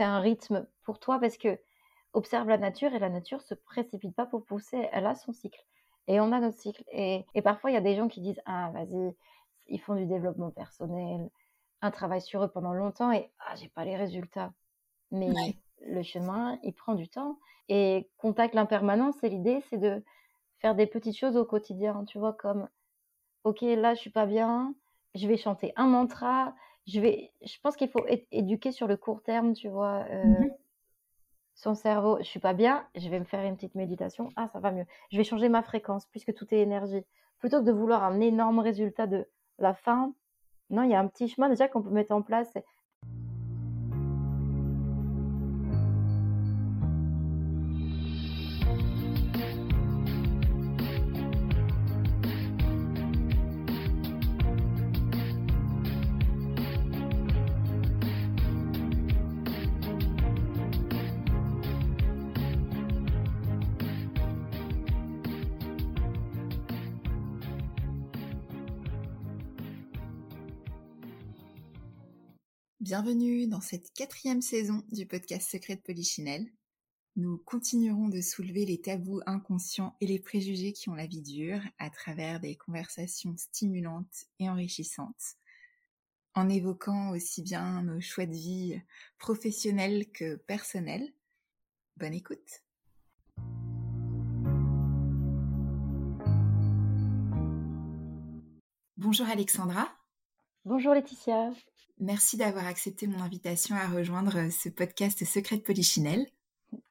c'est 0.00 0.06
un 0.06 0.20
rythme 0.20 0.66
pour 0.82 0.98
toi 0.98 1.18
parce 1.18 1.36
que 1.36 1.60
observe 2.14 2.48
la 2.48 2.56
nature 2.56 2.94
et 2.94 2.98
la 2.98 3.10
nature 3.10 3.42
se 3.42 3.52
précipite 3.52 4.16
pas 4.16 4.24
pour 4.24 4.46
pousser, 4.46 4.88
elle 4.92 5.04
a 5.04 5.14
son 5.14 5.34
cycle. 5.34 5.62
Et 6.06 6.20
on 6.20 6.32
a 6.32 6.40
notre 6.40 6.56
cycle. 6.56 6.82
Et, 6.90 7.26
parfois, 7.44 7.70
il 7.70 7.74
y 7.74 7.76
a 7.76 7.82
des 7.82 7.96
gens 7.96 8.08
qui 8.08 8.22
disent 8.22 8.40
Ah, 8.46 8.70
vas-y, 8.72 9.14
ils 9.66 9.78
font 9.78 9.94
du 9.94 10.06
développement 10.06 10.52
personnel, 10.52 11.28
un 11.82 11.90
travail 11.90 12.22
sur 12.22 12.42
eux 12.42 12.48
pendant 12.48 12.72
longtemps 12.72 13.12
et 13.12 13.30
Ah, 13.40 13.54
j'ai 13.56 13.68
pas 13.68 13.84
les 13.84 13.94
résultats. 13.94 14.54
Mais 15.10 15.34
le 15.86 16.02
chemin, 16.02 16.58
il 16.62 16.72
prend 16.72 16.94
du 16.94 17.06
temps. 17.10 17.38
Et 17.68 18.08
contact 18.16 18.54
l'impermanence, 18.54 19.16
c'est 19.20 19.28
l'idée, 19.28 19.62
c'est 19.68 19.76
de 19.76 20.02
faire 20.60 20.74
des 20.74 20.86
petites 20.86 21.18
choses 21.18 21.36
au 21.36 21.44
quotidien, 21.44 22.06
tu 22.06 22.18
vois, 22.18 22.32
comme 22.32 22.70
Ok, 23.44 23.60
là, 23.60 23.92
je 23.92 24.00
suis 24.00 24.10
pas 24.10 24.24
bien, 24.24 24.74
je 25.14 25.28
vais 25.28 25.36
chanter 25.36 25.74
un 25.76 25.88
mantra, 25.88 26.54
je 26.86 27.00
vais. 27.00 27.32
Je 27.42 27.58
pense 27.62 27.76
qu'il 27.76 27.88
faut 27.88 28.04
éduquer 28.30 28.72
sur 28.72 28.86
le 28.86 28.96
court 28.96 29.22
terme, 29.22 29.52
tu 29.54 29.68
vois. 29.68 30.04
Euh, 30.10 30.24
mmh 30.24 30.50
son 31.60 31.74
cerveau, 31.74 32.16
je 32.20 32.24
suis 32.24 32.40
pas 32.40 32.54
bien, 32.54 32.86
je 32.94 33.08
vais 33.10 33.18
me 33.18 33.24
faire 33.24 33.44
une 33.44 33.54
petite 33.54 33.74
méditation, 33.74 34.30
ah 34.36 34.48
ça 34.52 34.60
va 34.60 34.72
mieux. 34.72 34.86
Je 35.12 35.18
vais 35.18 35.24
changer 35.24 35.50
ma 35.50 35.62
fréquence 35.62 36.06
puisque 36.06 36.32
tout 36.34 36.46
est 36.54 36.60
énergie. 36.60 37.04
Plutôt 37.38 37.60
que 37.60 37.66
de 37.66 37.72
vouloir 37.72 38.02
un 38.02 38.20
énorme 38.20 38.60
résultat 38.60 39.06
de 39.06 39.28
la 39.58 39.74
fin, 39.74 40.14
non, 40.70 40.84
il 40.84 40.90
y 40.90 40.94
a 40.94 41.00
un 41.00 41.06
petit 41.06 41.28
chemin 41.28 41.50
déjà 41.50 41.68
qu'on 41.68 41.82
peut 41.82 41.90
mettre 41.90 42.12
en 42.12 42.22
place. 42.22 42.56
Bienvenue 72.80 73.46
dans 73.46 73.60
cette 73.60 73.92
quatrième 73.92 74.40
saison 74.40 74.82
du 74.90 75.04
podcast 75.04 75.50
Secret 75.50 75.76
de 75.76 75.82
Polichinelle. 75.82 76.50
Nous 77.14 77.36
continuerons 77.36 78.08
de 78.08 78.22
soulever 78.22 78.64
les 78.64 78.80
tabous 78.80 79.20
inconscients 79.26 79.98
et 80.00 80.06
les 80.06 80.18
préjugés 80.18 80.72
qui 80.72 80.88
ont 80.88 80.94
la 80.94 81.06
vie 81.06 81.20
dure 81.20 81.60
à 81.78 81.90
travers 81.90 82.40
des 82.40 82.56
conversations 82.56 83.36
stimulantes 83.36 84.24
et 84.38 84.48
enrichissantes, 84.48 85.36
en 86.32 86.48
évoquant 86.48 87.10
aussi 87.10 87.42
bien 87.42 87.82
nos 87.82 88.00
choix 88.00 88.24
de 88.24 88.32
vie 88.32 88.80
professionnels 89.18 90.10
que 90.12 90.36
personnels. 90.36 91.12
Bonne 91.98 92.14
écoute. 92.14 92.62
Bonjour 98.96 99.26
Alexandra. 99.26 99.99
Bonjour 100.66 100.92
Laetitia. 100.92 101.52
Merci 102.00 102.36
d'avoir 102.36 102.66
accepté 102.66 103.06
mon 103.06 103.20
invitation 103.20 103.74
à 103.76 103.86
rejoindre 103.88 104.36
euh, 104.36 104.50
ce 104.50 104.68
podcast 104.68 105.24
Secret 105.24 105.56
de 105.56 105.62
Polichinelle. 105.62 106.26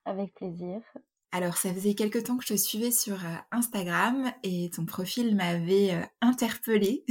Avec 0.05 0.33
plaisir. 0.33 0.81
Alors, 1.31 1.55
ça 1.55 1.71
faisait 1.71 1.93
quelque 1.93 2.17
temps 2.17 2.35
que 2.37 2.43
je 2.43 2.53
te 2.53 2.57
suivais 2.57 2.89
sur 2.89 3.23
euh, 3.23 3.35
Instagram 3.51 4.33
et 4.41 4.71
ton 4.71 4.85
profil 4.85 5.35
m'avait 5.35 5.93
euh, 5.93 6.01
interpellée 6.21 7.05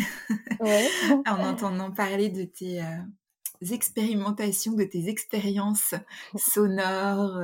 en 1.26 1.44
entendant 1.44 1.92
parler 1.92 2.28
de 2.28 2.42
tes 2.42 2.82
expérimentations, 3.70 4.72
de 4.72 4.82
tes 4.82 5.08
expériences 5.08 5.94
sonores, 6.36 7.40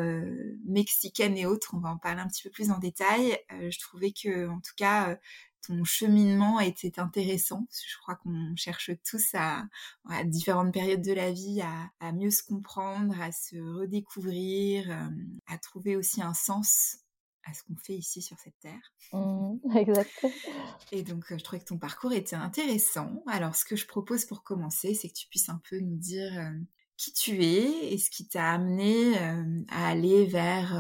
mexicaines 0.67 1.37
et 1.37 1.47
autres. 1.47 1.73
On 1.75 1.79
va 1.79 1.91
en 1.91 1.99
parler 1.99 2.21
un 2.21 2.27
petit 2.27 2.43
peu 2.43 2.51
plus 2.51 2.73
en 2.73 2.79
détail. 2.79 3.39
je 3.51 3.79
trouvais 3.79 4.11
que, 4.13 4.49
en 4.49 4.59
tout 4.59 4.75
cas, 4.77 5.17
ton 5.67 5.85
cheminement 5.85 6.61
était 6.61 6.99
intéressant. 6.99 7.67
je 7.71 7.99
crois 7.99 8.17
qu'on 8.17 8.55
cherche 8.57 8.91
tous 9.09 9.35
à, 9.35 9.65
à, 10.09 10.25
différentes 10.25 10.73
périodes 10.73 11.03
de 11.03 11.13
la 11.13 11.33
vie 11.33 11.63
à, 12.01 12.13
mieux 12.13 12.31
se 12.31 12.43
comprendre, 12.43 13.21
à 13.21 13.33
se 13.33 13.57
redécouvrir, 13.57 14.91
euh, 14.91 15.09
à 15.47 15.59
trouver 15.59 15.97
aussi 15.97 16.23
un 16.23 16.35
sens 16.35 16.99
à 17.47 17.53
ce 17.53 17.63
qu'on 17.63 17.77
fait 17.77 17.95
ici 17.95 18.23
sur 18.23 18.39
cette 18.39 18.59
terre. 18.61 18.93
Mmh, 19.13 19.57
exactement. 19.77 20.33
Et 20.93 21.03
donc, 21.03 21.31
euh, 21.31 21.39
je 21.39 21.45
trouvais 21.45 21.61
que 21.61 21.67
ton 21.67 21.79
parcours 21.79 22.13
était 22.13 22.37
intéressant. 22.37 23.23
Alors, 23.27 23.55
ce 23.55 23.65
que 23.65 23.77
je 23.77 23.87
propose 23.87 24.25
pour 24.25 24.43
commencer, 24.43 24.95
c'est 24.95 25.09
que 25.09 25.15
tu 25.15 25.29
puisses 25.29 25.49
un 25.49 25.61
peu 25.69 25.79
nous 25.79 25.97
dire 25.97 26.33
euh, 26.39 26.59
qui 26.97 27.13
tu 27.13 27.43
es 27.43 27.93
et 27.93 27.99
ce 27.99 28.09
qui 28.09 28.29
t'a 28.29 28.53
amené 28.53 29.19
à 29.69 29.89
aller 29.89 30.27
vers 30.27 30.71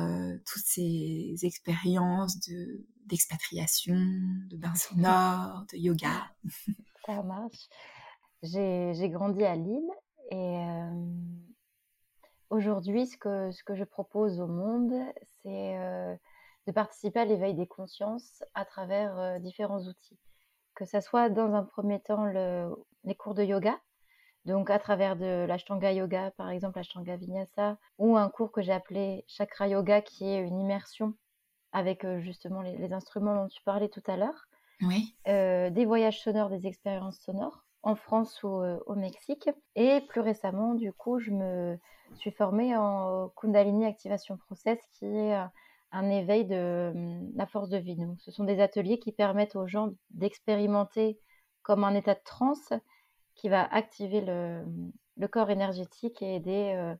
toutes 0.47 0.62
ces 0.65 1.34
expériences 1.43 2.39
de 2.49 2.87
d'expatriation, 3.06 3.94
de 3.94 4.56
bain 4.56 4.75
sonore, 4.75 5.65
de 5.72 5.78
yoga. 5.78 6.31
Ça 7.06 7.22
marche. 7.22 7.69
J'ai 8.42 9.09
grandi 9.10 9.44
à 9.44 9.56
Lille 9.56 9.91
et 10.31 10.59
euh, 10.59 10.91
aujourd'hui, 12.50 13.06
ce 13.06 13.16
que, 13.16 13.50
ce 13.50 13.62
que 13.64 13.75
je 13.75 13.84
propose 13.84 14.41
au 14.41 14.47
monde, 14.47 14.93
c'est 15.43 15.76
euh, 15.78 16.14
de 16.66 16.72
participer 16.72 17.20
à 17.20 17.25
l'éveil 17.25 17.54
des 17.54 17.66
consciences 17.66 18.43
à 18.54 18.64
travers 18.64 19.19
euh, 19.19 19.38
différents 19.38 19.82
outils. 19.87 20.19
Que 20.75 20.84
ce 20.84 21.00
soit 21.00 21.31
dans 21.31 21.54
un 21.54 21.62
premier 21.62 22.00
temps 22.00 22.25
le, 22.25 22.69
les 23.04 23.14
cours 23.14 23.34
de 23.34 23.44
yoga, 23.44 23.78
donc 24.44 24.70
à 24.70 24.78
travers 24.78 25.16
de 25.16 25.47
l'Ashtanga 25.47 25.93
Yoga, 25.93 26.32
par 26.32 26.50
exemple 26.50 26.78
l'Ashtanga 26.78 27.16
Vinyasa, 27.16 27.78
ou 27.98 28.16
un 28.16 28.28
cours 28.28 28.53
que 28.53 28.60
j'ai 28.60 28.72
appelé 28.72 29.25
Chakra 29.26 29.69
Yoga, 29.69 30.03
qui 30.03 30.28
est 30.28 30.41
une 30.41 30.60
immersion 30.60 31.14
avec 31.75 32.07
justement 32.21 32.62
les, 32.62 32.93
instruments 32.95 33.35
dont 33.35 33.49
tu 33.49 33.62
parlais 33.62 33.91
tout 33.91 34.03
à 34.07 34.17
l'heure. 34.17 34.49
Oui. 34.81 35.15
des 35.27 35.85
voyages 35.87 36.23
sonores, 36.23 36.51
des 36.51 36.67
expériences 36.67 37.19
sonores 37.19 37.65
en 37.83 37.97
France 37.97 38.43
ou 38.43 38.49
au 38.87 38.95
Mexique. 38.95 39.51
Et 39.77 40.01
plus 40.09 40.21
récemment, 40.21 40.75
du 40.75 40.93
coup, 40.93 41.19
je 41.19 41.31
me 41.31 41.79
suis 42.17 42.31
formée 42.31 42.77
en 42.77 43.29
Kundalini 43.37 43.85
Activation 43.85 44.37
Process, 44.37 44.79
qui 44.93 45.05
est 45.05 45.35
un 45.93 46.11
éveil 46.11 46.45
de 46.45 46.93
mmh, 46.95 47.33
la 47.37 47.47
force 47.47 47.69
de 47.69 47.79
vie. 47.79 47.97
Donc, 47.97 48.21
ce 48.21 48.31
sont 48.31 48.45
des 48.45 48.61
ateliers 48.61 48.99
qui 48.99 49.12
permettent 49.12 49.56
aux 49.56 49.67
gens 49.67 49.91
d'expérimenter 50.11 51.19
comme 51.62 51.85
un 51.85 51.95
état 51.95 52.15
de 52.15 52.23
transe 52.25 52.73
qui 53.35 53.49
va 53.49 53.65
activer 53.65 54.21
le, 54.21 54.65
corps 55.29 55.51
énergétique 55.51 56.21
et 56.23 56.37
aider 56.37 56.95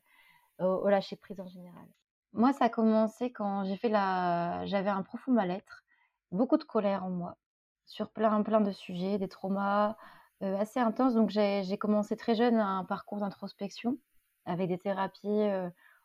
au 0.59 0.87
lâcher 0.87 1.15
prise 1.15 1.39
en 1.39 1.47
général. 1.47 1.85
Moi, 2.35 2.51
ça 2.53 2.65
a 2.65 2.69
commencé 2.69 3.31
quand 3.31 3.63
j'ai 3.63 3.77
fait 3.77 3.87
la 3.89 4.65
j'avais 4.65 4.89
un 4.89 5.03
profond 5.03 5.31
mal-être, 5.31 5.83
beaucoup 6.31 6.57
de 6.57 6.63
colère 6.65 7.05
en 7.05 7.09
moi, 7.09 7.37
sur 7.85 8.11
plein 8.11 8.43
plein 8.43 8.59
de 8.61 8.71
sujets, 8.71 9.17
des 9.17 9.29
traumas, 9.29 9.95
assez 10.41 10.79
intenses. 10.81 11.13
Donc 11.13 11.29
j'ai 11.29 11.77
commencé 11.77 12.17
très 12.17 12.35
jeune 12.35 12.57
un 12.57 12.83
parcours 12.83 13.19
d'introspection 13.19 13.97
avec 14.45 14.67
des 14.67 14.77
thérapies, 14.77 15.47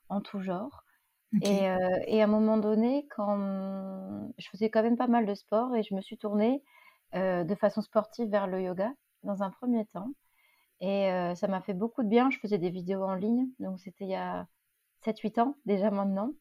en 0.09 0.21
tout 0.21 0.41
genre 0.41 0.85
et 1.43 1.69
à 1.69 2.25
un 2.25 2.27
moment 2.27 2.59
donné, 2.59 3.07
quand 3.15 3.37
je 4.39 4.49
faisais 4.51 4.71
quand 4.71 4.83
même 4.83 4.97
pas 4.97 5.07
mal 5.09 5.27
de 5.27 5.35
sport 5.35 5.75
et 5.77 5.83
je 5.83 5.95
me 5.95 6.01
suis 6.01 6.17
tournée, 6.17 6.63
de 7.13 7.55
façon 7.57 7.83
sportive 7.83 8.29
vers 8.31 8.47
le 8.47 8.63
yoga 8.63 8.93
dans 9.25 9.43
un 9.43 9.51
premier 9.51 9.85
temps 9.87 10.13
et 10.81 11.11
ça 11.35 11.49
m'a 11.49 11.61
fait 11.61 11.75
beaucoup 11.75 12.05
de 12.05 12.09
bien. 12.09 12.31
Je 12.31 12.39
faisais 12.39 12.59
des 12.59 12.71
vidéos 12.71 13.03
en 13.03 13.15
ligne, 13.15 13.49
donc 13.59 13.81
c'était 13.81 14.05
il 14.05 14.11
y 14.11 14.15
a 14.15 14.47
7-8 15.05 15.41
ans 15.41 15.57
déjà 15.67 15.91
maintenant. 15.91 16.33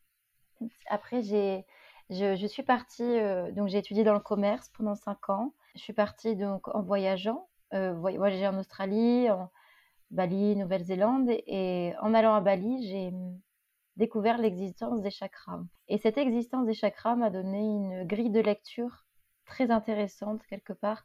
Après, 0.87 1.21
j'ai, 1.21 1.65
je, 2.09 2.45
suis 2.47 2.63
partie, 2.63 3.03
euh, 3.03 3.51
donc 3.51 3.69
j'ai 3.69 3.77
étudié 3.77 4.03
dans 4.03 4.13
le 4.13 4.19
commerce 4.19 4.69
pendant 4.69 4.95
5 4.95 5.29
ans. 5.29 5.53
Je 5.75 5.81
suis 5.81 5.93
partie 5.93 6.35
donc 6.35 6.67
en 6.73 6.81
voyageant, 6.81 7.47
euh, 7.73 7.93
voyager 7.93 8.47
en 8.47 8.57
Australie, 8.57 9.29
en 9.29 9.51
Bali, 10.11 10.55
Nouvelle-Zélande. 10.55 11.29
Et, 11.29 11.93
en 12.01 12.13
allant 12.13 12.35
à 12.35 12.41
Bali, 12.41 12.87
j'ai 12.87 13.13
découvert 13.95 14.37
l'existence 14.37 15.01
des 15.01 15.11
chakras. 15.11 15.61
Et 15.87 15.97
cette 15.97 16.17
existence 16.17 16.65
des 16.65 16.73
chakras 16.73 17.15
m'a 17.15 17.29
donné 17.29 17.59
une 17.59 18.05
grille 18.05 18.31
de 18.31 18.39
lecture 18.39 19.05
très 19.45 19.71
intéressante 19.71 20.41
quelque 20.47 20.73
part 20.73 21.03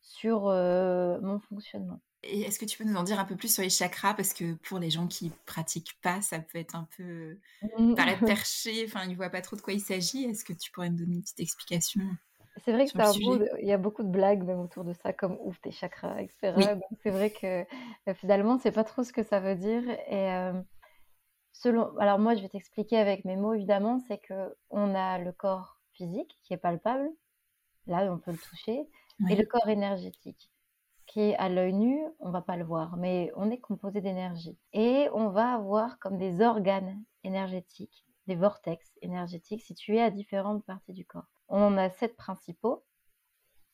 sur 0.00 0.48
euh, 0.48 1.18
mon 1.20 1.40
fonctionnement. 1.40 2.00
Et 2.26 2.42
est-ce 2.42 2.58
que 2.58 2.64
tu 2.64 2.78
peux 2.78 2.84
nous 2.84 2.96
en 2.96 3.02
dire 3.02 3.18
un 3.18 3.24
peu 3.24 3.36
plus 3.36 3.52
sur 3.52 3.62
les 3.62 3.70
chakras? 3.70 4.14
Parce 4.14 4.32
que 4.34 4.54
pour 4.54 4.78
les 4.78 4.90
gens 4.90 5.06
qui 5.06 5.30
pratiquent 5.46 5.96
pas, 6.02 6.20
ça 6.20 6.38
peut 6.38 6.58
être 6.58 6.74
un 6.76 6.88
peu 6.96 7.38
mmh. 7.78 7.94
paraître 7.94 8.24
perché, 8.26 8.84
enfin, 8.86 9.04
ils 9.08 9.16
voient 9.16 9.30
pas 9.30 9.42
trop 9.42 9.56
de 9.56 9.60
quoi 9.60 9.72
il 9.72 9.80
s'agit. 9.80 10.24
Est-ce 10.24 10.44
que 10.44 10.52
tu 10.52 10.70
pourrais 10.70 10.90
nous 10.90 10.98
donner 10.98 11.14
une 11.16 11.22
petite 11.22 11.40
explication 11.40 12.02
c'est 12.58 12.72
vrai 12.72 12.86
que 12.86 13.60
il 13.60 13.66
y 13.66 13.72
a 13.72 13.78
beaucoup 13.78 14.02
de 14.02 14.08
blagues 14.08 14.44
même 14.44 14.60
autour 14.60 14.84
de 14.84 14.92
ça, 14.92 15.12
comme 15.12 15.36
ouf 15.40 15.60
tes 15.60 15.72
chakras, 15.72 16.20
etc. 16.20 16.54
c'est 17.02 17.10
vrai 17.10 17.30
que 17.30 17.64
euh, 18.08 18.14
finalement, 18.14 18.58
c'est 18.58 18.70
pas 18.70 18.84
trop 18.84 19.02
ce 19.02 19.12
que 19.12 19.22
ça 19.22 19.40
veut 19.40 19.56
dire. 19.56 19.82
Et 20.08 20.32
euh, 20.32 20.52
selon, 21.52 21.96
alors 21.98 22.18
moi, 22.18 22.34
je 22.34 22.42
vais 22.42 22.48
t'expliquer 22.48 22.98
avec 22.98 23.24
mes 23.24 23.36
mots 23.36 23.54
évidemment, 23.54 23.98
c'est 24.06 24.18
que 24.18 24.54
on 24.70 24.94
a 24.94 25.18
le 25.18 25.32
corps 25.32 25.80
physique 25.92 26.38
qui 26.42 26.54
est 26.54 26.58
palpable, 26.58 27.10
là 27.86 28.08
on 28.12 28.18
peut 28.18 28.32
le 28.32 28.38
toucher, 28.38 28.88
et 29.28 29.36
le 29.36 29.44
corps 29.46 29.68
énergétique. 29.68 30.50
Qui 31.06 31.34
à 31.34 31.48
l'œil 31.48 31.72
nu, 31.72 32.00
on 32.20 32.30
va 32.30 32.42
pas 32.42 32.56
le 32.56 32.64
voir, 32.64 32.96
mais 32.96 33.30
on 33.36 33.50
est 33.50 33.58
composé 33.58 34.00
d'énergie. 34.00 34.58
Et 34.72 35.08
on 35.12 35.28
va 35.28 35.54
avoir 35.54 35.98
comme 35.98 36.18
des 36.18 36.40
organes 36.40 37.02
énergétiques, 37.22 38.04
des 38.26 38.36
vortex 38.36 38.90
énergétiques 39.02 39.62
situés 39.62 40.00
à 40.00 40.10
différentes 40.10 40.64
parties 40.64 40.92
du 40.92 41.04
corps. 41.04 41.26
On 41.48 41.62
en 41.62 41.76
a 41.76 41.90
sept 41.90 42.16
principaux. 42.16 42.84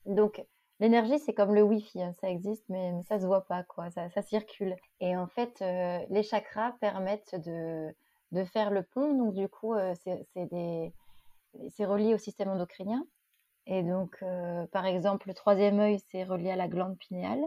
Donc, 0.07 0.45
l'énergie, 0.81 1.19
c'est 1.19 1.35
comme 1.35 1.55
le 1.55 1.63
Wi-Fi, 1.63 2.03
hein, 2.03 2.13
ça 2.21 2.29
existe, 2.29 2.65
mais, 2.69 3.03
ça 3.09 3.21
se 3.21 3.27
voit 3.27 3.47
pas, 3.47 3.63
quoi, 3.63 3.91
ça, 3.91 4.23
circule. 4.23 4.77
Et 5.01 5.17
en 5.17 5.27
fait, 5.27 5.63
euh, 5.63 5.99
les 6.11 6.23
chakras 6.23 6.73
permettent 6.81 7.35
de, 7.35 7.95
de, 8.33 8.45
faire 8.45 8.71
le 8.71 8.83
pont. 8.83 9.15
Donc, 9.15 9.35
du 9.35 9.49
coup, 9.49 9.75
euh, 9.75 9.95
c'est 10.05 11.85
relié 11.85 12.15
au 12.15 12.19
système 12.19 12.49
endocrinien. 12.49 13.07
Et 13.71 13.85
donc, 13.85 14.17
euh, 14.23 14.67
par 14.67 14.85
exemple, 14.85 15.29
le 15.29 15.35
troisième 15.35 15.79
œil, 15.79 16.01
c'est 16.11 16.25
relié 16.25 16.51
à 16.51 16.57
la 16.57 16.67
glande 16.67 16.99
pinéale. 16.99 17.41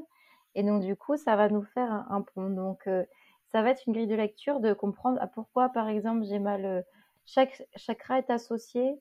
Et 0.56 0.64
donc, 0.64 0.82
du 0.82 0.96
coup, 0.96 1.18
ça 1.18 1.36
va 1.36 1.50
nous 1.50 1.64
faire 1.64 1.92
un, 2.10 2.22
pont. 2.22 2.50
Donc, 2.50 2.88
euh, 2.88 3.04
ça 3.52 3.62
va 3.62 3.72
être 3.72 3.84
une 3.88 3.94
grille 3.94 4.08
de 4.08 4.16
lecture 4.16 4.62
de 4.62 4.72
comprendre 4.72 5.22
à 5.22 5.28
pourquoi, 5.28 5.68
par 5.68 5.90
exemple, 5.90 6.24
j'ai 6.24 6.40
mal. 6.40 6.64
Euh, 6.64 6.82
chaque 7.26 7.68
chakra 7.76 8.20
est 8.20 8.30
associé 8.30 8.98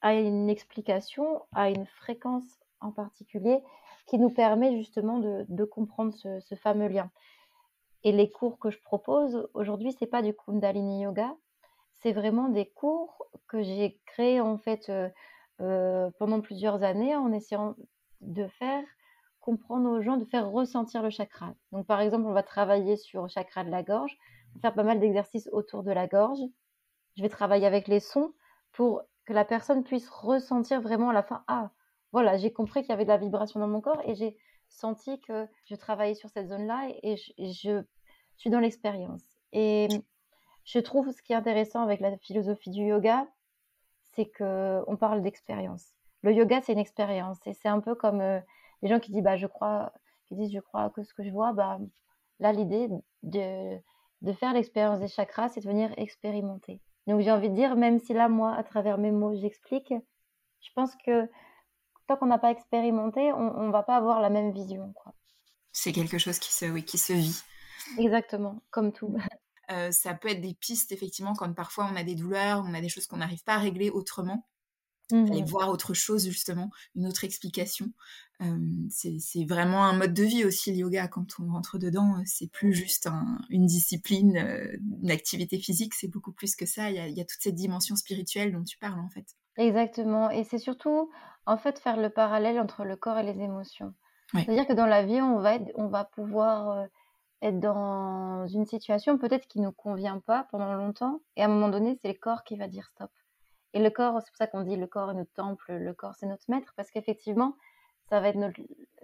à 0.00 0.14
une 0.14 0.48
explication, 0.48 1.42
à 1.52 1.70
une 1.70 1.86
fréquence 1.86 2.60
en 2.80 2.92
particulier 2.92 3.60
qui 4.06 4.18
nous 4.18 4.30
permet 4.30 4.76
justement 4.76 5.18
de, 5.18 5.64
comprendre 5.64 6.14
ce, 6.14 6.54
fameux 6.54 6.88
lien. 6.88 7.10
Et 8.02 8.12
les 8.12 8.30
cours 8.30 8.58
que 8.58 8.70
je 8.70 8.80
propose 8.80 9.48
aujourd'hui, 9.54 9.92
c'est 9.92 10.06
pas 10.06 10.22
du 10.22 10.34
Kundalini 10.34 11.02
Yoga, 11.02 11.32
c'est 12.00 12.12
vraiment 12.12 12.48
des 12.48 12.66
cours 12.66 13.26
que 13.46 13.62
j'ai 13.62 14.00
créés 14.06 14.40
en 14.40 14.56
fait 14.56 14.90
euh, 15.60 16.10
pendant 16.18 16.40
plusieurs 16.40 16.82
années 16.82 17.14
en 17.14 17.32
essayant 17.32 17.76
de 18.20 18.46
faire 18.46 18.84
comprendre 19.40 19.90
aux 19.90 20.02
gens, 20.02 20.16
de 20.16 20.24
faire 20.24 20.50
ressentir 20.50 21.02
le 21.02 21.10
chakra. 21.10 21.54
Donc, 21.72 21.86
par 21.86 22.00
exemple, 22.00 22.26
on 22.26 22.32
va 22.32 22.42
travailler 22.42 22.96
sur 22.96 23.22
le 23.22 23.28
chakra 23.28 23.64
de 23.64 23.70
la 23.70 23.82
gorge, 23.82 24.16
faire 24.60 24.74
pas 24.74 24.82
mal 24.82 25.00
d'exercices 25.00 25.48
autour 25.52 25.82
de 25.82 25.92
la 25.92 26.06
gorge. 26.06 26.40
Je 27.16 27.22
vais 27.22 27.28
travailler 27.28 27.66
avec 27.66 27.88
les 27.88 28.00
sons 28.00 28.32
pour 28.72 29.02
que 29.24 29.32
la 29.32 29.44
personne 29.44 29.82
puisse 29.82 30.08
ressentir 30.08 30.80
vraiment 30.80 31.10
à 31.10 31.12
la 31.12 31.22
fin, 31.22 31.44
ah, 31.48 31.70
voilà, 32.12 32.36
j'ai 32.36 32.52
compris 32.52 32.80
qu'il 32.80 32.90
y 32.90 32.92
avait 32.92 33.04
de 33.04 33.10
la 33.10 33.16
vibration 33.16 33.60
dans 33.60 33.68
mon 33.68 33.80
corps 33.80 34.02
et 34.04 34.14
j'ai 34.14 34.36
senti 34.68 35.20
que 35.20 35.46
je 35.64 35.74
travaillais 35.74 36.14
sur 36.14 36.28
cette 36.30 36.48
zone-là 36.48 36.88
et, 37.02 37.16
je, 37.16 37.82
suis 38.36 38.50
dans 38.50 38.60
l'expérience. 38.60 39.22
Et 39.52 39.88
je 40.64 40.78
trouve 40.78 41.10
ce 41.10 41.22
qui 41.22 41.32
est 41.32 41.36
intéressant 41.36 41.82
avec 41.82 42.00
la 42.00 42.16
philosophie 42.18 42.70
du 42.70 42.82
yoga, 42.82 43.26
c'est 44.14 44.26
que 44.26 44.82
on 44.86 44.96
parle 44.96 45.22
d'expérience. 45.22 45.94
Le 46.22 46.32
yoga, 46.32 46.60
c'est 46.62 46.72
une 46.72 46.78
expérience 46.78 47.38
et 47.46 47.54
c'est 47.54 47.68
un 47.68 47.80
peu 47.80 47.94
comme 47.94 48.20
euh, 48.20 48.40
les 48.82 48.88
gens 48.88 49.00
qui 49.00 49.12
disent 49.12 49.22
bah 49.22 49.36
je 49.36 49.46
crois, 49.46 49.92
qui 50.26 50.34
disent 50.36 50.52
je 50.52 50.60
crois 50.60 50.90
que 50.90 51.02
ce 51.02 51.14
que 51.14 51.24
je 51.24 51.30
vois, 51.30 51.52
bah 51.52 51.78
là 52.38 52.52
l'idée 52.52 52.88
de, 53.22 53.78
de 54.22 54.32
faire 54.32 54.52
l'expérience 54.52 55.00
des 55.00 55.08
chakras, 55.08 55.48
c'est 55.48 55.60
de 55.60 55.68
venir 55.68 55.92
expérimenter. 55.96 56.80
Donc 57.06 57.20
j'ai 57.20 57.32
envie 57.32 57.50
de 57.50 57.54
dire, 57.54 57.76
même 57.76 57.98
si 57.98 58.12
là 58.12 58.28
moi, 58.28 58.54
à 58.54 58.62
travers 58.62 58.98
mes 58.98 59.10
mots, 59.10 59.34
j'explique, 59.34 59.92
je 60.60 60.68
pense 60.74 60.94
que 61.04 61.28
tant 62.06 62.16
qu'on 62.16 62.26
n'a 62.26 62.38
pas 62.38 62.50
expérimenté, 62.50 63.32
on, 63.32 63.66
ne 63.66 63.72
va 63.72 63.82
pas 63.82 63.96
avoir 63.96 64.20
la 64.20 64.30
même 64.30 64.52
vision. 64.52 64.92
C'est 65.72 65.92
quelque 65.92 66.18
chose 66.18 66.38
qui 66.38 66.52
se, 66.52 66.66
oui, 66.66 66.84
qui 66.84 66.98
se 66.98 67.12
vit. 67.12 67.40
Exactement, 67.98 68.60
comme 68.70 68.92
tout. 68.92 69.14
Euh, 69.70 69.90
ça 69.90 70.14
peut 70.14 70.28
être 70.28 70.40
des 70.40 70.54
pistes, 70.54 70.92
effectivement, 70.92 71.34
quand 71.34 71.52
parfois 71.54 71.88
on 71.92 71.96
a 71.96 72.02
des 72.02 72.14
douleurs, 72.14 72.64
on 72.66 72.74
a 72.74 72.80
des 72.80 72.88
choses 72.88 73.06
qu'on 73.06 73.18
n'arrive 73.18 73.44
pas 73.44 73.54
à 73.54 73.58
régler 73.58 73.90
autrement. 73.90 74.46
Aller 75.12 75.42
mmh 75.42 75.46
voir 75.46 75.70
autre 75.70 75.92
chose, 75.92 76.28
justement, 76.28 76.70
une 76.94 77.04
autre 77.04 77.24
explication. 77.24 77.92
c'est 78.90 79.44
vraiment 79.44 79.84
un 79.84 79.92
mode 79.92 80.14
de 80.14 80.22
vie 80.22 80.44
aussi, 80.44 80.70
le 80.70 80.78
yoga. 80.78 81.08
Quand 81.08 81.26
on 81.40 81.50
rentre 81.50 81.78
dedans, 81.78 82.22
c'est 82.26 82.48
plus 82.48 82.72
juste 82.72 83.08
une 83.48 83.66
discipline, 83.66 84.36
une 85.02 85.10
activité 85.10 85.58
physique, 85.58 85.94
c'est 85.94 86.06
beaucoup 86.06 86.30
plus 86.30 86.54
que 86.54 86.64
ça. 86.64 86.90
Il 86.90 86.96
y, 86.96 87.00
a, 87.00 87.08
il 87.08 87.16
y, 87.18 87.20
a, 87.20 87.24
toute 87.24 87.42
cette 87.42 87.56
dimension 87.56 87.96
spirituelle 87.96 88.52
dont 88.52 88.62
tu 88.62 88.78
parles, 88.78 89.00
en 89.00 89.08
fait. 89.08 89.26
Exactement. 89.56 90.30
Et 90.30 90.44
c'est 90.44 90.58
surtout, 90.58 91.10
en 91.44 91.58
fait, 91.58 91.80
faire 91.80 91.96
le 91.96 92.10
parallèle 92.10 92.60
entre 92.60 92.84
le 92.84 92.94
corps 92.94 93.18
et 93.18 93.24
les 93.24 93.42
émotions. 93.42 93.92
C'est-à-dire 94.32 94.66
que 94.66 94.74
dans 94.74 94.86
la 94.86 95.04
vie, 95.04 95.20
on 95.20 95.40
va, 95.40 95.56
être, 95.56 95.72
on 95.74 95.88
va 95.88 96.04
pouvoir 96.04 96.86
être 97.42 97.58
dans 97.58 98.46
une 98.46 98.66
situation 98.66 99.18
peut-être 99.18 99.46
qui 99.46 99.60
ne 99.60 99.66
nous 99.66 99.72
convient 99.72 100.20
pas 100.20 100.46
pendant 100.50 100.74
longtemps. 100.74 101.20
Et 101.36 101.42
à 101.42 101.46
un 101.46 101.48
moment 101.48 101.68
donné, 101.68 101.98
c'est 102.00 102.08
le 102.08 102.14
corps 102.14 102.44
qui 102.44 102.56
va 102.56 102.68
dire 102.68 102.86
stop. 102.86 103.10
Et 103.72 103.80
le 103.80 103.90
corps, 103.90 104.20
c'est 104.20 104.30
pour 104.30 104.36
ça 104.36 104.46
qu'on 104.46 104.62
dit 104.62 104.76
le 104.76 104.86
corps 104.86 105.12
est 105.12 105.14
notre 105.14 105.32
temple, 105.32 105.72
le 105.72 105.94
corps 105.94 106.14
c'est 106.16 106.26
notre 106.26 106.44
maître, 106.48 106.72
parce 106.76 106.90
qu'effectivement, 106.90 107.56
ça 108.08 108.20
va 108.20 108.28
être, 108.28 108.36
notre, 108.36 108.60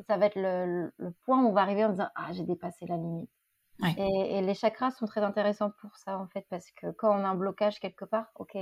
ça 0.06 0.16
va 0.16 0.26
être 0.26 0.36
le, 0.36 0.92
point 1.24 1.42
où 1.42 1.48
on 1.48 1.52
va 1.52 1.62
arriver 1.62 1.84
en 1.84 1.90
disant 1.90 2.08
Ah, 2.16 2.32
j'ai 2.32 2.42
dépassé 2.42 2.86
la 2.86 2.96
limite. 2.96 3.30
Et, 3.98 4.40
les 4.40 4.54
chakras 4.54 4.90
sont 4.92 5.06
très 5.06 5.20
intéressants 5.20 5.70
pour 5.82 5.96
ça, 5.96 6.18
en 6.18 6.26
fait, 6.28 6.46
parce 6.48 6.70
que 6.72 6.90
quand 6.92 7.10
on 7.10 7.24
a 7.24 7.28
un 7.28 7.34
blocage 7.34 7.78
quelque 7.78 8.06
part, 8.06 8.30
ok, 8.36 8.56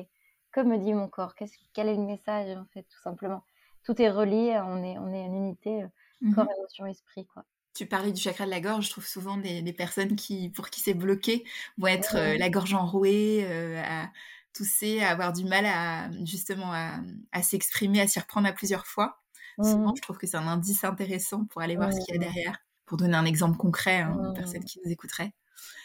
que 0.50 0.61
me 0.61 0.77
dit 0.77 0.93
mon 0.93 1.09
corps? 1.09 1.35
Quel 1.73 1.88
est 1.88 1.94
le 1.94 2.03
message, 2.03 2.56
en 2.56 2.65
fait, 2.67 2.82
tout 2.82 3.00
simplement? 3.00 3.44
Tout 3.85 4.00
est 4.00 4.11
relié, 4.11 4.61
on 4.65 4.82
est, 4.82 4.99
on 4.99 5.12
est 5.12 5.25
une 5.25 5.35
unité, 5.35 5.82
euh, 5.82 5.88
mmh 6.20 6.35
corps, 6.35 6.49
émotion, 6.59 6.87
esprit, 6.87 7.27
quoi. 7.27 7.44
Tu 7.75 7.87
parlais 7.87 8.12
du 8.12 8.21
chakra 8.21 8.44
de 8.47 8.50
la 8.50 8.61
gorge, 8.61 8.87
je 8.87 8.91
trouve 8.91 9.06
souvent 9.06 9.37
des, 9.37 9.73
personnes 9.73 10.15
qui, 10.15 10.49
pour 10.50 10.71
qui 10.71 10.81
c'est 10.81 10.94
bloqué 10.94 11.44
vont 11.76 11.88
être 11.88 12.17
euh, 12.17 12.38
la 12.38 12.49
gorge 12.49 12.73
enrouée, 12.73 13.44
euh, 13.44 13.82
à 13.85 14.11
tousser, 14.53 15.03
à 15.03 15.11
avoir 15.11 15.32
du 15.32 15.44
mal 15.44 15.67
à 15.67 16.09
justement 16.25 16.73
à, 16.73 17.43
s'exprimer, 17.43 18.00
à 18.00 18.06
s'y 18.06 18.21
reprendre 18.21 18.47
à 18.47 18.53
plusieurs 18.53 18.87
fois. 18.87 19.21
Souvent, 19.61 19.93
mmh. 19.93 19.97
je 19.97 20.03
trouve 20.03 20.19
que 20.19 20.26
c'est 20.26 20.37
un 20.37 20.47
indice 20.47 20.85
intéressant 20.85 21.44
pour 21.47 21.62
aller 21.62 21.76
voir 21.76 21.93
ce 21.93 21.99
qu'il 22.05 22.15
y 22.15 22.19
a 22.19 22.21
derrière. 22.21 22.59
Pour 22.87 22.97
donner 22.97 23.17
un 23.17 23.25
exemple 23.25 23.56
concret 23.56 24.03
hein, 24.03 24.17
aux 24.31 24.32
personnes 24.32 24.61
mmh. 24.61 24.65
qui 24.65 24.81
nous 24.85 24.93
écouteraient. 24.93 25.32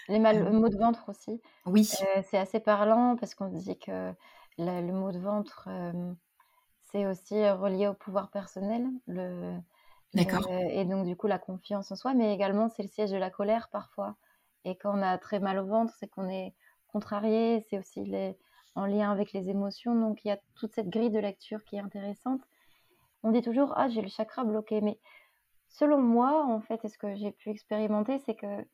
Les 0.07 0.19
mal, 0.19 0.43
le 0.43 0.51
mot 0.51 0.69
de 0.69 0.77
ventre 0.77 1.09
aussi. 1.09 1.41
Oui. 1.65 1.89
Euh, 2.01 2.21
c'est 2.29 2.37
assez 2.37 2.59
parlant 2.59 3.15
parce 3.15 3.33
qu'on 3.33 3.47
dit 3.47 3.79
que 3.79 4.11
le 4.59 4.91
mot 4.91 5.11
de 5.11 5.19
ventre, 5.19 5.67
c'est 6.91 7.07
aussi 7.07 7.49
relié 7.49 7.87
au 7.87 7.93
pouvoir 7.95 8.29
personnel. 8.29 8.87
Le, 9.07 9.55
D'accord. 10.13 10.47
Euh, 10.49 10.69
et 10.71 10.85
donc, 10.85 11.05
du 11.05 11.15
coup, 11.15 11.27
la 11.27 11.39
confiance 11.39 11.91
en 11.91 11.95
soi, 11.95 12.13
mais 12.13 12.33
également, 12.33 12.69
c'est 12.69 12.83
le 12.83 12.89
siège 12.89 13.11
de 13.11 13.17
la 13.17 13.29
colère 13.29 13.69
parfois. 13.71 14.15
Et 14.65 14.75
quand 14.75 14.97
on 14.97 15.01
a 15.01 15.17
très 15.17 15.39
mal 15.39 15.59
au 15.59 15.65
ventre, 15.65 15.93
c'est 15.99 16.07
qu'on 16.07 16.29
est 16.29 16.53
contrarié, 16.87 17.65
c'est 17.69 17.77
aussi 17.77 18.11
en 18.75 18.85
lien 18.85 19.11
avec 19.11 19.33
les 19.33 19.49
émotions. 19.49 19.95
Donc, 19.95 20.25
il 20.25 20.29
y 20.29 20.31
a 20.31 20.39
toute 20.55 20.73
cette 20.73 20.89
grille 20.89 21.11
de 21.11 21.19
lecture 21.19 21.63
qui 21.63 21.75
est 21.75 21.79
intéressante. 21.79 22.41
On 23.23 23.31
dit 23.31 23.41
toujours, 23.41 23.73
ah, 23.75 23.89
j'ai 23.89 24.01
le 24.01 24.09
chakra 24.09 24.43
bloqué. 24.43 24.81
Mais 24.81 24.99
selon 25.67 25.99
moi, 25.99 26.45
en 26.45 26.59
fait, 26.59 26.83
et 26.83 26.89
ce 26.89 26.97
que 26.97 27.15
j'ai 27.15 27.31
pu 27.31 27.49
expérimenter, 27.49 28.19
c'est 28.19 28.35
que 28.35 28.65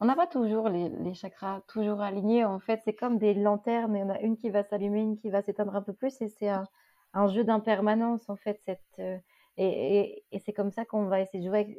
on 0.00 0.06
n'a 0.06 0.16
pas 0.16 0.26
toujours 0.26 0.68
les, 0.68 1.14
chakras 1.14 1.60
toujours 1.68 2.00
alignés. 2.00 2.44
En 2.44 2.60
fait, 2.60 2.80
c'est 2.84 2.94
comme 2.94 3.18
des 3.18 3.34
lanternes, 3.34 3.96
y 3.96 4.02
en 4.02 4.10
a 4.10 4.20
une 4.20 4.36
qui 4.36 4.50
va 4.50 4.62
s'allumer, 4.62 5.00
une 5.00 5.16
qui 5.16 5.30
va 5.30 5.42
s'éteindre 5.42 5.74
un 5.76 5.82
peu 5.82 5.92
plus, 5.92 6.20
et 6.20 6.28
c'est 6.28 6.48
un, 6.48 6.66
un, 7.14 7.28
jeu 7.28 7.44
d'impermanence, 7.44 8.28
en 8.28 8.36
fait, 8.36 8.60
cette, 8.64 8.80
euh, 8.98 9.16
et, 9.56 10.24
c'est 10.44 10.52
comme 10.52 10.70
ça 10.70 10.84
qu'on 10.84 11.06
va 11.06 11.20
essayer 11.20 11.42
de 11.42 11.48
jouer 11.48 11.60
avec 11.60 11.78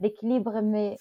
l'équilibre. 0.00 0.60
Mais 0.62 0.96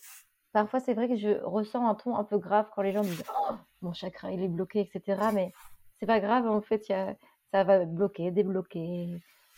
parfois, 0.53 0.79
c'est 0.79 0.93
vrai 0.93 1.07
que 1.07 1.15
je 1.15 1.43
ressens 1.43 1.87
un 1.87 1.95
ton 1.95 2.15
un 2.15 2.23
peu 2.23 2.37
grave 2.37 2.67
quand 2.73 2.81
les 2.81 2.91
gens 2.91 3.01
disent 3.01 3.23
oh, 3.29 3.53
mon 3.81 3.93
chakra 3.93 4.31
il 4.31 4.43
est 4.43 4.47
bloqué, 4.47 4.81
etc. 4.81 5.29
Mais 5.33 5.51
c'est 5.99 6.05
pas 6.05 6.19
grave, 6.19 6.47
en 6.47 6.61
fait, 6.61 6.89
y 6.89 6.93
a, 6.93 7.15
ça 7.51 7.63
va 7.63 7.85
bloquer, 7.85 8.31
débloquer. 8.31 9.09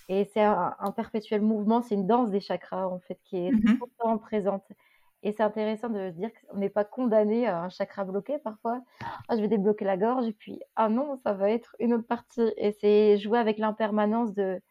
Et 0.09 0.25
c'est 0.33 0.41
un, 0.41 0.91
perpétuel 0.95 1.41
mouvement, 1.41 1.81
c'est 1.81 1.95
une 1.95 2.07
danse 2.07 2.31
des 2.31 2.39
chakras, 2.39 2.87
en 2.87 2.99
fait, 2.99 3.19
qui 3.25 3.37
est 3.37 3.51
mmh 3.51 3.77
tout 3.77 3.85
le 3.85 4.03
temps 4.03 4.17
présente. 4.17 4.65
Et 5.21 5.33
c'est 5.33 5.43
intéressant 5.43 5.89
de 5.89 6.11
dire 6.11 6.29
qu'on 6.33 6.57
n'est 6.57 6.69
pas 6.69 6.85
condamné 6.85 7.45
à 7.45 7.61
un 7.63 7.69
chakra 7.69 8.05
bloqué 8.05 8.39
parfois. 8.39 8.81
Ah, 9.27 9.35
je 9.35 9.41
vais 9.41 9.49
débloquer 9.49 9.85
la 9.85 9.97
gorge, 9.97 10.25
et 10.27 10.33
puis, 10.33 10.61
ah 10.75 10.89
non, 10.89 11.17
ça 11.17 11.33
va 11.33 11.51
être 11.51 11.75
une 11.79 11.93
autre 11.93 12.07
partie. 12.07 12.51
Et 12.57 12.71
c'est 12.71 13.17
jouer 13.17 13.37
avec 13.37 13.59
l'impermanence 13.59 14.33
de, 14.33 14.61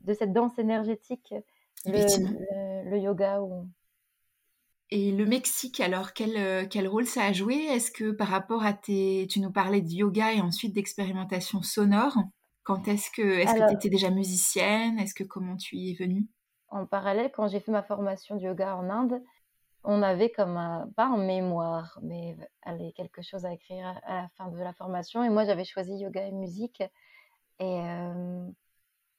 de 0.00 0.14
cette 0.14 0.32
danse 0.32 0.58
énergétique, 0.58 1.34
le, 1.86 2.96
yoga. 2.98 3.42
Ou... 3.42 3.66
Et 4.90 5.12
le 5.12 5.26
Mexique, 5.26 5.80
alors, 5.80 6.12
quel, 6.12 6.36
euh, 6.36 6.66
quel 6.68 6.88
rôle 6.88 7.06
ça 7.06 7.24
a 7.24 7.32
joué? 7.32 7.54
Est-ce 7.54 7.90
que 7.90 8.10
par 8.10 8.28
rapport 8.28 8.64
à 8.64 8.72
tes... 8.72 9.26
Tu 9.30 9.40
nous 9.40 9.52
parlais 9.52 9.82
de 9.82 9.90
yoga 9.90 10.32
et 10.32 10.40
ensuite 10.40 10.74
d'expérimentation 10.74 11.62
sonore. 11.62 12.16
Quand 12.64 12.86
est-ce 12.88 13.10
que 13.10 13.22
est-ce 13.22 13.54
que 13.54 13.68
tu 13.68 13.74
étais 13.74 13.88
déjà 13.88 14.10
musicienne? 14.10 14.98
Est-ce 14.98 15.14
que 15.14 15.24
comment 15.24 15.56
tu 15.56 15.76
y 15.76 15.90
es 15.90 15.94
venue? 15.94 16.26
En 16.68 16.84
parallèle, 16.84 17.30
quand 17.32 17.48
j'ai 17.48 17.60
fait 17.60 17.72
ma 17.72 17.82
formation 17.82 18.36
de 18.36 18.42
yoga 18.42 18.76
en 18.76 18.90
Inde, 18.90 19.22
on 19.84 20.02
avait 20.02 20.30
comme 20.30 20.58
un, 20.58 20.86
pas 20.96 21.06
un 21.06 21.16
mémoire, 21.16 21.98
mais 22.02 22.36
allez, 22.62 22.92
quelque 22.92 23.22
chose 23.22 23.46
à 23.46 23.52
écrire 23.54 23.98
à 24.04 24.22
la 24.22 24.28
fin 24.36 24.48
de 24.48 24.58
la 24.58 24.74
formation. 24.74 25.24
Et 25.24 25.30
moi, 25.30 25.44
j'avais 25.46 25.64
choisi 25.64 25.96
yoga 25.96 26.26
et 26.26 26.32
musique. 26.32 26.82
Et 27.58 27.80
euh, 27.80 28.46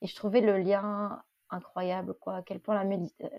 et 0.01 0.07
je 0.07 0.15
trouvais 0.15 0.41
le 0.41 0.57
lien 0.57 1.21
incroyable, 1.49 2.13
quoi, 2.19 2.37
à 2.37 2.41
quel 2.41 2.59
point 2.59 2.83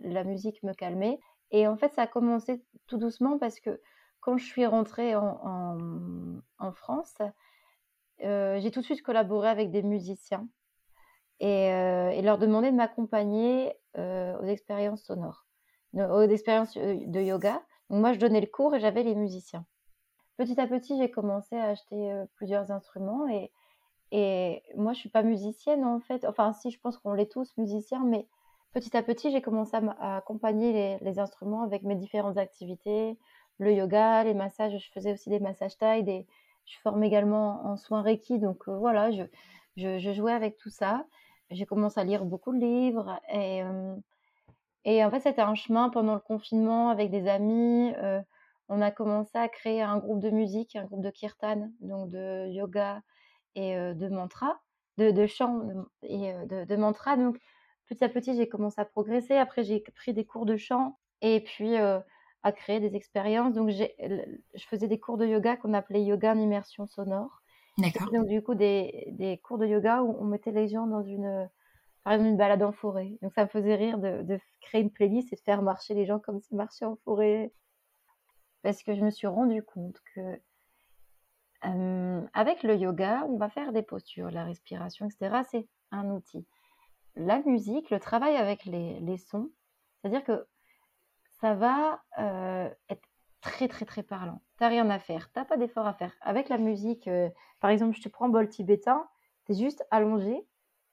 la, 0.02 0.25
musique 0.25 0.62
me 0.62 0.73
calmait. 0.73 1.21
Et 1.50 1.67
en 1.67 1.76
fait, 1.76 1.93
ça 1.93 2.02
a 2.02 2.07
commencé 2.07 2.62
tout 2.87 2.99
doucement 2.99 3.38
parce 3.38 3.61
que 3.61 3.81
quand 4.21 4.37
je 4.37 4.45
suis 4.45 4.67
rentrée 4.67 5.14
en, 5.17 6.73
France, 6.75 7.17
euh, 8.23 8.61
j'ai 8.61 8.71
tout 8.71 8.81
de 8.81 8.85
suite 8.85 9.02
collaboré 9.02 9.49
avec 9.49 9.71
des 9.71 9.83
musiciens 9.83 10.47
et, 11.40 11.73
euh, 11.73 12.21
leur 12.21 12.38
demandé 12.38 12.71
de 12.71 12.76
m'accompagner 12.76 13.73
euh, 13.97 14.38
aux 14.40 14.45
expériences 14.45 15.05
sonores. 15.05 15.47
d'expérience 15.93 16.76
de 16.76 17.21
yoga. 17.21 17.62
moi, 17.88 18.12
je 18.12 18.19
donnais 18.19 18.40
le 18.40 18.47
cours 18.47 18.75
et 18.75 18.81
j'avais 18.81 19.02
les 19.02 19.14
musiciens. 19.14 19.64
Petit 20.37 20.61
à 20.61 20.67
petit, 20.67 20.99
j'ai 20.99 21.11
commencé 21.11 21.57
à 21.57 21.71
acheter 21.71 22.25
plusieurs 22.35 22.71
instruments 22.71 23.26
et, 23.29 23.50
et 24.12 24.62
moi, 24.76 24.93
je 24.93 24.99
suis 24.99 25.09
pas 25.09 25.23
musicienne 25.23 25.85
en 25.85 26.00
fait. 26.00 26.25
Enfin, 26.26 26.52
si, 26.52 26.71
je 26.71 26.81
pense 26.81 26.99
qu'on 26.99 27.12
l'est 27.12 27.31
tous 27.31 27.57
musiciens, 27.57 28.05
mais 28.05 28.26
petit 28.73 28.97
à 28.97 29.02
petit, 29.02 29.31
j'ai 29.31 29.43
commencé 29.43 29.76
à, 29.76 30.17
accompagner 30.17 30.99
les, 31.00 31.19
instruments 31.19 31.62
avec 31.62 31.83
mes 31.83 31.95
différentes 31.97 32.38
activités, 32.38 33.17
le 33.59 33.73
yoga, 33.73 34.25
les 34.25 34.35
massages. 34.35 34.76
Je 34.79 34.90
faisais 34.93 35.12
aussi 35.12 35.31
des 35.31 35.40
massages 35.40 35.76
taille, 35.79 36.05
des... 36.05 36.26
je 36.67 36.79
forme 36.81 37.05
également 37.05 37.64
en 37.67 37.76
soins 37.76 38.02
Reiki. 38.02 38.38
Donc 38.38 38.69
voilà, 38.69 39.11
je, 39.12 40.12
jouais 40.12 40.33
avec 40.33 40.57
tout 40.57 40.71
ça. 40.71 41.07
J'ai 41.50 41.67
commencé 41.67 42.00
à 42.00 42.05
lire 42.05 42.25
beaucoup 42.25 42.52
de 42.52 42.61
livres 42.61 43.21
et, 43.33 43.62
et 44.85 45.05
en 45.05 45.11
fait, 45.11 45.21
c'était 45.21 45.43
un 45.43 45.55
chemin 45.55 45.90
pendant 45.90 46.14
le 46.14 46.21
confinement 46.21 46.90
avec 46.90 47.11
des 47.11 47.29
amis. 47.29 47.93
on 48.69 48.81
a 48.83 48.90
commencé 48.90 49.38
à 49.38 49.49
créer 49.49 49.83
un 49.83 49.99
groupe 49.99 50.21
de 50.21 50.31
musique, 50.31 50.76
un 50.76 50.85
groupe 50.85 51.02
de 51.02 51.11
kirtan, 51.11 51.71
donc 51.81 52.11
de 52.11 52.49
yoga 52.49 53.02
et 53.54 53.75
de 53.75 54.09
mantra, 54.09 54.61
de, 54.99 55.11
de 55.11 55.26
chant 55.26 55.62
et 56.02 56.33
de, 56.47 56.64
de, 56.64 56.76
mantra. 56.76 57.16
Donc, 57.16 57.38
petit 57.88 58.04
à 58.04 58.09
petit, 58.09 58.37
j'ai 58.37 58.49
commencé 58.49 58.80
à 58.80 58.85
progresser. 58.85 59.37
Après, 59.37 59.64
j'ai 59.64 59.80
pris 59.80 60.12
des 60.12 60.25
cours 60.25 60.47
de 60.47 60.57
chant 60.57 60.99
et 61.21 61.40
puis 61.40 61.76
à 61.76 62.52
créer 62.52 62.80
des 62.80 62.97
expériences. 62.97 63.54
Donc, 63.54 63.71
je 63.71 64.64
faisais 64.66 64.88
des 64.88 64.99
cours 64.99 65.19
de 65.19 65.26
yoga 65.26 65.57
qu'on 65.57 65.75
appelait 65.75 66.02
yoga 66.02 66.33
en 66.33 66.38
immersion 66.38 66.87
sonore. 66.87 67.42
D'accord. 67.78 68.11
Donc, 68.12 68.26
du 68.26 68.42
coup, 68.42 68.54
des, 68.54 69.09
des, 69.12 69.38
cours 69.38 69.59
de 69.59 69.66
yoga 69.66 70.02
où 70.02 70.16
on 70.19 70.25
mettait 70.25 70.50
les 70.50 70.69
gens 70.69 70.87
dans 70.87 71.02
une, 71.02 71.49
par 72.04 72.14
exemple, 72.14 72.30
une 72.30 72.37
balade 72.37 72.62
en 72.62 72.73
forêt. 72.73 73.19
Donc, 73.23 73.33
ça 73.33 73.45
me 73.45 73.49
faisait 73.49 73.75
rire 73.75 73.99
de, 73.99 74.23
de 74.23 74.38
créer 74.61 74.83
une 74.83 74.90
playlist 74.90 75.33
et 75.33 75.37
de 75.37 75.40
faire 75.40 75.62
marcher 75.62 75.95
les 75.95 76.07
gens 76.07 76.19
comme 76.19 76.40
s'ils 76.40 76.57
marchaient 76.57 76.85
en 76.85 76.97
forêt. 77.04 77.52
Parce 78.62 78.83
que 78.83 78.95
je 78.95 79.00
me 79.00 79.11
suis 79.11 79.26
rendu 79.26 79.62
compte 79.62 79.97
que 80.14 80.21
avec 81.62 82.62
le 82.62 82.76
yoga, 82.76 83.25
on 83.29 83.37
va 83.37 83.49
faire 83.49 83.73
des 83.73 83.83
postures, 83.83 84.31
la 84.31 84.45
respiration, 84.45 85.07
etc. 85.07 85.43
C'est 85.50 85.69
un 85.90 86.11
outil. 86.11 86.47
La 87.17 87.40
musique, 87.40 87.90
le 87.90 88.00
travail 88.00 88.37
avec 88.37 88.64
les, 88.64 89.19
sons, 89.19 89.50
c'est-à-dire 90.00 90.25
que 90.25 90.47
ça 91.40 91.55
va 91.55 92.02
être 92.88 93.09
très 93.40 93.69
très 93.69 93.85
très 93.85 94.02
parlant. 94.02 94.43
T'as 94.59 94.69
rien 94.69 94.88
à 94.90 94.99
faire, 94.99 95.31
t'as 95.33 95.45
pas 95.45 95.57
d'effort 95.57 95.87
à 95.87 95.95
faire. 95.95 96.14
Avec 96.21 96.49
la 96.49 96.59
musique, 96.59 97.09
par 97.61 97.71
exemple, 97.71 97.97
je 97.97 98.02
te 98.02 98.09
prends 98.09 98.29
bol 98.29 98.49
tibétain, 98.49 99.07
t'es 99.47 99.55
juste 99.55 99.85
allongé, 99.90 100.47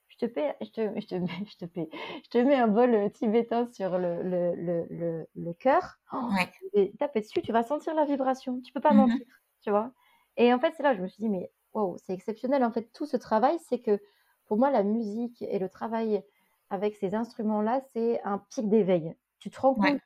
je 0.08 0.16
te, 0.16 0.26
paie, 0.26 0.56
je, 0.60 0.70
te, 0.70 1.00
je, 1.00 1.06
te, 1.06 1.14
je, 1.50 1.56
te 1.56 1.64
paie, 1.64 1.88
je 2.24 2.30
te 2.30 2.38
mets 2.38 2.56
un 2.56 2.68
bol 2.68 3.10
tibétain 3.12 3.66
sur 3.72 3.98
le, 3.98 4.22
le, 4.22 4.54
le, 4.54 5.26
le, 5.34 5.52
cœur, 5.54 5.98
oh, 6.12 6.30
et 6.74 6.92
tape 6.98 7.16
dessus, 7.16 7.42
tu 7.42 7.52
vas 7.52 7.62
sentir 7.62 7.94
la 7.94 8.04
vibration, 8.04 8.60
tu 8.60 8.72
peux 8.72 8.80
pas 8.80 8.92
mmh 8.92 8.96
mentir, 8.96 9.26
tu 9.62 9.70
vois. 9.70 9.92
Et 10.38 10.54
en 10.54 10.58
fait, 10.58 10.72
c'est 10.76 10.82
là 10.82 10.92
que 10.92 10.98
je 10.98 11.02
me 11.02 11.08
suis 11.08 11.20
dit, 11.20 11.28
mais 11.28 11.50
wow, 11.74 11.96
c'est 11.98 12.14
exceptionnel. 12.14 12.64
En 12.64 12.70
fait, 12.70 12.90
tout 12.94 13.06
ce 13.06 13.16
travail, 13.16 13.58
c'est 13.68 13.80
que 13.80 14.00
pour 14.46 14.56
moi, 14.56 14.70
la 14.70 14.84
musique 14.84 15.42
et 15.42 15.58
le 15.58 15.68
travail 15.68 16.22
avec 16.70 16.96
ces 16.96 17.14
instruments-là, 17.14 17.82
c'est 17.92 18.22
un 18.22 18.38
pic 18.38 18.68
d'éveil. 18.68 19.14
Tu 19.40 19.50
te 19.50 19.60
rends 19.60 19.74
compte 19.74 20.00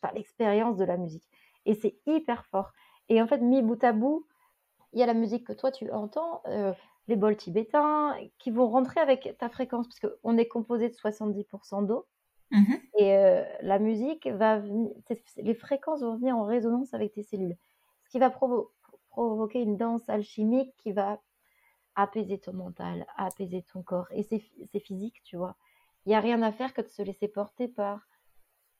par 0.00 0.12
l'expérience 0.14 0.76
de 0.76 0.84
la 0.84 0.96
musique. 0.96 1.28
Et 1.66 1.74
c'est 1.74 1.98
hyper 2.06 2.46
fort. 2.46 2.72
Et 3.08 3.20
en 3.20 3.26
fait, 3.26 3.38
mis 3.38 3.62
bout 3.62 3.82
à 3.84 3.92
bout, 3.92 4.26
il 4.92 5.00
y 5.00 5.02
a 5.02 5.06
la 5.06 5.14
musique 5.14 5.46
que 5.46 5.52
toi, 5.52 5.70
tu 5.70 5.90
entends, 5.90 6.42
euh, 6.46 6.72
les 7.08 7.16
bols 7.16 7.36
tibétains, 7.36 8.16
qui 8.38 8.50
vont 8.50 8.68
rentrer 8.68 9.00
avec 9.00 9.36
ta 9.38 9.48
fréquence, 9.48 9.86
parce 9.88 10.00
qu'on 10.00 10.38
est 10.38 10.48
composé 10.48 10.88
de 10.88 10.94
70% 10.94 11.86
d'eau. 11.86 12.06
Mmh 12.50 12.74
et 12.98 13.16
euh, 13.16 13.42
la 13.62 13.80
musique 13.80 14.28
va 14.28 14.60
venir, 14.60 14.92
les 15.38 15.54
fréquences 15.54 16.02
vont 16.02 16.16
venir 16.16 16.36
en 16.36 16.44
résonance 16.44 16.94
avec 16.94 17.12
tes 17.12 17.24
cellules. 17.24 17.56
Ce 18.04 18.10
qui 18.10 18.20
va 18.20 18.30
provoquer 18.30 18.73
provoquer 19.14 19.62
une 19.62 19.76
danse 19.76 20.08
alchimique 20.08 20.74
qui 20.76 20.92
va 20.92 21.20
apaiser 21.94 22.38
ton 22.38 22.52
mental, 22.52 23.06
apaiser 23.16 23.62
ton 23.62 23.82
corps. 23.82 24.08
Et 24.10 24.24
c'est 24.24 24.80
physique, 24.80 25.22
tu 25.22 25.36
vois. 25.36 25.56
Il 26.04 26.08
n'y 26.08 26.16
a 26.16 26.20
rien 26.20 26.42
à 26.42 26.50
faire 26.50 26.74
que 26.74 26.82
de 26.82 26.88
se 26.88 27.02
laisser 27.02 27.28
porter 27.28 27.68
par 27.68 28.08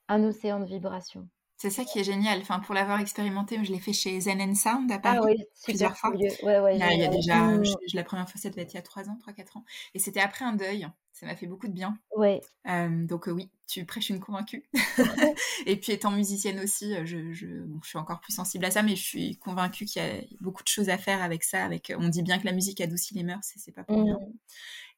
un 0.09 0.23
océan 0.25 0.59
de 0.59 0.65
vibrations. 0.65 1.27
C'est 1.57 1.69
ça 1.69 1.85
qui 1.85 1.99
est 1.99 2.03
génial. 2.03 2.39
Enfin, 2.41 2.59
pour 2.59 2.75
l'avoir 2.75 2.99
expérimenté, 2.99 3.63
je 3.63 3.71
l'ai 3.71 3.79
fait 3.79 3.93
chez 3.93 4.19
Zen 4.19 4.41
and 4.41 4.55
Sound 4.55 4.91
à 4.91 4.95
ah 4.95 4.99
Paris 4.99 5.19
ah 5.21 5.25
oui, 5.25 5.45
plusieurs 5.63 5.95
fois. 5.95 6.11
Ouais, 6.11 6.59
ouais, 6.59 6.75
il 6.75 6.79
y 6.79 7.03
a, 7.03 7.07
déjà, 7.07 7.49
la 7.93 8.03
première 8.03 8.29
fois, 8.29 8.39
ça 8.39 8.49
devait 8.49 8.63
être 8.63 8.73
il 8.73 8.77
y 8.77 8.79
a 8.79 8.83
3 8.83 9.09
ans, 9.09 9.17
3-4 9.25 9.57
ans. 9.57 9.65
Et 9.93 9.99
c'était 9.99 10.19
après 10.19 10.43
un 10.43 10.53
deuil. 10.53 10.87
Ça 11.13 11.25
m'a 11.25 11.35
fait 11.37 11.47
beaucoup 11.47 11.69
de 11.69 11.73
bien. 11.73 11.97
Ouais. 12.17 12.41
Euh, 12.67 13.05
donc 13.05 13.29
euh, 13.29 13.31
oui, 13.31 13.49
tu 13.67 13.85
prêches 13.85 14.09
une 14.09 14.19
convaincue. 14.19 14.65
et 15.65 15.77
puis 15.77 15.93
étant 15.93 16.11
musicienne 16.11 16.59
aussi, 16.59 16.93
euh, 16.93 17.05
je, 17.05 17.63
suis 17.83 17.97
encore 17.97 18.19
plus 18.19 18.33
sensible 18.33 18.65
à 18.65 18.71
ça, 18.71 18.83
mais 18.83 18.97
je 18.97 19.03
suis 19.03 19.37
convaincue 19.37 19.85
qu'il 19.85 20.03
y 20.03 20.05
a 20.05 20.21
beaucoup 20.41 20.61
de 20.61 20.67
choses 20.67 20.89
à 20.89 20.97
faire 20.97 21.23
avec 21.23 21.45
ça. 21.45 21.63
Avec, 21.63 21.93
on 21.97 22.09
dit 22.09 22.21
bien 22.21 22.37
que 22.37 22.45
la 22.45 22.51
musique 22.51 22.81
adoucit 22.81 23.15
les 23.15 23.23
mœurs, 23.23 23.39
c'est 23.55 23.71
pas 23.71 23.85
pour 23.85 24.03
rien. 24.03 24.15
Mmh. 24.15 24.33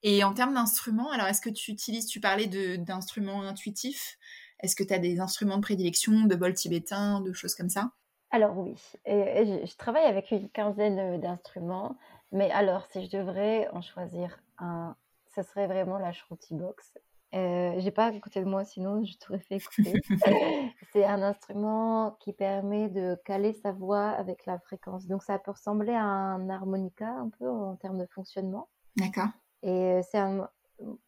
Et 0.04 0.24
en 0.24 0.34
termes 0.34 0.56
d'instruments, 0.56 1.12
alors 1.12 1.28
est-ce 1.28 1.42
que 1.42 1.52
tu 1.52 1.70
utilises, 1.70 2.08
tu 2.08 2.20
parlais 2.20 2.48
d'instruments 2.78 3.44
intuitifs, 3.44 4.18
est-ce 4.60 4.76
que 4.76 4.84
tu 4.84 4.94
as 4.94 5.00
des 5.00 5.20
instruments 5.20 5.58
de 5.58 5.62
prédilection, 5.62 6.26
de 6.26 6.36
bol 6.36 6.54
tibétain, 6.54 7.22
de 7.22 7.34
choses 7.34 7.56
comme 7.56 7.70
ça? 7.70 7.92
Alors 8.30 8.58
oui, 8.58 8.76
et, 9.06 9.66
je, 9.66 9.78
travaille 9.78 10.06
avec 10.06 10.32
une 10.32 10.50
quinzaine 10.50 11.20
d'instruments, 11.22 11.96
mais 12.32 12.52
alors 12.52 12.86
si 12.92 13.06
je 13.06 13.18
devrais 13.18 13.70
en 13.72 13.82
choisir 13.82 14.38
un, 14.58 14.96
ce 15.34 15.44
serait 15.44 15.68
vraiment 15.68 15.98
la 15.98 16.12
Shruti 16.12 16.54
Box. 16.54 16.94
Euh, 17.36 17.76
j'ai 17.80 17.92
pas 17.92 18.06
à 18.06 18.20
côté 18.20 18.40
de 18.40 18.46
moi, 18.46 18.64
sinon 18.64 19.04
je 19.04 19.18
t'aurais 19.18 19.40
fait 19.40 19.58
écouter. 19.58 19.94
c'est 20.94 21.06
un 21.06 21.22
instrument 21.22 22.18
qui 22.22 22.34
permet 22.34 22.90
de 22.90 23.18
caler 23.26 23.54
sa 23.54 23.72
voix 23.72 24.10
avec 24.10 24.46
la 24.46 24.60
fréquence. 24.60 25.08
Donc 25.08 25.24
ça 25.24 25.38
peut 25.38 25.52
ressembler 25.52 25.94
à 25.94 26.04
un 26.04 26.50
harmonica 26.50 27.10
un 27.10 27.30
peu 27.30 27.50
en 27.50 27.76
termes 27.76 27.98
de 27.98 28.08
fonctionnement. 28.08 28.70
D'accord. 28.96 29.28
Et 29.64 29.70
euh, 29.70 30.02
c'est 30.10 30.20
un... 30.20 30.50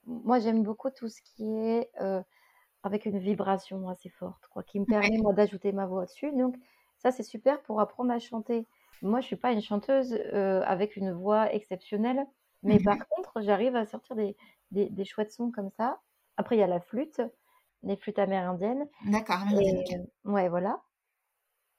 moi 0.06 0.40
j'aime 0.40 0.64
beaucoup 0.64 0.90
tout 0.90 1.08
ce 1.08 1.22
qui 1.22 1.46
est 1.46 1.90
euh, 2.02 2.22
avec 2.84 3.06
une 3.06 3.20
vibration 3.20 3.90
assez 3.90 4.10
forte, 4.10 4.48
quoi, 4.52 4.64
qui 4.64 4.80
me 4.80 4.86
permet 4.86 5.18
moi 5.18 5.34
d'ajouter 5.34 5.72
ma 5.72 5.86
voix 5.86 6.06
dessus. 6.06 6.32
Donc 6.32 6.56
ça 6.98 7.12
c'est 7.12 7.24
super 7.24 7.62
pour 7.64 7.80
apprendre 7.80 8.12
à 8.12 8.20
chanter. 8.20 8.66
Moi 9.02 9.22
je 9.22 9.28
suis 9.28 9.36
pas 9.36 9.52
une 9.52 9.62
chanteuse 9.62 10.14
euh, 10.34 10.62
avec 10.66 10.96
une 10.96 11.12
voix 11.12 11.54
exceptionnelle, 11.54 12.26
mais 12.64 12.80
par 12.80 12.98
contre 13.10 13.42
j'arrive 13.42 13.76
à 13.76 13.86
sortir 13.86 14.16
des, 14.16 14.36
des, 14.72 14.90
des, 14.90 15.06
chouettes 15.06 15.32
sons 15.32 15.52
comme 15.52 15.70
ça. 15.72 16.00
Après 16.38 16.56
il 16.56 16.60
y 16.60 16.64
a 16.64 16.68
la 16.68 16.80
flûte, 16.80 17.22
les 17.84 17.96
flûtes 17.96 18.20
amérindiennes. 18.20 18.88
D'accord. 19.06 19.40
Ouais 20.26 20.50
voilà. 20.50 20.82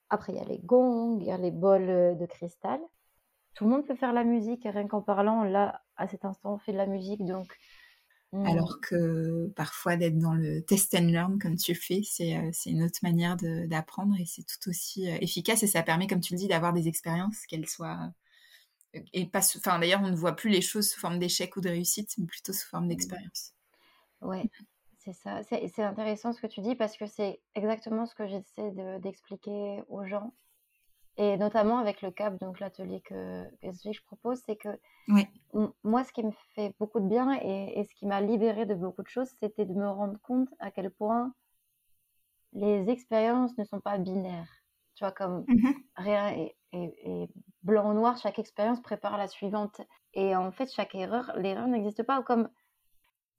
Après 0.08 0.32
il 0.32 0.38
y 0.38 0.42
a 0.42 0.44
les 0.44 0.58
gongs, 0.58 1.18
il 1.20 1.26
y 1.26 1.30
a 1.30 1.38
les 1.38 1.50
bols 1.50 2.16
de 2.18 2.26
cristal. 2.26 2.80
Tout 3.54 3.64
le 3.64 3.70
monde 3.70 3.86
peut 3.86 3.94
faire 3.94 4.12
la 4.12 4.24
musique, 4.24 4.62
rien 4.64 4.86
qu'en 4.86 5.02
parlant. 5.02 5.44
Là, 5.44 5.82
à 5.96 6.06
cet 6.06 6.24
instant, 6.24 6.54
on 6.54 6.58
fait 6.58 6.72
de 6.72 6.76
la 6.76 6.86
musique, 6.86 7.24
donc 7.24 7.52
Mmh. 8.32 8.46
Alors 8.46 8.80
que 8.80 9.48
parfois 9.56 9.96
d'être 9.96 10.18
dans 10.18 10.34
le 10.34 10.62
test 10.62 10.94
and 10.94 11.06
learn 11.06 11.38
comme 11.40 11.56
tu 11.56 11.74
fais, 11.74 12.02
c'est 12.04 12.30
une 12.66 12.84
autre 12.84 13.00
manière 13.02 13.36
d'apprendre 13.36 14.14
et 14.20 14.24
c'est 14.24 14.44
tout 14.44 14.68
aussi 14.68 15.06
efficace 15.06 15.64
et 15.64 15.66
ça 15.66 15.82
permet, 15.82 16.06
comme 16.06 16.20
tu 16.20 16.34
le 16.34 16.38
dis, 16.38 16.46
d'avoir 16.46 16.72
des 16.72 16.86
expériences, 16.86 17.44
qu'elles 17.46 17.68
soient... 17.68 18.12
Et 19.12 19.26
pas, 19.26 19.40
enfin 19.56 19.78
d'ailleurs, 19.78 20.02
on 20.02 20.10
ne 20.10 20.16
voit 20.16 20.36
plus 20.36 20.50
les 20.50 20.60
choses 20.60 20.90
sous 20.90 21.00
forme 21.00 21.18
d'échec 21.18 21.56
ou 21.56 21.60
de 21.60 21.68
réussite, 21.68 22.12
mais 22.18 22.26
plutôt 22.26 22.52
sous 22.52 22.68
forme 22.68 22.84
mmh. 22.84 22.88
d'expérience. 22.88 23.52
Ouais, 24.20 24.48
c'est 24.98 25.12
ça. 25.12 25.42
C'est 25.42 25.82
intéressant 25.82 26.32
ce 26.32 26.40
que 26.40 26.46
tu 26.46 26.60
dis 26.60 26.76
parce 26.76 26.96
que 26.96 27.06
c'est 27.06 27.40
exactement 27.56 28.06
ce 28.06 28.14
que 28.14 28.28
j'essaie 28.28 28.70
d'expliquer 29.00 29.82
aux 29.88 30.04
gens 30.04 30.32
et 31.20 31.36
notamment 31.36 31.76
avec 31.76 32.00
le 32.00 32.10
CAP, 32.10 32.40
donc 32.40 32.60
l'atelier 32.60 33.02
que, 33.02 33.44
je 33.62 34.02
propose, 34.06 34.40
c'est 34.46 34.56
que 34.56 34.70
moi, 35.84 36.02
ce 36.02 36.12
qui 36.14 36.24
me 36.24 36.30
fait 36.54 36.74
beaucoup 36.80 36.98
de 36.98 37.06
bien 37.06 37.34
et, 37.42 37.84
ce 37.84 37.94
qui 37.94 38.06
m'a 38.06 38.22
libéré 38.22 38.64
de 38.64 38.74
beaucoup 38.74 39.02
de 39.02 39.08
choses, 39.08 39.28
c'était 39.38 39.66
de 39.66 39.74
me 39.74 39.86
rendre 39.86 40.18
compte 40.22 40.48
à 40.60 40.70
quel 40.70 40.90
point 40.90 41.34
les 42.54 42.88
expériences 42.88 43.56
ne 43.58 43.64
sont 43.64 43.80
pas 43.80 43.98
binaires. 43.98 44.48
Tu 44.94 45.04
vois, 45.04 45.12
comme 45.12 45.44
mmh 45.46 45.72
rien 45.96 46.28
est, 46.72 47.28
blanc 47.62 47.90
ou 47.90 47.92
noir, 47.92 48.16
chaque 48.16 48.38
expérience 48.38 48.80
prépare 48.80 49.18
la 49.18 49.28
suivante. 49.28 49.82
Et 50.14 50.34
en 50.34 50.50
fait, 50.52 50.72
chaque 50.72 50.94
erreur, 50.94 51.32
l'erreur 51.36 51.68
n'existe 51.68 52.02
pas. 52.02 52.22
Comme 52.22 52.48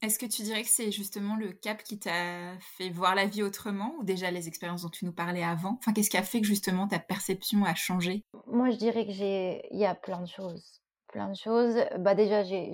est-ce 0.02 0.18
que 0.18 0.26
tu 0.26 0.42
dirais 0.42 0.64
que 0.64 0.70
c'est 0.70 0.92
justement 0.92 1.36
le 1.36 1.52
cap 1.52 1.84
qui 1.84 2.00
t'a 2.00 2.58
fait 2.60 2.90
voir 2.90 3.14
la 3.14 3.26
vie 3.26 3.44
autrement 3.44 3.94
ou 4.00 4.04
déjà 4.04 4.32
les 4.32 4.48
expériences 4.48 4.82
dont 4.82 4.90
tu 4.90 5.06
nous 5.06 5.14
parlais 5.14 5.44
avant? 5.44 5.78
Enfin, 5.78 5.94
qu'est-ce 5.94 6.10
qui 6.10 6.18
a 6.18 6.24
fait 6.24 6.42
que 6.42 6.48
justement 6.48 6.88
ta 6.88 6.98
perception 6.98 7.64
a 7.66 7.76
changé? 7.76 8.24
Moi, 8.48 8.72
je 8.72 8.78
dirais 8.78 9.06
que 9.06 9.12
j'ai, 9.12 9.62
il 9.72 9.80
y 9.80 9.86
a 9.86 9.94
plein 9.94 10.20
de 10.22 10.28
choses, 10.28 10.82
plein 11.08 11.30
de 11.30 11.36
choses. 11.36 11.76
Bah 12.00 12.16
déjà, 12.16 12.44
j'ai, 12.44 12.72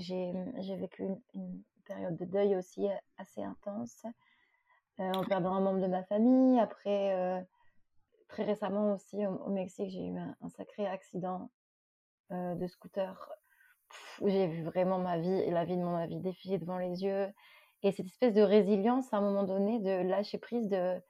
vécu 0.79 1.03
une, 1.33 1.63
période 1.85 2.17
de 2.17 2.25
deuil 2.25 2.55
aussi 2.55 2.85
assez 3.17 3.41
intense 3.41 4.03
euh, 4.99 5.11
en 5.13 5.23
perdant 5.23 5.53
un 5.53 5.61
membre 5.61 5.81
de 5.81 5.87
ma 5.87 6.03
famille. 6.03 6.59
Après, 6.59 7.13
euh, 7.13 7.41
très 8.27 8.43
récemment 8.43 8.93
aussi 8.93 9.25
au, 9.25 9.49
Mexique, 9.49 9.89
j'ai 9.89 10.05
eu 10.05 10.17
un, 10.17 10.49
sacré 10.49 10.85
accident 10.85 11.49
euh, 12.31 12.55
de 12.55 12.67
scooter 12.67 13.31
j'ai 14.25 14.47
vu 14.47 14.63
vraiment 14.63 14.99
ma 14.99 15.17
vie 15.17 15.39
et 15.41 15.51
la 15.51 15.65
vie 15.65 15.77
de 15.77 15.83
mon 15.83 16.05
vie 16.05 16.19
défiler 16.19 16.57
devant 16.57 16.77
les 16.77 17.03
yeux. 17.03 17.27
Et 17.83 17.91
cette 17.91 18.07
espèce 18.07 18.33
de 18.33 18.41
résilience 18.41 19.13
à 19.13 19.17
un 19.17 19.21
moment 19.21 19.43
donné, 19.43 19.79
de 19.79 20.07
lâcher 20.07 20.37
prise, 20.37 20.67
de 20.67 21.01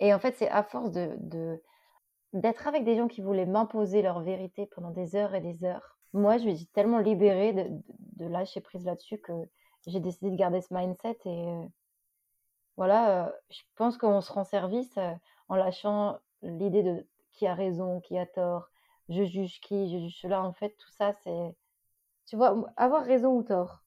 Et 0.00 0.14
en 0.14 0.18
fait, 0.18 0.36
c'est 0.36 0.48
à 0.48 0.62
force 0.62 0.92
de, 0.92 1.62
d'être 2.32 2.66
avec 2.66 2.84
des 2.84 2.96
gens 2.96 3.08
qui 3.08 3.22
voulaient 3.22 3.46
m'imposer 3.46 4.02
leur 4.02 4.20
vérité 4.20 4.66
pendant 4.74 4.90
des 4.90 5.16
heures 5.16 5.34
et 5.34 5.40
des 5.40 5.64
heures. 5.64 5.98
Moi, 6.12 6.38
je 6.38 6.46
me 6.46 6.54
suis 6.54 6.66
tellement 6.68 6.98
libérée 6.98 7.52
de, 7.52 7.66
de, 8.16 8.26
lâcher 8.26 8.60
prise 8.60 8.84
là-dessus 8.84 9.18
que 9.18 9.32
j'ai 9.86 10.00
décidé 10.00 10.30
de 10.30 10.36
garder 10.36 10.60
ce 10.60 10.72
mindset. 10.72 11.18
Et 11.24 11.48
euh, 11.48 11.66
voilà, 12.76 13.26
euh, 13.26 13.32
je 13.50 13.60
pense 13.76 13.98
qu'on 13.98 14.20
se 14.20 14.32
rend 14.32 14.44
service 14.44 14.96
euh, 14.98 15.12
en 15.48 15.56
lâchant 15.56 16.18
l'idée 16.42 16.82
de 16.82 17.06
qui 17.32 17.46
a 17.48 17.54
raison, 17.54 18.00
qui 18.00 18.16
a 18.16 18.26
tort, 18.26 18.68
je 19.08 19.24
juge 19.24 19.60
qui, 19.60 19.90
je 19.92 19.98
juge 19.98 20.20
cela. 20.20 20.42
En 20.42 20.52
fait, 20.52 20.70
tout 20.78 20.90
ça, 20.90 21.14
c'est. 21.24 21.56
Tu 22.26 22.36
vois, 22.36 22.72
avoir 22.76 23.04
raison 23.04 23.36
ou 23.36 23.42
tort, 23.42 23.84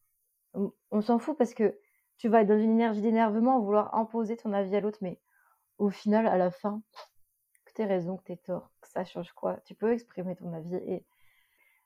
on 0.92 1.02
s'en 1.02 1.20
fout 1.20 1.38
parce 1.38 1.54
que 1.54 1.78
tu 2.18 2.30
vas 2.30 2.42
être 2.42 2.48
dans 2.48 2.60
une 2.60 2.72
énergie 2.72 3.02
d'énervement, 3.02 3.60
vouloir 3.60 3.94
imposer 3.96 4.38
ton 4.38 4.54
avis 4.54 4.76
à 4.76 4.80
l'autre, 4.80 5.00
mais 5.02 5.20
au 5.78 5.90
final, 5.90 6.28
à 6.28 6.38
la 6.38 6.52
fin, 6.52 6.82
que 7.66 7.74
tu 7.74 7.84
raison, 7.84 8.18
que 8.18 8.34
tu 8.34 8.38
tort, 8.38 8.72
que 8.82 8.88
ça 8.88 9.06
change 9.06 9.32
quoi 9.34 9.58
Tu 9.66 9.76
peux 9.76 9.94
exprimer 9.94 10.36
ton 10.36 10.52
avis. 10.54 10.76
Et 10.76 11.06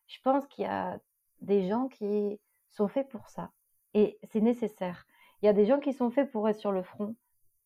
je 0.08 0.18
pense 0.24 0.48
qu'il 0.48 0.64
y 0.64 0.68
a 0.68 1.00
des 1.42 1.68
gens 1.68 1.88
qui 1.88 2.40
sont 2.70 2.88
faits 2.88 3.10
pour 3.10 3.28
ça. 3.28 3.52
Et 3.94 4.20
c'est 4.24 4.42
nécessaire. 4.42 5.06
Il 5.42 5.46
y 5.48 5.50
a 5.50 5.54
des 5.54 5.66
gens 5.66 5.80
qui 5.80 5.94
sont 5.94 6.12
faits 6.12 6.32
pour 6.32 6.48
être 6.48 6.60
sur 6.60 6.72
le 6.72 6.84
front. 6.84 7.16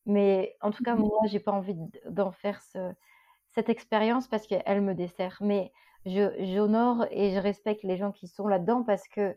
Mais 0.07 0.55
en 0.61 0.71
tout 0.71 0.83
cas, 0.83 0.95
mmh 0.95 0.99
moi, 0.99 1.19
j'ai 1.25 1.39
pas 1.39 1.51
envie 1.51 1.75
d'en 2.09 2.31
faire 2.31 2.61
cette 2.61 3.69
expérience 3.69 4.27
parce 4.27 4.47
qu'elle 4.47 4.81
me 4.81 4.93
dessert. 4.95 5.37
Mais 5.41 5.71
j'honore 6.05 7.05
et 7.11 7.33
je 7.33 7.39
respecte 7.39 7.83
les 7.83 7.97
gens 7.97 8.11
qui 8.11 8.27
sont 8.27 8.47
là-dedans 8.47 8.83
parce 8.83 9.07
que 9.07 9.35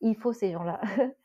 il 0.00 0.16
faut 0.16 0.32
ces 0.32 0.52
gens-là. 0.52 0.80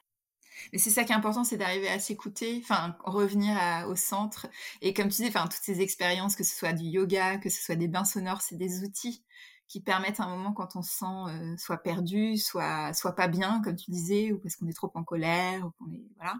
Mais 0.71 0.77
c'est 0.77 0.91
ça 0.91 1.03
qui 1.03 1.11
est 1.11 1.15
important, 1.15 1.43
c'est 1.43 1.57
d'arriver 1.57 1.89
à 1.89 1.99
s'écouter, 1.99 2.59
enfin 2.63 2.95
revenir 3.03 3.57
au 3.87 3.95
centre. 3.95 4.47
Et 4.81 4.93
comme 4.93 5.09
tu 5.09 5.23
dis, 5.23 5.27
enfin 5.27 5.47
toutes 5.47 5.63
ces 5.63 5.81
expériences, 5.81 6.35
que 6.35 6.43
ce 6.43 6.55
soit 6.55 6.73
du 6.73 6.85
yoga, 6.85 7.37
que 7.37 7.49
ce 7.49 7.61
soit 7.61 7.75
des 7.75 7.87
bains 7.87 8.05
sonores, 8.05 8.41
c'est 8.41 8.57
des 8.57 8.83
outils 8.83 9.23
qui 9.67 9.81
permettent 9.81 10.19
à 10.19 10.25
un 10.25 10.35
moment 10.35 10.53
quand 10.53 10.75
on 10.75 10.83
se 10.83 10.91
sent 10.91 11.05
euh, 11.29 11.57
soit 11.57 11.77
perdu, 11.77 12.37
soit 12.37 12.93
soit 12.93 13.15
pas 13.15 13.27
bien, 13.27 13.61
comme 13.63 13.75
tu 13.75 13.89
disais, 13.89 14.31
ou 14.31 14.37
parce 14.39 14.55
qu'on 14.55 14.67
est 14.67 14.73
trop 14.73 14.91
en 14.93 15.03
colère, 15.03 15.65
ou 15.65 15.71
qu'on 15.71 15.91
est 15.91 16.05
voilà, 16.17 16.35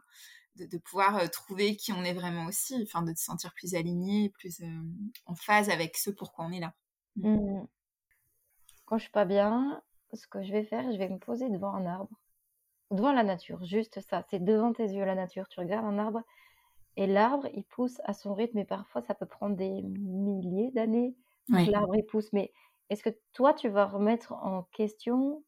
de, 0.55 0.77
pouvoir 0.77 1.17
euh, 1.17 1.27
trouver 1.27 1.75
qui 1.75 1.91
on 1.93 2.03
est 2.03 2.13
vraiment 2.13 2.45
aussi, 2.45 2.79
enfin 2.83 3.01
de 3.01 3.11
se 3.15 3.23
sentir 3.23 3.51
plus 3.55 3.73
aligné, 3.73 4.29
plus 4.29 4.61
euh, 4.61 4.81
en 5.25 5.33
phase 5.33 5.69
avec 5.69 5.97
ce 5.97 6.11
pourquoi 6.11 6.45
on 6.45 6.51
est 6.51 6.59
là. 6.59 6.73
Mmh. 7.15 7.63
Quand 8.85 8.97
je 8.97 9.03
suis 9.03 9.11
pas 9.11 9.25
bien, 9.25 9.81
ce 10.13 10.27
que 10.27 10.43
je 10.43 10.51
vais 10.51 10.63
faire, 10.63 10.91
je 10.91 10.97
vais 10.97 11.09
me 11.09 11.19
poser 11.19 11.49
devant 11.49 11.73
un 11.73 11.85
arbre 11.85 12.19
devant 12.93 13.11
la 13.11 13.23
nature, 13.23 13.63
juste 13.63 13.99
ça, 14.01 14.23
c'est 14.29 14.43
devant 14.43 14.73
tes 14.73 14.85
yeux 14.85 15.05
la 15.05 15.15
nature. 15.15 15.47
Tu 15.49 15.59
regardes 15.59 15.85
un 15.85 15.99
arbre 15.99 16.21
et 16.95 17.07
l'arbre, 17.07 17.47
il 17.53 17.63
pousse 17.63 17.99
à 18.05 18.13
son 18.13 18.33
rythme 18.33 18.59
et 18.59 18.65
parfois 18.65 19.01
ça 19.01 19.15
peut 19.15 19.25
prendre 19.25 19.55
des 19.55 19.81
milliers 19.81 20.71
d'années. 20.71 21.15
L'arbre, 21.49 21.95
il 21.95 22.05
pousse. 22.05 22.31
Mais 22.33 22.53
est-ce 22.89 23.03
que 23.03 23.09
toi, 23.33 23.53
tu 23.53 23.67
vas 23.67 23.85
remettre 23.85 24.33
en 24.33 24.63
question 24.71 25.43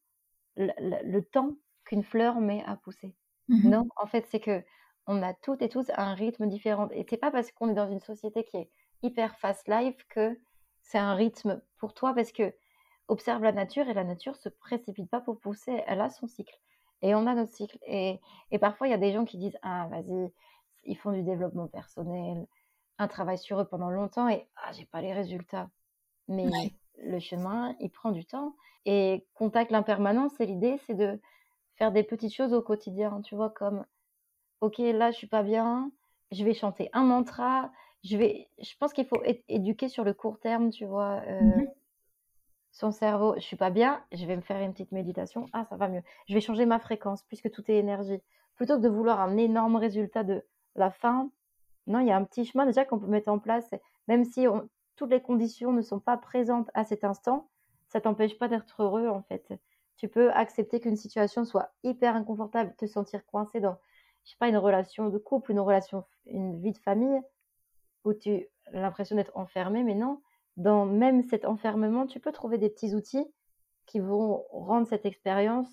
le, 0.56 1.20
temps 1.20 1.52
qu'une 1.84 2.02
fleur 2.02 2.40
met 2.40 2.62
à 2.66 2.76
pousser? 2.76 3.14
Mmh 3.48 3.68
Non, 3.68 3.88
en 3.96 4.06
fait, 4.06 4.26
c'est 4.28 4.40
que 4.40 4.62
on 5.06 5.22
a 5.22 5.34
toutes 5.34 5.62
et 5.62 5.68
tous 5.68 5.86
un 5.96 6.14
rythme 6.14 6.48
différent. 6.48 6.88
Et 6.90 7.06
c'est 7.08 7.16
pas 7.16 7.30
parce 7.30 7.52
qu'on 7.52 7.70
est 7.70 7.74
dans 7.74 7.90
une 7.90 8.00
société 8.00 8.42
qui 8.42 8.56
est 8.56 8.70
hyper 9.02 9.38
fast 9.38 9.68
life 9.68 10.04
que 10.08 10.36
c'est 10.82 10.98
un 10.98 11.14
rythme 11.14 11.62
pour 11.78 11.94
toi 11.94 12.12
parce 12.12 12.32
que 12.32 12.52
observe 13.08 13.42
la 13.42 13.52
nature 13.52 13.88
et 13.88 13.94
la 13.94 14.04
nature 14.04 14.36
se 14.36 14.48
précipite 14.48 15.10
pas 15.10 15.20
pour 15.20 15.38
pousser, 15.40 15.82
elle 15.86 16.00
a 16.00 16.10
son 16.10 16.26
cycle. 16.26 16.58
Et 17.02 17.14
on 17.14 17.26
a 17.26 17.34
notre 17.34 17.52
cycle. 17.52 17.78
Et, 17.86 18.20
et 18.50 18.58
parfois, 18.58 18.86
il 18.88 18.90
y 18.90 18.94
a 18.94 18.98
des 18.98 19.12
gens 19.12 19.24
qui 19.24 19.38
disent 19.38 19.58
Ah, 19.62 19.88
vas-y, 19.90 20.32
ils 20.84 20.96
font 20.96 21.12
du 21.12 21.22
développement 21.22 21.68
personnel, 21.68 22.46
un 22.98 23.08
travail 23.08 23.38
sur 23.38 23.60
eux 23.60 23.66
pendant 23.68 23.90
longtemps 23.90 24.28
et 24.28 24.48
Ah, 24.56 24.72
j'ai 24.72 24.86
pas 24.86 25.00
les 25.02 25.12
résultats. 25.12 25.70
Mais 26.28 26.50
le 26.98 27.18
chemin, 27.20 27.76
il 27.80 27.90
prend 27.90 28.10
du 28.12 28.24
temps. 28.24 28.56
Et 28.86 29.26
contact 29.34 29.70
l'impermanence, 29.70 30.32
c'est 30.36 30.46
l'idée, 30.46 30.78
c'est 30.86 30.94
de 30.94 31.20
faire 31.76 31.92
des 31.92 32.02
petites 32.02 32.34
choses 32.34 32.54
au 32.54 32.62
quotidien, 32.62 33.20
tu 33.22 33.34
vois, 33.36 33.50
comme 33.50 33.84
Ok, 34.60 34.78
là, 34.78 35.10
je 35.10 35.16
suis 35.16 35.26
pas 35.26 35.42
bien, 35.42 35.92
je 36.32 36.44
vais 36.44 36.54
chanter 36.54 36.88
un 36.92 37.04
mantra. 37.04 37.70
Je, 38.04 38.16
vais, 38.16 38.48
je 38.58 38.74
pense 38.78 38.92
qu'il 38.92 39.06
faut 39.06 39.22
éduquer 39.48 39.88
sur 39.88 40.04
le 40.04 40.14
court 40.14 40.38
terme, 40.40 40.70
tu 40.70 40.86
vois. 40.86 41.22
Euh, 41.26 41.40
mmh 41.40 41.66
son 42.76 42.90
cerveau, 42.90 43.34
je 43.36 43.40
suis 43.40 43.56
pas 43.56 43.70
bien, 43.70 44.04
je 44.12 44.26
vais 44.26 44.36
me 44.36 44.42
faire 44.42 44.60
une 44.60 44.72
petite 44.72 44.92
méditation, 44.92 45.46
ah 45.54 45.64
ça 45.64 45.76
va 45.76 45.88
mieux. 45.88 46.02
Je 46.28 46.34
vais 46.34 46.42
changer 46.42 46.66
ma 46.66 46.78
fréquence 46.78 47.22
puisque 47.22 47.50
tout 47.50 47.64
est 47.70 47.76
énergie. 47.76 48.20
Plutôt 48.54 48.76
que 48.76 48.82
de 48.82 48.88
vouloir 48.90 49.18
un 49.18 49.38
énorme 49.38 49.76
résultat 49.76 50.24
de 50.24 50.44
la 50.74 50.90
fin, 50.90 51.30
non, 51.86 52.00
il 52.00 52.06
y 52.06 52.10
a 52.10 52.16
un 52.16 52.24
petit 52.24 52.44
chemin 52.44 52.66
déjà 52.66 52.84
qu'on 52.84 52.98
peut 52.98 53.06
mettre 53.06 53.30
en 53.30 53.38
place, 53.38 53.74
même 54.08 54.24
si 54.24 54.46
toutes 54.94 55.10
les 55.10 55.22
conditions 55.22 55.72
ne 55.72 55.80
sont 55.80 56.00
pas 56.00 56.18
présentes 56.18 56.70
à 56.74 56.84
cet 56.84 57.02
instant, 57.02 57.48
ça 57.88 58.02
t'empêche 58.02 58.36
pas 58.36 58.46
d'être 58.46 58.82
heureux 58.82 59.08
en 59.08 59.22
fait. 59.22 59.54
Tu 59.96 60.08
peux 60.08 60.30
accepter 60.32 60.78
qu'une 60.78 60.96
situation 60.96 61.46
soit 61.46 61.72
hyper 61.82 62.14
inconfortable, 62.14 62.74
te 62.76 62.84
sentir 62.84 63.24
coincé 63.24 63.58
dans, 63.58 63.78
je 64.24 64.32
sais 64.32 64.36
pas, 64.38 64.48
une 64.48 64.58
relation 64.58 65.08
de 65.08 65.16
couple, 65.16 65.52
une 65.52 65.60
relation, 65.60 66.04
une 66.26 66.60
vie 66.60 66.72
de 66.72 66.78
famille, 66.78 67.22
où 68.04 68.12
tu 68.12 68.46
as 68.66 68.80
l'impression 68.80 69.16
d'être 69.16 69.34
enfermé, 69.34 69.82
mais 69.82 69.94
non, 69.94 70.20
dans 70.56 70.86
même 70.86 71.22
cet 71.22 71.44
enfermement, 71.44 72.06
tu 72.06 72.20
peux 72.20 72.32
trouver 72.32 72.58
des 72.58 72.70
petits 72.70 72.94
outils 72.94 73.26
qui 73.86 74.00
vont 74.00 74.44
rendre 74.50 74.86
cette 74.88 75.06
expérience 75.06 75.68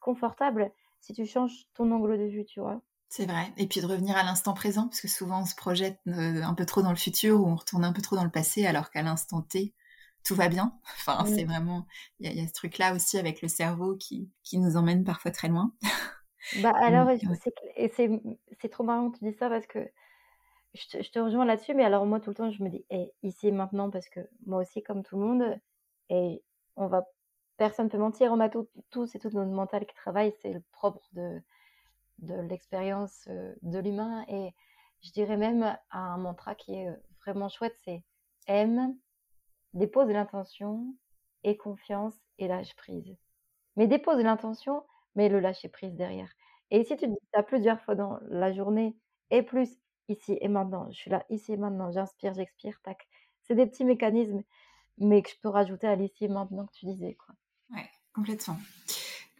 confortable 0.00 0.72
si 1.00 1.12
tu 1.12 1.26
changes 1.26 1.66
ton 1.74 1.90
angle 1.90 2.18
de 2.18 2.24
vue, 2.24 2.44
tu 2.44 2.60
vois. 2.60 2.80
C'est 3.08 3.26
vrai. 3.26 3.52
Et 3.58 3.66
puis 3.66 3.80
de 3.80 3.86
revenir 3.86 4.16
à 4.16 4.22
l'instant 4.22 4.54
présent, 4.54 4.88
parce 4.88 5.00
que 5.00 5.08
souvent 5.08 5.42
on 5.42 5.44
se 5.44 5.54
projette 5.54 5.98
euh, 6.06 6.42
un 6.42 6.54
peu 6.54 6.64
trop 6.64 6.80
dans 6.80 6.90
le 6.90 6.96
futur 6.96 7.40
ou 7.40 7.46
on 7.46 7.56
retourne 7.56 7.84
un 7.84 7.92
peu 7.92 8.00
trop 8.00 8.16
dans 8.16 8.24
le 8.24 8.30
passé, 8.30 8.64
alors 8.66 8.90
qu'à 8.90 9.02
l'instant 9.02 9.42
T, 9.42 9.74
tout 10.24 10.34
va 10.34 10.48
bien. 10.48 10.78
Enfin, 10.96 11.24
c'est 11.26 11.44
vraiment. 11.44 11.86
Il 12.20 12.32
y, 12.32 12.40
a 12.40 12.46
ce 12.46 12.52
truc-là 12.52 12.94
aussi 12.94 13.18
avec 13.18 13.42
le 13.42 13.48
cerveau 13.48 13.96
qui, 13.96 14.30
qui 14.44 14.58
nous 14.58 14.76
emmène 14.76 15.04
parfois 15.04 15.30
très 15.30 15.48
loin. 15.48 15.74
Bah 16.62 16.72
alors, 16.80 17.10
c'est 18.60 18.68
trop 18.70 18.84
marrant 18.84 19.10
que 19.10 19.18
tu 19.18 19.24
dis 19.24 19.36
ça 19.36 19.50
parce 19.50 19.66
que 19.66 19.80
je 20.74 21.10
te, 21.10 21.18
rejoins 21.18 21.44
là-dessus, 21.44 21.74
mais 21.74 21.84
alors 21.84 22.06
moi 22.06 22.20
tout 22.20 22.30
le 22.30 22.36
temps 22.36 22.50
je 22.50 22.62
me 22.62 22.70
dis 22.70 22.84
eh, 22.90 23.12
ici 23.22 23.48
et 23.48 23.52
maintenant 23.52 23.90
parce 23.90 24.08
que 24.08 24.20
moi 24.46 24.60
aussi 24.60 24.82
comme 24.82 25.02
tout 25.02 25.16
le 25.18 25.26
monde 25.26 25.60
et 26.08 26.42
on 26.76 26.86
va 26.86 27.06
personne 27.58 27.88
peut 27.90 27.98
mentir, 27.98 28.32
on 28.32 28.40
a 28.40 28.48
tous 28.48 29.14
et 29.14 29.18
toutes 29.18 29.34
notre 29.34 29.50
mental 29.50 29.86
qui 29.86 29.94
travaille, 29.94 30.32
c'est 30.40 30.52
le 30.52 30.62
propre 30.72 31.02
de 31.12 31.40
de 32.18 32.34
l'expérience 32.34 33.26
euh, 33.28 33.54
de 33.62 33.78
l'humain 33.78 34.24
et 34.28 34.54
je 35.02 35.10
dirais 35.10 35.36
même 35.36 35.76
un 35.90 36.16
mantra 36.16 36.54
qui 36.54 36.74
est 36.74 36.88
vraiment 37.24 37.48
chouette, 37.48 37.76
c'est 37.84 38.02
aime, 38.46 38.96
dépose 39.74 40.08
l'intention 40.08 40.94
et 41.44 41.56
confiance 41.56 42.14
et 42.38 42.48
lâche 42.48 42.74
prise. 42.76 43.16
Mais 43.76 43.86
dépose 43.86 44.18
l'intention, 44.18 44.84
mais 45.14 45.28
le 45.28 45.40
lâcher 45.40 45.68
prise 45.68 45.94
derrière. 45.94 46.30
Et 46.70 46.84
si 46.84 46.96
tu 46.96 47.08
dis 47.08 47.18
ça 47.34 47.42
plusieurs 47.42 47.80
fois 47.82 47.94
dans 47.94 48.18
la 48.28 48.52
journée 48.52 48.96
et 49.30 49.42
plus 49.42 49.81
ici 50.12 50.38
et 50.40 50.48
maintenant. 50.48 50.90
Je 50.90 50.96
suis 50.96 51.10
là, 51.10 51.24
ici 51.30 51.52
et 51.52 51.56
maintenant. 51.56 51.90
J'inspire, 51.90 52.34
j'expire, 52.34 52.80
tac. 52.82 53.08
C'est 53.42 53.54
des 53.54 53.66
petits 53.66 53.84
mécanismes, 53.84 54.42
mais 54.98 55.22
que 55.22 55.30
je 55.30 55.36
peux 55.42 55.48
rajouter 55.48 55.86
à 55.86 55.96
l'ici 55.96 56.24
et 56.24 56.28
maintenant 56.28 56.66
que 56.66 56.72
tu 56.72 56.86
disais. 56.86 57.14
Quoi. 57.14 57.34
Ouais, 57.70 57.88
complètement. 58.14 58.58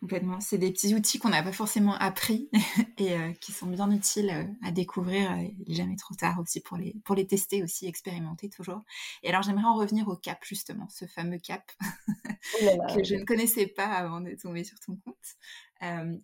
Complètement. 0.03 0.41
C'est 0.41 0.59
des 0.59 0.73
petits 0.73 0.97
outils 0.97 1.21
qu'on 1.21 1.29
n'a 1.29 1.45
pas 1.45 1.53
forcément 1.53 1.95
appris 1.95 2.51
et 2.99 3.13
euh, 3.13 3.33
qui 3.41 3.53
sont 3.53 3.69
bien 3.69 3.89
utiles 3.93 4.31
euh, 4.31 4.67
à 4.67 4.73
découvrir. 4.73 5.31
Euh, 5.31 5.47
il 5.61 5.69
n'est 5.69 5.75
jamais 5.77 5.95
trop 5.95 6.17
tard 6.17 6.41
aussi 6.41 6.61
pour 6.61 6.77
les, 6.77 6.97
pour 7.05 7.15
les 7.15 7.25
tester 7.25 7.63
aussi, 7.63 7.87
expérimenter 7.87 8.49
toujours. 8.49 8.83
Et 9.23 9.29
alors 9.29 9.43
j'aimerais 9.43 9.63
en 9.63 9.77
revenir 9.77 10.09
au 10.09 10.17
cap 10.17 10.41
justement, 10.45 10.89
ce 10.89 11.05
fameux 11.05 11.39
cap 11.39 11.71
oh 11.81 12.67
que 12.97 13.05
je 13.05 13.15
ne 13.15 13.25
connaissais 13.25 13.69
pas 13.69 13.87
avant 13.87 14.21
de 14.21 14.35
tomber 14.35 14.65
sur 14.65 14.81
ton 14.81 14.97
compte. 14.97 15.37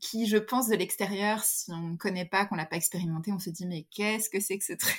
Qui, 0.00 0.26
je 0.26 0.36
pense, 0.36 0.68
de 0.68 0.76
l'extérieur, 0.76 1.42
si 1.42 1.72
on 1.72 1.88
ne 1.88 1.96
connaît 1.96 2.26
pas, 2.26 2.46
qu'on 2.46 2.54
l'a 2.54 2.66
pas 2.66 2.76
expérimenté, 2.76 3.32
on 3.32 3.38
se 3.38 3.50
dit 3.50 3.66
mais 3.66 3.86
qu'est-ce 3.90 4.30
que 4.30 4.40
c'est 4.40 4.58
que 4.58 4.64
ce 4.64 4.72
truc? 4.72 4.98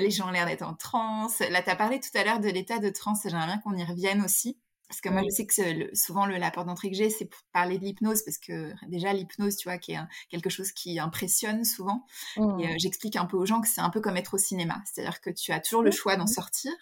Les 0.00 0.10
gens 0.10 0.28
ont 0.28 0.32
l'air 0.32 0.46
d'être 0.46 0.62
en 0.62 0.74
transe. 0.74 1.40
Là, 1.40 1.62
tu 1.62 1.70
as 1.70 1.76
parlé 1.76 2.00
tout 2.00 2.16
à 2.18 2.24
l'heure 2.24 2.40
de 2.40 2.48
l'état 2.48 2.78
de 2.78 2.88
transe, 2.88 3.20
j'aimerais 3.24 3.46
bien 3.46 3.58
qu'on 3.58 3.76
y 3.76 3.84
revienne 3.84 4.22
aussi. 4.22 4.58
Parce 4.88 5.00
que 5.02 5.08
moi, 5.08 5.22
je 5.22 5.30
sais 5.30 5.46
que 5.46 5.94
souvent, 5.94 6.26
le, 6.26 6.36
la 6.36 6.50
porte 6.50 6.66
d'entrée 6.66 6.90
que 6.90 6.96
j'ai, 6.96 7.10
c'est 7.10 7.26
pour 7.26 7.40
parler 7.52 7.78
de 7.78 7.84
l'hypnose, 7.84 8.22
parce 8.24 8.38
que 8.38 8.72
déjà, 8.88 9.12
l'hypnose, 9.12 9.54
tu 9.56 9.68
vois, 9.68 9.78
qui 9.78 9.92
est 9.92 9.98
quelque 10.30 10.50
chose 10.50 10.72
qui 10.72 10.98
impressionne 10.98 11.64
souvent. 11.64 12.04
Et 12.36 12.40
mmh. 12.40 12.60
euh, 12.60 12.74
j'explique 12.76 13.14
un 13.14 13.24
peu 13.24 13.36
aux 13.36 13.46
gens 13.46 13.60
que 13.60 13.68
c'est 13.68 13.80
un 13.80 13.90
peu 13.90 14.00
comme 14.00 14.16
être 14.16 14.34
au 14.34 14.38
cinéma. 14.38 14.82
C'est-à-dire 14.84 15.20
que 15.20 15.30
tu 15.30 15.52
as 15.52 15.60
toujours 15.60 15.82
le 15.82 15.92
choix 15.92 16.16
d'en 16.16 16.26
sortir. 16.26 16.72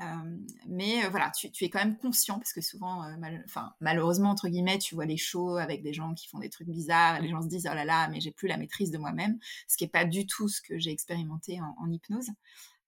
Euh, 0.00 0.36
mais 0.66 1.04
euh, 1.04 1.08
voilà, 1.08 1.30
tu, 1.30 1.48
es 1.64 1.70
quand 1.70 1.78
même 1.78 1.96
conscient, 1.96 2.38
parce 2.38 2.52
que 2.52 2.60
souvent, 2.60 3.04
enfin, 3.44 3.74
malheureusement, 3.80 4.30
entre 4.30 4.48
guillemets, 4.48 4.78
tu 4.78 4.94
vois 4.94 5.06
les 5.06 5.16
shows 5.16 5.56
avec 5.56 5.82
des 5.82 5.92
gens 5.92 6.14
qui 6.14 6.28
font 6.28 6.38
des 6.38 6.50
trucs 6.50 6.68
bizarres, 6.68 7.16
et 7.16 7.22
les 7.22 7.28
gens 7.28 7.42
se 7.42 7.48
disent, 7.48 7.68
oh 7.70 7.74
là 7.74 7.84
là, 7.84 8.08
mais 8.08 8.20
j'ai 8.20 8.30
plus 8.30 8.48
la 8.48 8.56
maîtrise 8.56 8.90
de 8.90 8.98
moi-même, 8.98 9.38
ce 9.68 9.76
qui 9.76 9.84
n'est 9.84 9.90
pas 9.90 10.04
du 10.04 10.26
tout 10.26 10.48
ce 10.48 10.60
que 10.60 10.78
j'ai 10.78 10.90
expérimenté 10.90 11.60
en, 11.60 11.74
en 11.78 11.90
hypnose. 11.90 12.30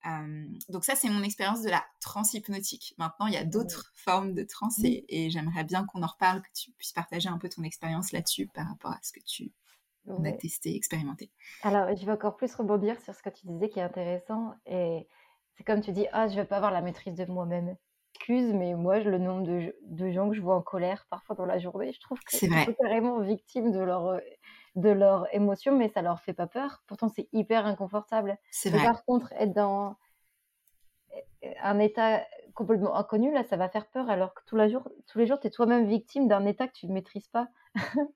Euh, 0.07 0.47
donc 0.69 0.85
ça, 0.85 0.95
c'est 0.95 1.09
mon 1.09 1.23
expérience 1.23 1.63
de 1.63 1.71
la 1.71 1.85
transe 2.01 2.35
hypnotique. 2.35 2.95
Maintenant, 2.99 3.27
il 3.27 3.35
y 3.35 3.39
a 3.39 3.45
d'autres 3.45 3.93
formes 3.95 4.35
de 4.35 4.43
transe 4.43 4.79
et, 4.85 5.31
j'aimerais 5.31 5.65
bien 5.65 5.85
qu'on 5.85 6.03
en 6.03 6.07
reparle, 6.07 6.43
que 6.43 6.53
tu 6.55 6.71
puisses 6.73 6.93
partager 6.93 7.29
un 7.29 7.39
peu 7.39 7.49
ton 7.49 7.63
expérience 7.63 8.13
là-dessus 8.13 8.47
par 8.47 8.69
rapport 8.69 8.93
à 8.93 8.99
ce 9.03 9.13
que 9.13 9.21
tu 9.21 9.53
on 10.11 10.25
a 10.25 10.33
testé, 10.33 10.75
expérimenté. 10.75 11.31
Alors, 11.63 11.95
je 11.95 12.07
vais 12.07 12.13
encore 12.13 12.39
plus 12.39 12.55
rebondir 12.55 12.99
sur 13.03 13.15
ce 13.15 13.23
que 13.23 13.29
tu 13.29 13.47
disais 13.47 13.69
qui 13.69 13.79
est 13.79 13.83
intéressant. 13.83 14.55
Et 14.65 15.07
c'est 15.59 15.65
comme 15.65 15.81
tu 15.81 15.91
dis, 15.91 16.07
ah, 16.13 16.29
je 16.29 16.37
vais 16.37 16.45
pas 16.45 16.57
avoir 16.57 16.71
la 16.71 16.81
maîtrise 16.81 17.17
de 17.17 17.25
moi-même. 17.25 17.77
Excuse, 18.15 18.55
mais 18.55 18.75
moi, 18.75 19.01
le 19.01 19.19
nombre 19.19 19.43
de, 19.43 19.75
de, 19.83 20.11
gens 20.11 20.29
que 20.29 20.37
je 20.37 20.41
vois 20.41 20.55
en 20.55 20.63
colère 20.63 21.07
parfois 21.11 21.35
dans 21.35 21.47
la 21.47 21.59
journée, 21.59 21.93
je 21.93 22.01
trouve 22.01 22.19
que 22.21 22.37
c'est 22.37 22.49
carrément 22.81 23.21
victime 23.21 23.73
de 23.73 23.81
leur, 23.81 24.07
euh, 24.07 24.21
de 24.77 24.89
leurs 24.89 25.27
émotions, 25.35 25.77
mais 25.77 25.89
ça 25.89 26.01
leur 26.01 26.21
fait 26.21 26.33
pas 26.33 26.47
peur. 26.47 26.83
Pourtant, 26.87 27.09
c'est 27.09 27.29
hyper 27.33 27.67
inconfortable. 27.67 28.39
C'est 28.53 28.71
vrai. 28.71 28.85
Par 28.85 29.05
contre, 29.05 29.33
être 29.33 29.53
dans 29.53 29.97
un 31.61 31.79
état 31.81 32.25
complètement 32.55 32.97
inconnu, 32.97 33.33
là, 33.33 33.43
ça 33.45 33.57
va 33.57 33.69
faire 33.69 33.87
peur, 33.89 34.09
alors 34.09 34.35
que 34.35 34.43
tous 34.47 34.57
les 34.57 34.71
jours, 34.71 34.89
tous 35.07 35.19
les 35.19 35.27
jours, 35.27 35.41
tu 35.41 35.49
es 35.49 35.51
toi-même 35.51 35.87
victime 35.87 36.29
d'un 36.29 36.47
état 36.47 36.69
que 36.69 36.73
tu 36.73 36.87
ne 36.87 36.93
maîtrises 36.93 37.29
pas. 37.29 37.49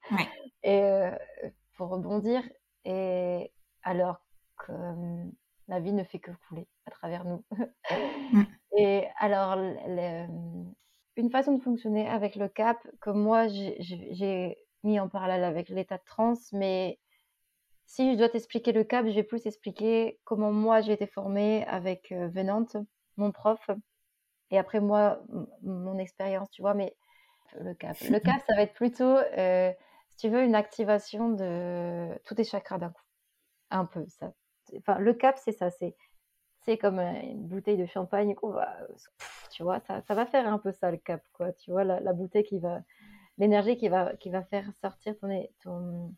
et 0.62 0.82
euh, 0.82 1.10
pour 1.76 1.88
rebondir, 1.88 2.42
et 2.84 3.52
alors 3.82 4.20
que 4.58 4.72
euh, 4.72 5.24
la 5.72 5.80
vie 5.80 5.92
ne 5.92 6.04
fait 6.04 6.18
que 6.18 6.30
couler 6.48 6.68
à 6.86 6.90
travers 6.90 7.24
nous. 7.24 7.44
Mm. 8.32 8.42
et 8.76 9.06
alors, 9.18 9.56
une 11.16 11.30
façon 11.30 11.56
de 11.56 11.62
fonctionner 11.62 12.06
avec 12.06 12.36
le 12.36 12.48
cap 12.48 12.78
que 13.00 13.08
moi, 13.08 13.48
j'ai 13.48 14.58
mis 14.84 15.00
en 15.00 15.08
parallèle 15.08 15.44
avec 15.44 15.70
l'état 15.70 15.96
de 15.96 16.02
trans, 16.04 16.34
mais 16.52 16.98
si 17.86 18.12
je 18.12 18.18
dois 18.18 18.28
t'expliquer 18.28 18.72
le 18.72 18.84
cap, 18.84 19.06
je 19.06 19.12
vais 19.12 19.22
plus 19.22 19.46
expliquer 19.46 20.20
comment 20.24 20.52
moi 20.52 20.82
j'ai 20.82 20.92
été 20.92 21.06
formée 21.06 21.64
avec 21.66 22.12
euh, 22.12 22.28
Venante, 22.28 22.76
mon 23.16 23.32
prof, 23.32 23.70
et 24.50 24.58
après 24.58 24.80
moi, 24.80 25.22
mon 25.62 25.96
expérience, 25.98 26.50
tu 26.50 26.60
vois, 26.60 26.74
mais 26.74 26.94
le 27.60 27.72
cap. 27.74 27.96
Le 28.10 28.18
cap, 28.18 28.42
ça 28.46 28.54
va 28.54 28.62
être 28.62 28.74
plutôt, 28.74 29.16
euh, 29.16 29.72
si 30.10 30.16
tu 30.18 30.28
veux, 30.28 30.42
une 30.42 30.54
activation 30.54 31.30
de 31.30 32.10
tous 32.24 32.34
tes 32.34 32.44
chakras 32.44 32.78
d'un 32.78 32.90
coup. 32.90 33.02
Un 33.70 33.86
peu, 33.86 34.04
ça. 34.08 34.34
Enfin, 34.78 34.98
le 34.98 35.14
cap, 35.14 35.38
c'est 35.38 35.52
ça, 35.52 35.70
c'est 35.70 35.94
c'est 36.64 36.78
comme 36.78 37.00
une 37.00 37.46
bouteille 37.46 37.76
de 37.76 37.86
champagne 37.86 38.34
qu'on 38.34 38.50
va, 38.50 38.76
tu 39.50 39.62
vois, 39.62 39.80
ça, 39.80 40.00
ça, 40.02 40.14
va 40.14 40.26
faire 40.26 40.46
un 40.46 40.58
peu 40.58 40.72
ça 40.72 40.90
le 40.90 40.96
cap, 40.96 41.22
quoi. 41.32 41.52
Tu 41.52 41.70
vois, 41.70 41.84
la, 41.84 42.12
bouteille 42.12 42.44
qui 42.44 42.58
va, 42.58 42.82
l'énergie 43.38 43.76
qui 43.76 43.88
va, 43.88 44.14
qui 44.16 44.30
va 44.30 44.42
faire 44.44 44.64
sortir 44.80 45.18
ton, 45.18 45.28
ton 45.62 46.14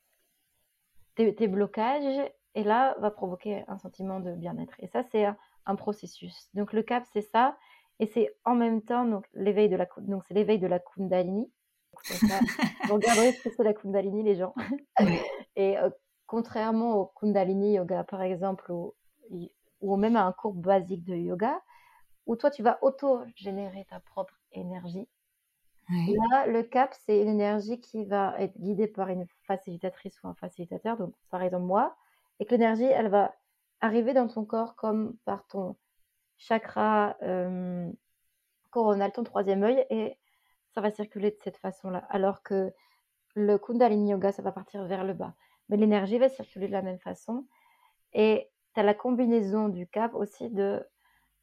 tes, 1.15 1.35
tes, 1.35 1.49
blocages, 1.49 2.31
et 2.55 2.63
là 2.63 2.95
va 2.99 3.11
provoquer 3.11 3.65
un 3.69 3.79
sentiment 3.79 4.21
de 4.21 4.33
bien-être. 4.33 4.75
Et 4.81 4.87
ça, 4.87 5.03
c'est 5.11 5.25
un, 5.25 5.37
un, 5.67 5.77
processus. 5.77 6.49
Donc 6.55 6.73
le 6.73 6.83
cap, 6.83 7.05
c'est 7.13 7.23
ça. 7.23 7.57
Et 8.01 8.07
c'est 8.07 8.35
en 8.45 8.55
même 8.55 8.83
temps 8.83 9.05
donc 9.05 9.25
l'éveil 9.35 9.69
de 9.69 9.77
la 9.77 9.87
donc 9.99 10.25
c'est 10.27 10.35
l'éveil 10.35 10.59
de 10.59 10.67
la 10.67 10.79
Kundalini. 10.79 11.51
vous 12.89 12.95
regarderez 12.95 13.33
ce 13.33 13.49
que 13.49 13.55
c'est 13.57 13.63
la 13.63 13.73
Kundalini 13.73 14.25
les 14.25 14.35
gens. 14.35 14.53
et 15.57 15.79
euh, 15.79 15.91
contrairement 16.35 16.97
au 16.97 17.07
Kundalini 17.07 17.75
yoga 17.75 18.03
par 18.03 18.21
exemple 18.23 18.73
ou, 18.73 18.93
ou 19.81 19.97
même 19.97 20.17
à 20.17 20.25
un 20.25 20.33
cours 20.33 20.55
basique 20.55 21.05
de 21.05 21.15
yoga 21.15 21.63
où 22.27 22.35
toi 22.35 22.51
tu 22.51 22.61
vas 22.65 22.77
auto-générer 22.83 23.87
ta 23.89 24.01
propre 24.01 24.35
énergie. 24.51 25.07
Là, 25.91 26.47
le 26.47 26.63
cap, 26.63 26.93
c'est 27.05 27.21
une 27.21 27.29
énergie 27.29 27.79
qui 27.79 28.05
va 28.05 28.35
être 28.41 28.59
guidée 28.59 28.89
par 28.89 29.11
une 29.11 29.27
facilitatrice 29.47 30.21
ou 30.23 30.29
un 30.29 30.35
facilitateur, 30.35 30.97
donc 30.97 31.15
par 31.31 31.43
exemple 31.43 31.67
moi, 31.67 31.95
et 32.41 32.47
que 32.47 32.53
l'énergie, 32.53 32.85
elle 32.85 33.09
va 33.09 33.35
arriver 33.81 34.13
dans 34.13 34.27
ton 34.27 34.45
corps 34.45 34.75
comme 34.75 35.17
par 35.27 35.47
ton 35.47 35.77
chakra 36.39 37.17
euh, 37.23 37.93
coronal, 38.71 39.13
ton 39.13 39.25
troisième 39.25 39.63
œil, 39.63 39.87
et 39.91 40.19
ça 40.75 40.81
va 40.81 40.91
circuler 40.91 41.31
de 41.31 41.39
cette 41.45 41.59
façon-là. 41.59 41.99
Alors 42.09 42.43
que 42.43 42.73
le 43.35 43.59
Kundalini 43.59 44.11
Yoga, 44.11 44.33
ça 44.33 44.43
va 44.43 44.53
partir 44.53 44.85
vers 44.85 45.05
le 45.05 45.13
bas. 45.13 45.35
Mais 45.69 45.77
l'énergie 45.77 46.19
va 46.19 46.29
circuler 46.29 46.67
de 46.67 46.73
la 46.73 46.83
même 46.83 46.99
façon. 46.99 47.47
Et 48.13 48.51
tu 48.75 48.81
as 48.81 48.83
la 48.83 48.95
combinaison 48.95 49.69
du 49.69 49.87
cap 49.87 50.15
aussi 50.15 50.51
de 50.51 50.85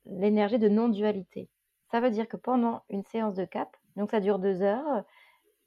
l'énergie 0.05 0.59
de 0.59 0.69
non-dualité. 0.69 1.49
Ça 1.91 1.99
veut 1.99 2.11
dire 2.11 2.27
que 2.27 2.37
pendant 2.37 2.83
une 2.89 3.03
séance 3.03 3.35
de 3.35 3.45
cap, 3.45 3.75
donc 3.95 4.11
ça 4.11 4.19
dure 4.19 4.39
deux 4.39 4.61
heures, 4.61 5.03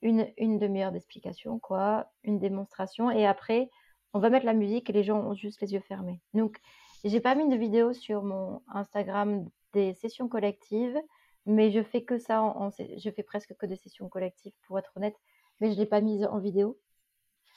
une, 0.03 0.29
une 0.39 0.59
demi-heure 0.59 0.93
d'explication, 0.93 1.59
quoi, 1.59 2.07
une 2.23 2.39
démonstration, 2.39 3.11
et 3.11 3.27
après, 3.27 3.71
on 4.13 4.21
va 4.21 4.31
mettre 4.31 4.47
la 4.47 4.55
musique 4.55 4.89
et 4.89 4.93
les 4.93 5.03
gens 5.03 5.19
ont 5.19 5.35
juste 5.35 5.61
les 5.61 5.73
yeux 5.73 5.81
fermés. 5.81 6.21
Donc, 6.35 6.59
j'ai 7.05 7.21
pas 7.21 7.35
mis 7.35 7.49
de 7.49 7.57
vidéo 7.57 7.93
sur 7.93 8.23
mon 8.23 8.63
Instagram 8.69 9.47
des 9.73 9.93
sessions 9.95 10.29
collectives, 10.29 10.99
mais 11.47 11.71
je 11.71 11.83
fais 11.83 12.03
que 12.05 12.19
ça, 12.19 12.43
en, 12.43 12.71
je 12.71 13.11
fais 13.11 13.23
presque 13.23 13.55
que 13.57 13.67
des 13.67 13.77
sessions 13.77 14.09
collectives 14.09 14.55
pour 14.67 14.79
être 14.79 14.93
honnête, 14.97 15.17
mais 15.61 15.73
je 15.73 15.77
l'ai 15.77 15.87
pas 15.87 16.01
mise 16.01 16.25
en 16.25 16.39
vidéo. 16.39 16.79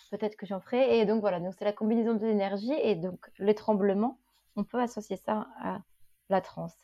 Peut-être 0.09 0.35
que 0.35 0.45
j'en 0.45 0.59
ferai. 0.59 0.99
Et 0.99 1.05
donc 1.05 1.21
voilà, 1.21 1.39
donc 1.39 1.53
c'est 1.57 1.65
la 1.65 1.73
combinaison 1.73 2.13
de 2.13 2.25
l'énergie 2.25 2.73
et 2.73 2.95
donc 2.95 3.29
les 3.39 3.55
tremblements. 3.55 4.19
On 4.55 4.63
peut 4.63 4.79
associer 4.79 5.17
ça 5.17 5.47
à 5.61 5.81
la 6.29 6.41
transe. 6.41 6.75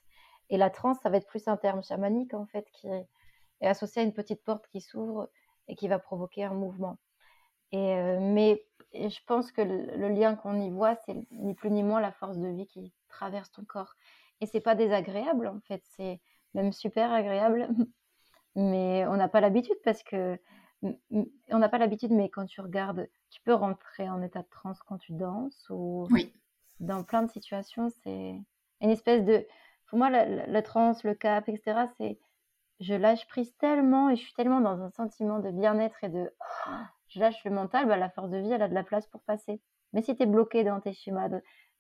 Et 0.49 0.57
la 0.57 0.69
transe, 0.69 0.97
ça 1.01 1.09
va 1.09 1.17
être 1.17 1.27
plus 1.27 1.47
un 1.47 1.57
terme 1.57 1.83
chamanique 1.83 2.33
en 2.33 2.45
fait 2.45 2.69
qui 2.71 2.88
est 2.88 3.67
associé 3.67 4.01
à 4.01 4.05
une 4.05 4.13
petite 4.13 4.43
porte 4.43 4.67
qui 4.67 4.81
s'ouvre 4.81 5.29
et 5.67 5.75
qui 5.75 5.88
va 5.88 5.99
provoquer 5.99 6.43
un 6.43 6.53
mouvement. 6.53 6.97
Et 7.71 7.95
euh, 7.95 8.19
mais 8.21 8.65
je 8.93 9.19
pense 9.25 9.51
que 9.51 9.62
le, 9.62 10.09
lien 10.09 10.36
qu'on 10.36 10.59
y 10.59 10.69
voit, 10.69 10.95
c'est 11.05 11.15
ni 11.31 11.53
plus 11.55 11.71
ni 11.71 11.83
moins 11.83 12.01
la 12.01 12.12
force 12.12 12.38
de 12.38 12.47
vie 12.47 12.67
qui 12.67 12.93
traverse 13.07 13.51
ton 13.51 13.65
corps. 13.65 13.95
Et 14.41 14.45
c'est 14.45 14.62
pas 14.62 14.75
désagréable, 14.75 15.47
en 15.47 15.59
fait, 15.62 15.81
c'est 15.95 16.21
même 16.53 16.71
super 16.71 17.12
agréable. 17.12 17.69
Mais 18.55 19.05
on 19.07 19.15
n'a 19.15 19.27
pas 19.27 19.41
l'habitude 19.41 19.77
parce 19.83 20.03
que 20.03 20.38
on 21.12 21.60
n'a 21.60 21.69
pas 21.69 21.78
l'habitude, 21.78 22.12
mais 22.12 22.30
quand 22.30 22.46
tu 22.46 22.62
regardes, 22.62 23.08
tu 23.30 23.41
peux 23.41 23.54
rentrer 23.54 24.10
en 24.10 24.22
état 24.22 24.41
de 24.41 24.50
transe 24.50 24.80
quand 24.84 24.98
tu 24.98 25.13
danses 25.13 25.65
ou 25.69 26.08
dans 26.80 27.04
plein 27.04 27.24
de 27.24 27.32
situations, 27.32 27.89
c'est 28.04 28.36
une 28.82 28.89
espèce 28.89 29.24
de, 29.24 29.46
pour 29.88 29.98
moi, 29.98 30.10
la, 30.10 30.62
transe, 30.62 31.04
le 31.04 31.13
cap, 31.13 31.48
etc. 31.48 31.86
C'est, 31.98 32.19
je 32.80 32.93
lâche 32.93 33.28
prise 33.28 33.56
tellement 33.58 34.10
et 34.10 34.15
je 34.15 34.22
suis 34.22 34.34
tellement 34.34 34.60
dans 34.60 34.82
un 34.82 34.89
sentiment 34.91 35.39
de 35.39 35.52
bien-être 35.52 36.04
et 36.04 36.10
de, 36.10 36.34
je 37.08 37.19
lâche 37.19 37.43
le 37.46 37.52
mental, 37.52 37.88
bah, 37.88 37.98
la 37.98 38.10
force 38.10 38.30
de 38.30 38.38
vie, 38.38 38.52
elle 38.52 38.62
a 38.62 38.67
de 38.67 38.74
la 38.74 38.84
place 38.84 39.08
pour 39.08 39.22
passer. 39.22 39.62
Mais 39.93 40.02
si 40.02 40.15
tu 40.15 40.24
es 40.24 40.26
bloqué 40.26 40.63
dans 40.63 40.82
tes 40.82 40.93
schémas, 40.93 41.30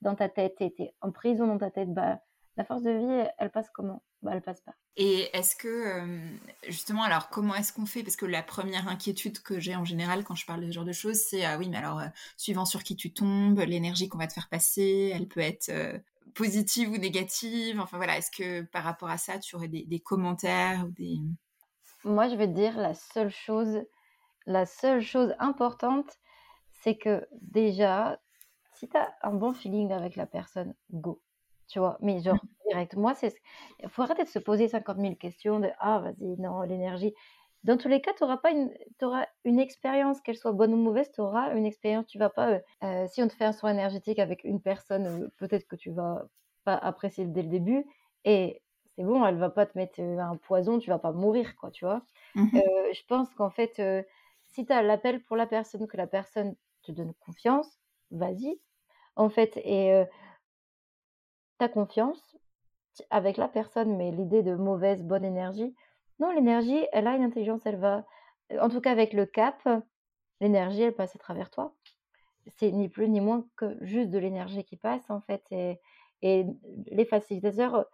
dans 0.01 0.15
ta 0.15 0.29
tête, 0.29 0.55
tu 0.57 0.63
es 0.63 0.93
en 1.01 1.11
prison 1.11 1.47
dans 1.47 1.57
ta 1.57 1.71
tête, 1.71 1.91
bah, 1.91 2.19
la 2.57 2.63
force 2.63 2.83
de 2.83 2.91
vie, 2.91 3.29
elle 3.37 3.51
passe 3.51 3.69
comment? 3.73 4.03
Bah, 4.21 4.31
Elle 4.33 4.41
passe 4.41 4.61
pas. 4.61 4.73
Et 4.95 5.35
est-ce 5.35 5.55
que, 5.55 5.67
euh, 5.67 6.27
justement, 6.67 7.03
alors 7.03 7.29
comment 7.29 7.55
est-ce 7.55 7.73
qu'on 7.73 7.85
fait? 7.85 8.03
Parce 8.03 8.15
que 8.15 8.25
la 8.25 8.43
première 8.43 8.87
inquiétude 8.87 9.39
que 9.39 9.59
j'ai 9.59 9.75
en 9.75 9.85
général 9.85 10.23
quand 10.23 10.35
je 10.35 10.45
parle 10.45 10.61
de 10.61 10.67
ce 10.67 10.71
genre 10.71 10.85
de 10.85 10.91
choses, 10.93 11.17
c'est 11.17 11.43
ah 11.45 11.57
oui, 11.57 11.67
mais 11.69 11.77
alors, 11.77 11.99
euh, 11.99 12.07
suivant 12.37 12.65
sur 12.65 12.83
qui 12.83 12.95
tu 12.95 13.11
tombes, 13.11 13.59
l'énergie 13.59 14.07
qu'on 14.07 14.19
va 14.19 14.27
te 14.27 14.33
faire 14.33 14.49
passer, 14.49 15.11
elle 15.13 15.27
peut 15.27 15.39
être 15.39 15.69
euh, 15.69 15.97
positive 16.35 16.89
ou 16.89 16.97
négative. 16.97 17.79
Enfin 17.79 17.97
voilà, 17.97 18.17
est-ce 18.17 18.31
que 18.31 18.61
par 18.61 18.83
rapport 18.83 19.09
à 19.09 19.17
ça, 19.17 19.39
tu 19.39 19.55
aurais 19.55 19.67
des, 19.67 19.83
des 19.85 19.99
commentaires 19.99 20.85
ou 20.85 20.91
des. 20.91 21.17
Moi, 22.03 22.27
je 22.29 22.35
vais 22.35 22.47
te 22.47 22.53
dire 22.53 22.77
la 22.77 22.93
seule 22.93 23.31
chose 23.31 23.83
la 24.45 24.65
seule 24.65 25.01
chose 25.01 25.33
importante, 25.39 26.19
c'est 26.81 26.97
que 26.97 27.27
déjà, 27.41 28.19
si 28.73 28.89
tu 28.89 28.97
as 28.97 29.13
un 29.21 29.33
bon 29.33 29.53
feeling 29.53 29.91
avec 29.91 30.15
la 30.15 30.25
personne, 30.25 30.75
go. 30.91 31.21
Tu 31.67 31.79
vois, 31.79 31.97
mais 32.01 32.19
genre, 32.21 32.35
mmh. 32.35 32.69
direct. 32.69 32.95
Moi, 32.95 33.13
c'est. 33.15 33.35
Il 33.81 33.89
faut 33.89 34.01
arrêter 34.01 34.23
de 34.23 34.29
se 34.29 34.39
poser 34.39 34.67
50 34.67 34.97
000 34.99 35.15
questions 35.15 35.59
de 35.59 35.69
Ah, 35.79 35.99
vas-y, 35.99 36.39
non, 36.39 36.61
l'énergie. 36.61 37.13
Dans 37.63 37.77
tous 37.77 37.87
les 37.87 38.01
cas, 38.01 38.11
tu 38.13 38.23
n'auras 38.23 38.37
pas 38.37 38.51
une, 38.51 38.73
auras 39.01 39.25
une 39.45 39.59
expérience, 39.59 40.19
qu'elle 40.21 40.35
soit 40.35 40.51
bonne 40.51 40.73
ou 40.73 40.77
mauvaise, 40.77 41.09
tu 41.11 41.21
auras 41.21 41.55
une 41.55 41.65
expérience. 41.65 42.05
Tu 42.07 42.17
vas 42.17 42.29
pas. 42.29 42.59
Euh, 42.83 43.07
si 43.07 43.23
on 43.23 43.27
te 43.27 43.33
fait 43.33 43.45
un 43.45 43.53
soin 43.53 43.71
énergétique 43.71 44.19
avec 44.19 44.43
une 44.43 44.61
personne, 44.61 45.07
euh, 45.07 45.27
peut-être 45.37 45.67
que 45.67 45.75
tu 45.77 45.91
vas 45.91 46.25
pas 46.65 46.75
apprécier 46.75 47.25
dès 47.25 47.41
le 47.41 47.49
début. 47.49 47.85
Et 48.25 48.61
c'est 48.95 49.03
bon, 49.03 49.25
elle 49.25 49.37
va 49.37 49.49
pas 49.49 49.65
te 49.65 49.77
mettre 49.77 49.99
un 50.01 50.37
poison, 50.37 50.79
tu 50.79 50.89
vas 50.89 50.99
pas 50.99 51.11
mourir, 51.13 51.55
quoi, 51.55 51.71
tu 51.71 51.85
vois? 51.85 52.03
Mmh 52.35 52.59
je 52.93 53.01
pense 53.07 53.33
qu'en 53.33 53.49
fait, 53.49 53.81
si 54.43 54.65
tu 54.65 54.71
as 54.71 54.83
l'appel 54.83 55.21
pour 55.23 55.35
la 55.35 55.47
personne, 55.47 55.87
que 55.87 55.97
la 55.97 56.07
personne 56.07 56.55
te 56.83 56.91
donne 56.91 57.13
confiance, 57.15 57.79
vas-y. 58.11 58.59
En 59.15 59.29
fait, 59.29 59.57
et 59.57 60.03
euh, 61.61 61.67
ta 61.67 61.69
confiance 61.69 62.37
avec 63.09 63.37
la 63.37 63.47
personne, 63.47 63.95
mais 63.97 64.11
l'idée 64.11 64.43
de 64.43 64.55
mauvaise, 64.55 65.03
bonne 65.03 65.25
énergie, 65.25 65.75
non, 66.19 66.31
l'énergie, 66.31 66.85
elle 66.91 67.07
a 67.07 67.15
une 67.15 67.23
intelligence, 67.23 67.65
elle 67.65 67.77
va, 67.77 68.05
en 68.59 68.69
tout 68.69 68.81
cas 68.81 68.91
avec 68.91 69.13
le 69.13 69.25
cap, 69.25 69.67
l'énergie, 70.41 70.83
elle 70.83 70.95
passe 70.95 71.15
à 71.15 71.19
travers 71.19 71.49
toi. 71.49 71.73
C'est 72.47 72.71
ni 72.71 72.89
plus 72.89 73.09
ni 73.09 73.21
moins 73.21 73.47
que 73.55 73.77
juste 73.81 74.09
de 74.09 74.19
l'énergie 74.19 74.63
qui 74.63 74.77
passe, 74.77 75.09
en 75.09 75.21
fait. 75.21 75.43
Et, 75.51 75.79
et, 76.21 76.45
les 76.87 77.05
facilitateurs, 77.05 77.85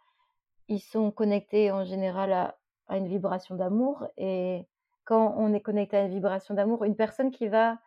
ils 0.68 0.82
sont 0.82 1.12
connectés 1.12 1.72
en 1.72 1.86
général 1.86 2.34
à, 2.34 2.58
à 2.88 2.98
une 2.98 3.08
vibration 3.08 3.56
d'amour 3.56 4.06
et 4.18 4.68
quand 5.06 5.34
on 5.38 5.54
est 5.54 5.62
connecté 5.62 5.98
à 5.98 6.04
une 6.04 6.12
vibration 6.12 6.54
d'amour, 6.54 6.84
une 6.84 6.96
personne 6.96 7.32
qui 7.32 7.48
va 7.48 7.80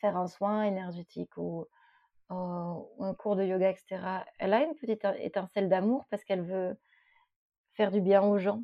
faire 0.00 0.16
un 0.16 0.26
soin 0.26 0.64
énergétique 0.64 1.36
ou, 1.36 1.66
un 2.28 3.14
cours 3.18 3.36
de 3.36 3.44
yoga, 3.44 3.70
etc., 3.70 4.24
elle 4.38 4.54
a 4.54 4.64
une 4.64 4.74
petite 4.74 5.04
étincelle 5.18 5.68
d'amour 5.68 6.04
parce 6.10 6.24
qu'elle 6.24 6.42
veut 6.42 6.76
faire 7.74 7.90
du 7.90 8.00
bien 8.00 8.22
aux 8.22 8.38
gens. 8.38 8.62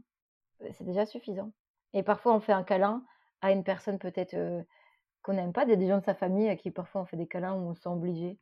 C'est 0.72 0.84
déjà 0.84 1.06
suffisant. 1.06 1.52
Et 1.92 2.02
parfois, 2.02 2.34
on 2.34 2.40
fait 2.40 2.52
un 2.52 2.64
câlin 2.64 3.04
à 3.40 3.52
une 3.52 3.64
personne 3.64 3.98
peut-être 3.98 4.34
euh, 4.34 4.62
qu'on 5.22 5.34
n'aime 5.34 5.52
pas. 5.52 5.64
Des 5.66 5.86
gens 5.86 5.98
de 5.98 6.04
sa 6.04 6.14
famille 6.14 6.48
à 6.48 6.56
qui 6.56 6.70
parfois 6.70 7.02
on 7.02 7.04
fait 7.04 7.16
des 7.16 7.26
câlins 7.26 7.54
où 7.54 7.68
on 7.68 7.74
se 7.74 7.82
sent 7.82 7.88
obligé. 7.88 8.38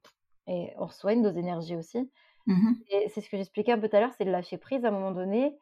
Et 0.46 0.72
on 0.76 0.87
reçoit 0.87 1.12
une 1.12 1.22
dose 1.22 1.35
d'énergie 1.35 1.76
aussi. 1.76 2.11
Mmh 2.46 2.72
et 2.88 3.09
c'est 3.11 3.20
ce 3.20 3.28
que 3.28 3.37
j'expliquais 3.37 3.72
un 3.72 3.78
peu 3.78 3.88
tout 3.88 3.96
à 3.96 4.00
l'heure, 4.00 4.14
c'est 4.16 4.24
le 4.24 4.33
lâcher 4.33 4.56
prise 4.56 4.85
à 4.85 4.88
un 4.88 4.92
moment 4.92 5.12
donné. 5.12 5.56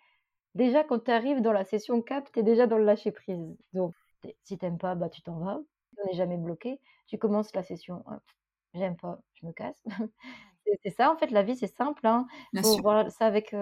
Déjà, 0.55 0.85
quand 0.85 1.05
tu 1.05 1.11
arrives 1.11 1.41
dans 1.41 1.53
la 1.53 1.65
session 1.65 2.01
cap, 2.03 2.31
tu 2.33 2.41
es 2.41 2.43
déjà 2.43 2.67
dans 2.67 2.79
le 2.79 2.85
lâcher 2.85 3.11
prise. 3.13 3.57
Donc, 3.73 3.95
si 4.45 4.59
t'aimes 4.59 4.79
pas, 4.79 4.95
bah, 4.95 5.09
tu 5.09 5.23
t'en 5.23 5.39
vas. 5.39 5.61
On 5.99 6.07
n'est 6.07 6.17
jamais 6.17 6.37
bloqué. 6.37 6.81
Tu 7.07 7.19
commences 7.19 7.55
la 7.55 7.63
session. 7.63 8.05
J'aime 8.75 8.97
pas, 8.97 9.19
je 9.35 9.47
me 9.47 9.53
casse. 9.53 9.83
c'est 10.83 10.91
ça, 10.91 11.13
en 11.13 11.17
fait, 11.17 11.31
la 11.31 11.43
vie, 11.43 11.57
c'est 11.57 11.75
simple. 11.75 12.07
Hein. 12.07 12.27
Faut 12.63 12.81
voir 12.83 13.11
ça 13.11 13.27
avec 13.27 13.55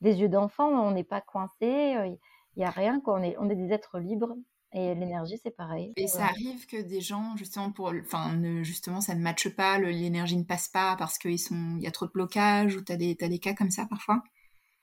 des 0.00 0.20
yeux 0.20 0.28
d'enfant. 0.28 0.68
On 0.68 0.90
n'est 0.90 1.04
pas 1.04 1.20
coincé. 1.20 1.96
Il 2.06 2.18
n'y 2.56 2.64
a 2.64 2.70
rien. 2.70 3.00
Quoi. 3.00 3.18
On, 3.18 3.22
est, 3.22 3.36
on 3.38 3.48
est 3.48 3.56
des 3.56 3.72
êtres 3.72 3.98
libres. 3.98 4.34
Et 4.74 4.94
l'énergie, 4.94 5.38
c'est 5.42 5.54
pareil. 5.54 5.92
Et 5.96 6.06
ça 6.06 6.24
arrive 6.24 6.66
que 6.66 6.80
des 6.80 7.02
gens, 7.02 7.36
justement, 7.36 7.70
pour, 7.70 7.92
enfin, 8.00 8.40
justement, 8.62 9.02
ça 9.02 9.14
ne 9.14 9.20
matche 9.20 9.54
pas, 9.54 9.78
l'énergie 9.78 10.36
ne 10.36 10.44
passe 10.44 10.68
pas 10.68 10.96
parce 10.98 11.18
qu'il 11.18 11.36
y 11.80 11.86
a 11.86 11.90
trop 11.90 12.06
de 12.06 12.12
blocage 12.12 12.76
ou 12.76 12.82
tu 12.82 12.90
as, 12.92 12.94
as, 12.94 13.28
des 13.28 13.38
cas 13.38 13.52
comme 13.52 13.70
ça 13.70 13.84
parfois? 13.84 14.22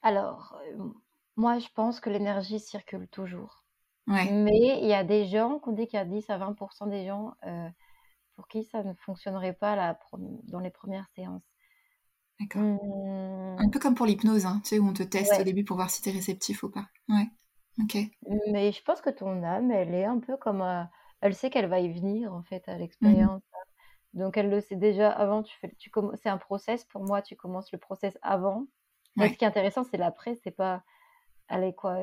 Alors, 0.03 0.60
moi, 1.38 1.58
je 1.58 1.67
pense 1.73 1.99
que 1.99 2.12
l'énergie 2.12 2.60
circule 2.60 3.08
toujours. 3.08 3.63
Mais 4.05 4.79
il 4.82 4.88
y 4.88 4.93
a 4.93 5.03
des 5.03 5.25
gens, 5.25 5.60
qu'on 5.60 5.71
dit 5.71 5.88
qu'il 5.88 5.97
y 5.97 6.01
a 6.01 6.05
10 6.05 6.29
à 6.29 6.38
20% 6.38 6.89
des 6.89 7.08
gens 7.08 7.34
pour 8.39 8.47
qui 8.47 8.63
ça 8.63 8.84
ne 8.84 8.93
fonctionnerait 8.93 9.52
pas 9.52 9.75
la, 9.75 9.99
dans 10.47 10.62
les 10.62 10.69
premières 10.69 11.10
séances. 11.13 11.43
D'accord. 12.39 12.62
Mmh. 12.62 13.58
Un 13.60 13.69
peu 13.69 13.80
comme 13.80 13.95
pour 13.95 14.06
l'hypnose, 14.06 14.45
hein, 14.45 14.62
tu 14.63 14.69
sais, 14.69 14.80
où 14.80 14.88
on 14.88 14.93
te 14.93 15.04
teste 15.04 15.38
au 15.38 15.43
début 15.43 15.65
pour 15.65 15.75
voir 15.75 15.89
si 15.89 16.02
tu 16.02 16.08
es 16.08 16.13
réceptif 16.13 16.63
ou 16.63 16.69
pas. 16.69 16.88
Ouais. 17.10 17.28
Ok. 17.82 17.97
Mais 18.47 18.71
je 18.71 18.82
pense 18.82 19.02
que 19.02 19.10
ton 19.10 19.43
âme, 19.43 19.71
elle 19.71 19.93
est 19.93 20.06
un 20.06 20.19
peu 20.19 20.38
comme. 20.38 20.63
elle 21.19 21.36
sait 21.36 21.49
qu'elle 21.49 21.67
va 21.67 21.82
y 21.82 21.91
venir, 21.91 22.34
en 22.34 22.41
fait, 22.41 22.63
à 22.69 22.75
mmh 22.75 22.80
l'expérience. 22.80 23.41
Donc, 24.13 24.38
elle 24.38 24.49
le 24.49 24.62
sait 24.62 24.78
déjà 24.78 25.12
avant. 25.12 25.43
Tu 25.43 25.54
fais, 25.60 25.75
tu 25.78 25.91
c'est 26.15 26.30
un 26.30 26.38
process 26.38 26.86
pour 26.86 27.04
moi. 27.04 27.21
Tu 27.21 27.36
commences 27.36 27.73
le 27.73 27.78
process 27.78 28.17
avant. 28.21 28.67
Mais 29.17 29.28
ce 29.28 29.38
qui 29.38 29.43
est 29.43 29.49
intéressant, 29.49 29.84
c'est 29.84 29.97
l'après. 29.97 30.36
C'est 30.45 30.52
pas. 30.52 30.82
Allez, 31.49 31.75
quoi. 31.75 31.97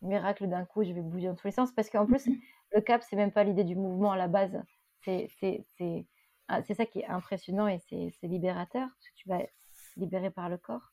Miracle 0.00 0.48
d'un 0.48 0.64
coup, 0.64 0.82
je 0.82 0.94
vais 0.94 1.02
bouger 1.02 1.26
dans 1.26 1.34
tous 1.34 1.46
les 1.46 1.52
sens. 1.52 1.72
Parce 1.72 1.90
qu'en 1.90 2.06
plus, 2.06 2.26
mmh 2.26 2.36
le 2.74 2.80
cap, 2.80 3.02
c'est 3.02 3.16
même 3.16 3.32
pas 3.32 3.44
l'idée 3.44 3.64
du 3.64 3.76
mouvement 3.76 4.12
à 4.12 4.16
la 4.16 4.28
base. 4.28 4.62
C'est, 5.04 6.06
ah, 6.48 6.62
c'est 6.62 6.74
ça 6.74 6.86
qui 6.86 7.00
est 7.00 7.06
impressionnant 7.06 7.66
et 7.68 7.78
c'est, 7.88 8.12
libérateur. 8.22 8.88
Parce 8.88 9.08
que 9.10 9.16
tu 9.16 9.28
vas 9.28 9.40
être 9.40 9.54
libéré 9.96 10.30
par 10.30 10.48
le 10.48 10.58
corps. 10.58 10.92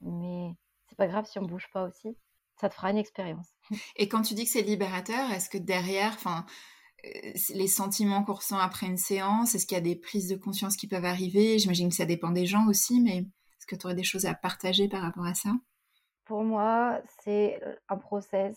Mais 0.00 0.54
c'est 0.88 0.96
pas 0.96 1.06
grave 1.06 1.26
si 1.26 1.38
on 1.38 1.46
bouge 1.46 1.68
pas 1.72 1.84
aussi 1.84 2.16
ça 2.62 2.68
te 2.68 2.74
fera 2.74 2.90
une 2.90 2.98
expérience. 2.98 3.48
Et 3.96 4.08
quand 4.08 4.22
tu 4.22 4.34
dis 4.34 4.44
que 4.44 4.50
c'est 4.50 4.62
libérateur, 4.62 5.30
est-ce 5.32 5.50
que 5.50 5.58
derrière, 5.58 6.12
enfin, 6.14 6.46
euh, 7.04 7.32
les 7.54 7.66
sentiments 7.66 8.22
qu'on 8.22 8.34
ressent 8.34 8.58
après 8.58 8.86
une 8.86 8.96
séance, 8.96 9.54
est-ce 9.54 9.66
qu'il 9.66 9.76
y 9.76 9.80
a 9.80 9.82
des 9.82 9.96
prises 9.96 10.28
de 10.28 10.36
conscience 10.36 10.76
qui 10.76 10.86
peuvent 10.86 11.04
arriver? 11.04 11.58
J'imagine 11.58 11.88
que 11.88 11.96
ça 11.96 12.06
dépend 12.06 12.30
des 12.30 12.46
gens 12.46 12.68
aussi, 12.68 13.00
mais 13.00 13.18
est-ce 13.18 13.66
que 13.66 13.74
tu 13.74 13.86
aurais 13.86 13.96
des 13.96 14.04
choses 14.04 14.26
à 14.26 14.34
partager 14.34 14.88
par 14.88 15.02
rapport 15.02 15.26
à 15.26 15.34
ça? 15.34 15.50
Pour 16.24 16.44
moi, 16.44 17.00
c'est 17.24 17.60
un 17.88 17.96
process. 17.96 18.56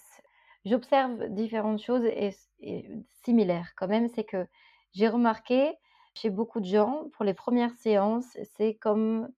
J'observe 0.65 1.29
différentes 1.29 1.81
choses 1.81 2.05
et, 2.05 2.35
similaires 3.23 3.73
quand 3.75 3.87
même. 3.87 4.07
C'est 4.13 4.23
que 4.23 4.45
j'ai 4.95 5.07
remarqué 5.07 5.77
chez 6.15 6.29
beaucoup 6.29 6.61
de 6.61 6.65
gens, 6.65 7.09
pour 7.13 7.25
les 7.25 7.33
premières 7.33 7.73
séances, 7.75 8.37
c'est 8.57 8.75
comme 8.75 9.29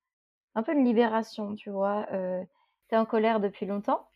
un 0.56 0.64
peu 0.64 0.74
une 0.74 0.86
libération, 0.86 1.56
tu 1.56 1.70
vois. 1.70 2.06
Euh, 2.12 2.44
tu 2.90 2.96
es 2.96 2.98
en 2.98 3.06
colère 3.06 3.40
depuis 3.40 3.66
longtemps 3.66 4.08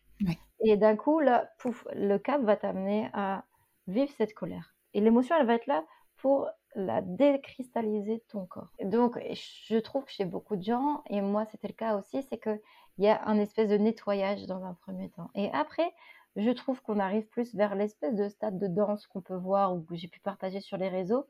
et 0.64 0.76
d'un 0.76 0.96
coup, 0.96 1.18
là, 1.20 1.50
pouf, 1.58 1.86
le 1.94 2.18
cap 2.18 2.40
va 2.42 2.56
t'amener 2.56 3.10
à 3.12 3.44
vivre 3.88 4.12
cette 4.16 4.34
colère. 4.34 4.74
Et 4.94 5.00
l'émotion, 5.00 5.36
elle 5.38 5.46
va 5.46 5.54
être 5.54 5.66
là 5.66 5.84
pour 6.16 6.48
la 6.74 7.02
décristalliser 7.02 8.16
de 8.16 8.24
ton 8.28 8.46
corps. 8.46 8.68
Donc, 8.82 9.18
je 9.32 9.76
trouve 9.78 10.04
que 10.04 10.12
chez 10.12 10.24
beaucoup 10.24 10.56
de 10.56 10.62
gens, 10.62 11.02
et 11.10 11.20
moi 11.20 11.44
c'était 11.46 11.68
le 11.68 11.74
cas 11.74 11.96
aussi, 11.98 12.22
c'est 12.22 12.38
qu'il 12.38 12.60
y 12.98 13.08
a 13.08 13.22
un 13.26 13.38
espèce 13.38 13.68
de 13.68 13.76
nettoyage 13.76 14.46
dans 14.46 14.64
un 14.64 14.74
premier 14.74 15.10
temps. 15.10 15.30
Et 15.34 15.50
après, 15.52 15.92
je 16.36 16.50
trouve 16.50 16.80
qu'on 16.82 16.98
arrive 16.98 17.26
plus 17.26 17.54
vers 17.54 17.74
l'espèce 17.74 18.14
de 18.14 18.28
stade 18.28 18.58
de 18.58 18.66
danse 18.66 19.06
qu'on 19.06 19.20
peut 19.20 19.36
voir 19.36 19.74
ou 19.74 19.82
que 19.82 19.94
j'ai 19.94 20.08
pu 20.08 20.20
partager 20.20 20.60
sur 20.60 20.76
les 20.76 20.88
réseaux. 20.88 21.26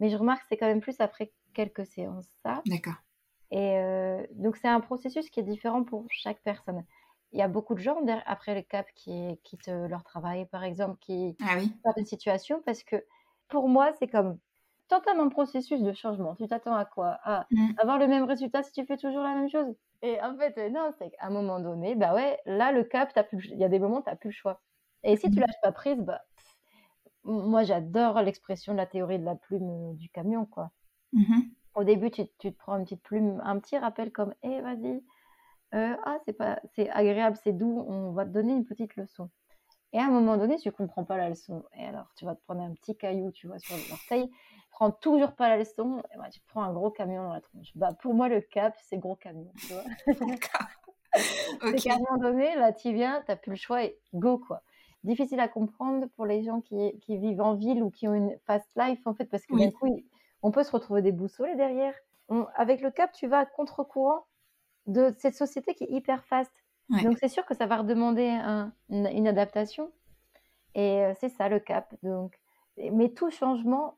Mais 0.00 0.10
je 0.10 0.16
remarque 0.16 0.42
que 0.42 0.46
c'est 0.50 0.56
quand 0.56 0.66
même 0.66 0.80
plus 0.80 1.00
après 1.00 1.32
quelques 1.54 1.86
séances, 1.86 2.28
ça. 2.42 2.62
D'accord. 2.66 2.96
Et 3.50 3.78
euh, 3.78 4.26
donc, 4.32 4.56
c'est 4.56 4.68
un 4.68 4.80
processus 4.80 5.30
qui 5.30 5.40
est 5.40 5.44
différent 5.44 5.84
pour 5.84 6.04
chaque 6.10 6.42
personne 6.42 6.84
il 7.32 7.38
y 7.38 7.42
a 7.42 7.48
beaucoup 7.48 7.74
de 7.74 7.80
gens 7.80 7.98
après 8.24 8.54
le 8.54 8.62
cap 8.62 8.86
qui 8.94 9.38
quittent 9.42 9.68
leur 9.68 10.04
travail, 10.04 10.46
par 10.46 10.64
exemple, 10.64 10.96
qui 11.00 11.36
ah 11.42 11.56
oui. 11.58 11.72
une 11.96 12.06
situation 12.06 12.62
parce 12.64 12.82
que 12.82 13.04
pour 13.48 13.68
moi, 13.68 13.92
c'est 13.98 14.08
comme 14.08 14.38
t'entends 14.88 15.18
un 15.20 15.28
processus 15.28 15.82
de 15.82 15.92
changement. 15.92 16.34
Tu 16.36 16.46
t'attends 16.46 16.74
à 16.74 16.84
quoi? 16.84 17.18
À 17.24 17.46
mmh. 17.50 17.74
avoir 17.78 17.98
le 17.98 18.06
même 18.06 18.24
résultat 18.24 18.62
si 18.62 18.72
tu 18.72 18.86
fais 18.86 18.96
toujours 18.96 19.22
la 19.22 19.34
même 19.34 19.50
chose? 19.50 19.66
Et 20.02 20.20
en 20.20 20.36
fait, 20.36 20.56
euh, 20.58 20.68
non, 20.70 20.92
c'est 20.98 21.10
qu'à 21.10 21.26
un 21.26 21.30
moment 21.30 21.60
donné, 21.60 21.94
bah 21.94 22.14
ouais, 22.14 22.38
là, 22.46 22.72
le 22.72 22.84
cap, 22.84 23.12
il 23.32 23.58
y 23.58 23.64
a 23.64 23.68
des 23.68 23.78
moments, 23.78 24.02
tu 24.02 24.10
n'as 24.10 24.16
plus 24.16 24.30
le 24.30 24.34
choix. 24.34 24.60
Et 25.02 25.16
si 25.16 25.30
tu 25.30 25.38
mmh. 25.38 25.40
lâches 25.40 25.60
pas 25.62 25.72
prise, 25.72 25.98
bah, 26.00 26.22
moi, 27.24 27.64
j'adore 27.64 28.20
l'expression 28.22 28.72
de 28.72 28.78
la 28.78 28.86
théorie 28.86 29.18
de 29.18 29.24
la 29.24 29.34
plume 29.34 29.70
euh, 29.70 29.94
du 29.94 30.08
camion, 30.10 30.46
quoi. 30.46 30.70
Mmh 31.12 31.40
Au 31.74 31.84
début, 31.84 32.10
tu, 32.10 32.26
tu, 32.38 32.52
te 32.52 32.58
prends 32.58 32.76
une 32.76 32.84
petite 32.84 33.02
plume, 33.02 33.40
un 33.44 33.58
petit 33.58 33.78
rappel 33.78 34.12
comme, 34.12 34.34
hé, 34.42 34.56
eh, 34.58 34.60
vas-y, 34.60 35.02
euh, 35.74 35.96
ah 36.04 36.18
c'est 36.24 36.32
pas 36.32 36.60
c'est 36.74 36.88
agréable, 36.90 37.36
c'est 37.42 37.52
doux, 37.52 37.84
on 37.88 38.12
va 38.12 38.24
te 38.24 38.30
donner 38.30 38.52
une 38.52 38.64
petite 38.64 38.96
leçon. 38.96 39.30
Et 39.92 39.98
à 39.98 40.04
un 40.04 40.10
moment 40.10 40.36
donné, 40.36 40.56
tu 40.56 40.70
comprends 40.70 41.04
pas 41.04 41.16
la 41.16 41.28
leçon. 41.28 41.64
Et 41.76 41.84
alors, 41.84 42.12
tu 42.16 42.24
vas 42.24 42.34
te 42.34 42.42
prendre 42.42 42.62
un 42.62 42.72
petit 42.74 42.96
caillou, 42.96 43.30
tu 43.32 43.46
vois, 43.46 43.58
sur 43.58 43.76
l'orteil, 43.90 44.30
prends 44.76 44.90
toujours 44.90 45.32
pas 45.32 45.48
la 45.48 45.56
leçon, 45.56 46.02
et 46.12 46.18
bah, 46.18 46.28
tu 46.30 46.38
prends 46.48 46.62
un 46.62 46.72
gros 46.72 46.90
camion 46.90 47.22
dans 47.22 47.32
la 47.32 47.40
tronche. 47.40 47.72
Bah, 47.76 47.94
pour 47.94 48.12
moi, 48.12 48.28
le 48.28 48.42
cap, 48.42 48.76
c'est 48.82 48.98
gros 48.98 49.16
camion, 49.16 49.50
tu 49.58 49.72
vois. 49.72 49.82
C'est 51.62 51.76
qu'à 51.76 51.94
un 51.94 51.98
moment 51.98 52.18
donné, 52.18 52.54
là, 52.56 52.74
tu 52.74 52.92
viens, 52.92 53.22
tu 53.22 53.30
n'as 53.30 53.36
plus 53.36 53.52
le 53.52 53.56
choix 53.56 53.84
et 53.84 53.98
go, 54.12 54.36
quoi. 54.36 54.62
Difficile 55.02 55.40
à 55.40 55.48
comprendre 55.48 56.08
pour 56.14 56.26
les 56.26 56.42
gens 56.42 56.60
qui, 56.60 56.98
qui, 57.00 57.16
vivent 57.16 57.40
en 57.40 57.54
ville 57.54 57.82
ou 57.82 57.90
qui 57.90 58.06
ont 58.06 58.12
une 58.12 58.36
fast 58.44 58.68
life, 58.76 59.00
en 59.06 59.14
fait, 59.14 59.24
parce 59.24 59.46
que 59.46 59.54
du 59.56 59.72
coup, 59.72 59.98
on 60.42 60.50
peut 60.50 60.62
se 60.62 60.70
retrouver 60.72 61.00
des 61.00 61.12
boussoles 61.12 61.56
derrière. 61.56 61.94
avec 62.54 62.82
le 62.82 62.90
cap, 62.90 63.12
tu 63.12 63.28
vas 63.28 63.38
à 63.38 63.46
contre-courant 63.46 64.26
de 64.86 65.10
cette 65.16 65.36
société 65.36 65.74
qui 65.74 65.84
est 65.84 65.90
hyper 65.90 66.22
fast. 66.26 66.52
Donc 67.02 67.16
c'est 67.18 67.28
sûr 67.28 67.46
que 67.46 67.54
ça 67.54 67.64
va 67.64 67.78
redemander 67.78 68.28
une, 68.90 69.26
adaptation. 69.26 69.90
Et 70.74 71.02
euh, 71.02 71.14
c'est 71.18 71.30
ça 71.30 71.48
le 71.48 71.60
cap. 71.60 71.94
Donc, 72.02 72.38
mais 72.76 73.08
tout 73.08 73.30
changement, 73.30 73.96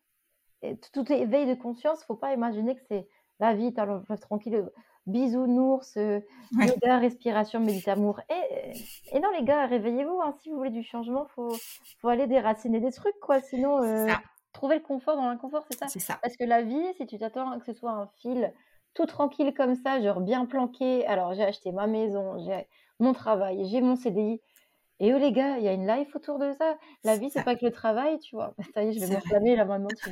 tout 0.92 1.12
éveil 1.12 1.46
de 1.46 1.54
conscience, 1.54 2.04
faut 2.04 2.16
pas 2.16 2.32
imaginer 2.34 2.74
que 2.74 2.82
c'est 2.88 3.08
la 3.40 3.54
vie, 3.54 3.72
t'as 3.72 3.86
tranquille, 4.20 4.68
bisounours, 5.06 5.96
euh, 5.96 6.20
yoga, 6.60 6.98
respiration, 6.98 7.60
méditamour. 7.60 8.20
Et, 8.30 8.72
et 9.12 9.20
non 9.20 9.30
les 9.38 9.44
gars, 9.44 9.66
réveillez-vous. 9.66 10.20
Hein, 10.20 10.34
si 10.40 10.50
vous 10.50 10.56
voulez 10.56 10.70
du 10.70 10.82
changement, 10.82 11.26
faut 11.34 11.56
faut 12.00 12.08
aller 12.08 12.26
déraciner 12.26 12.80
des 12.80 12.92
trucs 12.92 13.18
quoi. 13.20 13.40
Sinon, 13.40 13.82
euh, 13.82 14.06
trouver 14.52 14.76
le 14.76 14.82
confort 14.82 15.16
dans 15.16 15.28
l'inconfort, 15.28 15.64
c'est 15.70 15.78
ça? 15.78 15.86
ça. 15.88 16.18
Parce 16.22 16.36
que 16.36 16.44
la 16.44 16.62
vie, 16.62 16.94
si 16.96 17.06
tu 17.06 17.18
t'attends 17.18 17.58
que 17.58 17.64
ce 17.64 17.72
soit 17.72 17.92
un 17.92 18.08
fil 18.20 18.52
tout 18.94 19.06
tranquille 19.06 19.54
comme 19.54 19.76
ça, 19.76 20.00
genre 20.00 20.20
bien 20.20 20.46
planqué. 20.46 21.06
Alors, 21.06 21.32
j'ai 21.34 21.44
acheté 21.44 21.72
ma 21.72 21.86
maison, 21.86 22.38
j'ai 22.38 22.66
mon 22.98 23.12
travail, 23.12 23.64
j'ai 23.68 23.80
mon 23.80 23.96
CDI. 23.96 24.40
Et 25.00 25.12
eux, 25.12 25.18
les 25.18 25.32
gars, 25.32 25.58
il 25.58 25.64
y 25.64 25.68
a 25.68 25.72
une 25.72 25.86
life 25.86 26.14
autour 26.14 26.38
de 26.38 26.52
ça. 26.52 26.76
La 27.04 27.16
vie, 27.16 27.30
c'est 27.30 27.44
pas 27.44 27.54
que 27.54 27.64
le 27.64 27.72
travail, 27.72 28.18
tu 28.18 28.34
vois. 28.34 28.54
Ça 28.74 28.82
y 28.82 28.88
est, 28.88 28.92
je 28.92 29.00
vais 29.00 29.12
m'enflammer 29.12 29.56
là 29.56 29.64
maintenant. 29.64 29.88
Tu 29.88 30.10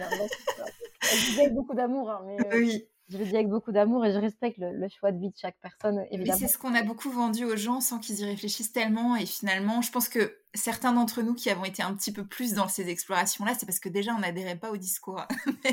avec 1.40 1.54
beaucoup 1.54 1.74
d'amour, 1.74 2.10
hein, 2.10 2.22
mais 2.26 2.36
euh, 2.46 2.58
oui. 2.58 2.88
Je 3.08 3.18
le 3.18 3.24
dis 3.24 3.34
avec 3.36 3.48
beaucoup 3.48 3.70
d'amour 3.70 4.04
et 4.04 4.12
je 4.12 4.18
respecte 4.18 4.58
le, 4.58 4.88
choix 4.88 5.12
de 5.12 5.18
vie 5.18 5.28
de 5.28 5.36
chaque 5.36 5.56
personne, 5.62 6.04
évidemment. 6.10 6.38
c'est 6.38 6.48
ce 6.48 6.58
qu'on 6.58 6.74
a 6.74 6.82
beaucoup 6.82 7.10
vendu 7.10 7.44
aux 7.44 7.56
gens 7.56 7.80
sans 7.80 8.00
qu'ils 8.00 8.18
y 8.18 8.24
réfléchissent 8.24 8.72
tellement. 8.72 9.14
Et 9.14 9.26
finalement, 9.26 9.80
je 9.80 9.92
pense 9.92 10.08
que 10.08 10.36
certains 10.54 10.92
d'entre 10.92 11.22
nous 11.22 11.34
qui 11.34 11.48
avons 11.48 11.64
été 11.64 11.84
un 11.84 11.94
petit 11.94 12.12
peu 12.12 12.26
plus 12.26 12.54
dans 12.54 12.66
ces 12.66 12.88
explorations-là, 12.88 13.54
c'est 13.56 13.64
parce 13.64 13.78
que 13.78 13.88
déjà, 13.88 14.12
on 14.12 14.18
n'adhérait 14.18 14.58
pas 14.58 14.72
au 14.72 14.76
discours. 14.76 15.24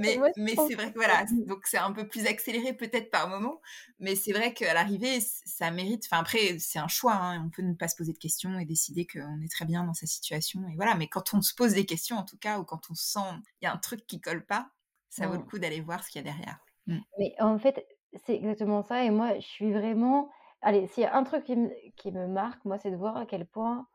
mais, 0.00 0.20
mais, 0.36 0.54
c'est 0.68 0.74
vrai 0.74 0.92
que 0.92 0.98
voilà, 0.98 1.24
donc 1.46 1.66
c'est 1.66 1.78
un 1.78 1.90
peu 1.90 2.06
plus 2.06 2.26
accéléré 2.26 2.72
peut-être 2.72 3.10
par 3.10 3.28
moment. 3.28 3.60
Mais 3.98 4.14
c'est 4.14 4.32
vrai 4.32 4.54
qu'à 4.54 4.72
l'arrivée, 4.72 5.18
ça 5.20 5.72
mérite. 5.72 6.04
Enfin, 6.06 6.20
après, 6.20 6.58
c'est 6.60 6.78
un 6.78 6.88
choix. 6.88 7.14
Hein, 7.14 7.44
on 7.44 7.50
peut 7.50 7.62
ne 7.62 7.74
pas 7.74 7.88
se 7.88 7.96
poser 7.96 8.12
de 8.12 8.18
questions 8.18 8.56
et 8.56 8.64
décider 8.64 9.04
qu'on 9.04 9.42
est 9.42 9.50
très 9.50 9.64
bien 9.64 9.82
dans 9.82 9.94
sa 9.94 10.06
situation. 10.06 10.64
Et 10.68 10.76
voilà, 10.76 10.94
mais 10.94 11.08
quand 11.08 11.34
on 11.34 11.42
se 11.42 11.54
pose 11.54 11.72
des 11.72 11.86
questions, 11.86 12.16
en 12.18 12.24
tout 12.24 12.38
cas, 12.38 12.60
ou 12.60 12.64
quand 12.64 12.82
on 12.88 12.94
sent 12.94 13.18
il 13.60 13.64
y 13.64 13.66
a 13.66 13.72
un 13.72 13.78
truc 13.78 14.06
qui 14.06 14.20
colle 14.20 14.46
pas, 14.46 14.70
ça 15.10 15.26
vaut 15.26 15.34
le 15.34 15.40
mmh. 15.40 15.46
coup 15.46 15.58
d'aller 15.58 15.80
voir 15.80 16.04
ce 16.04 16.10
qu'il 16.10 16.24
y 16.24 16.28
a 16.28 16.32
derrière. 16.32 16.60
Mmh. 16.88 16.98
Mais 17.18 17.34
en 17.38 17.58
fait, 17.58 17.86
c'est 18.24 18.34
exactement 18.34 18.82
ça. 18.82 19.04
Et 19.04 19.10
moi, 19.10 19.34
je 19.36 19.46
suis 19.46 19.72
vraiment. 19.72 20.28
Allez, 20.60 20.88
s'il 20.88 21.04
y 21.04 21.06
a 21.06 21.16
un 21.16 21.22
truc 21.22 21.44
qui 21.44 21.54
me, 21.54 21.70
qui 21.96 22.10
me 22.10 22.26
marque, 22.26 22.64
moi, 22.64 22.78
c'est 22.78 22.90
de 22.90 22.96
voir 22.96 23.16
à 23.16 23.26
quel 23.26 23.46
point 23.46 23.86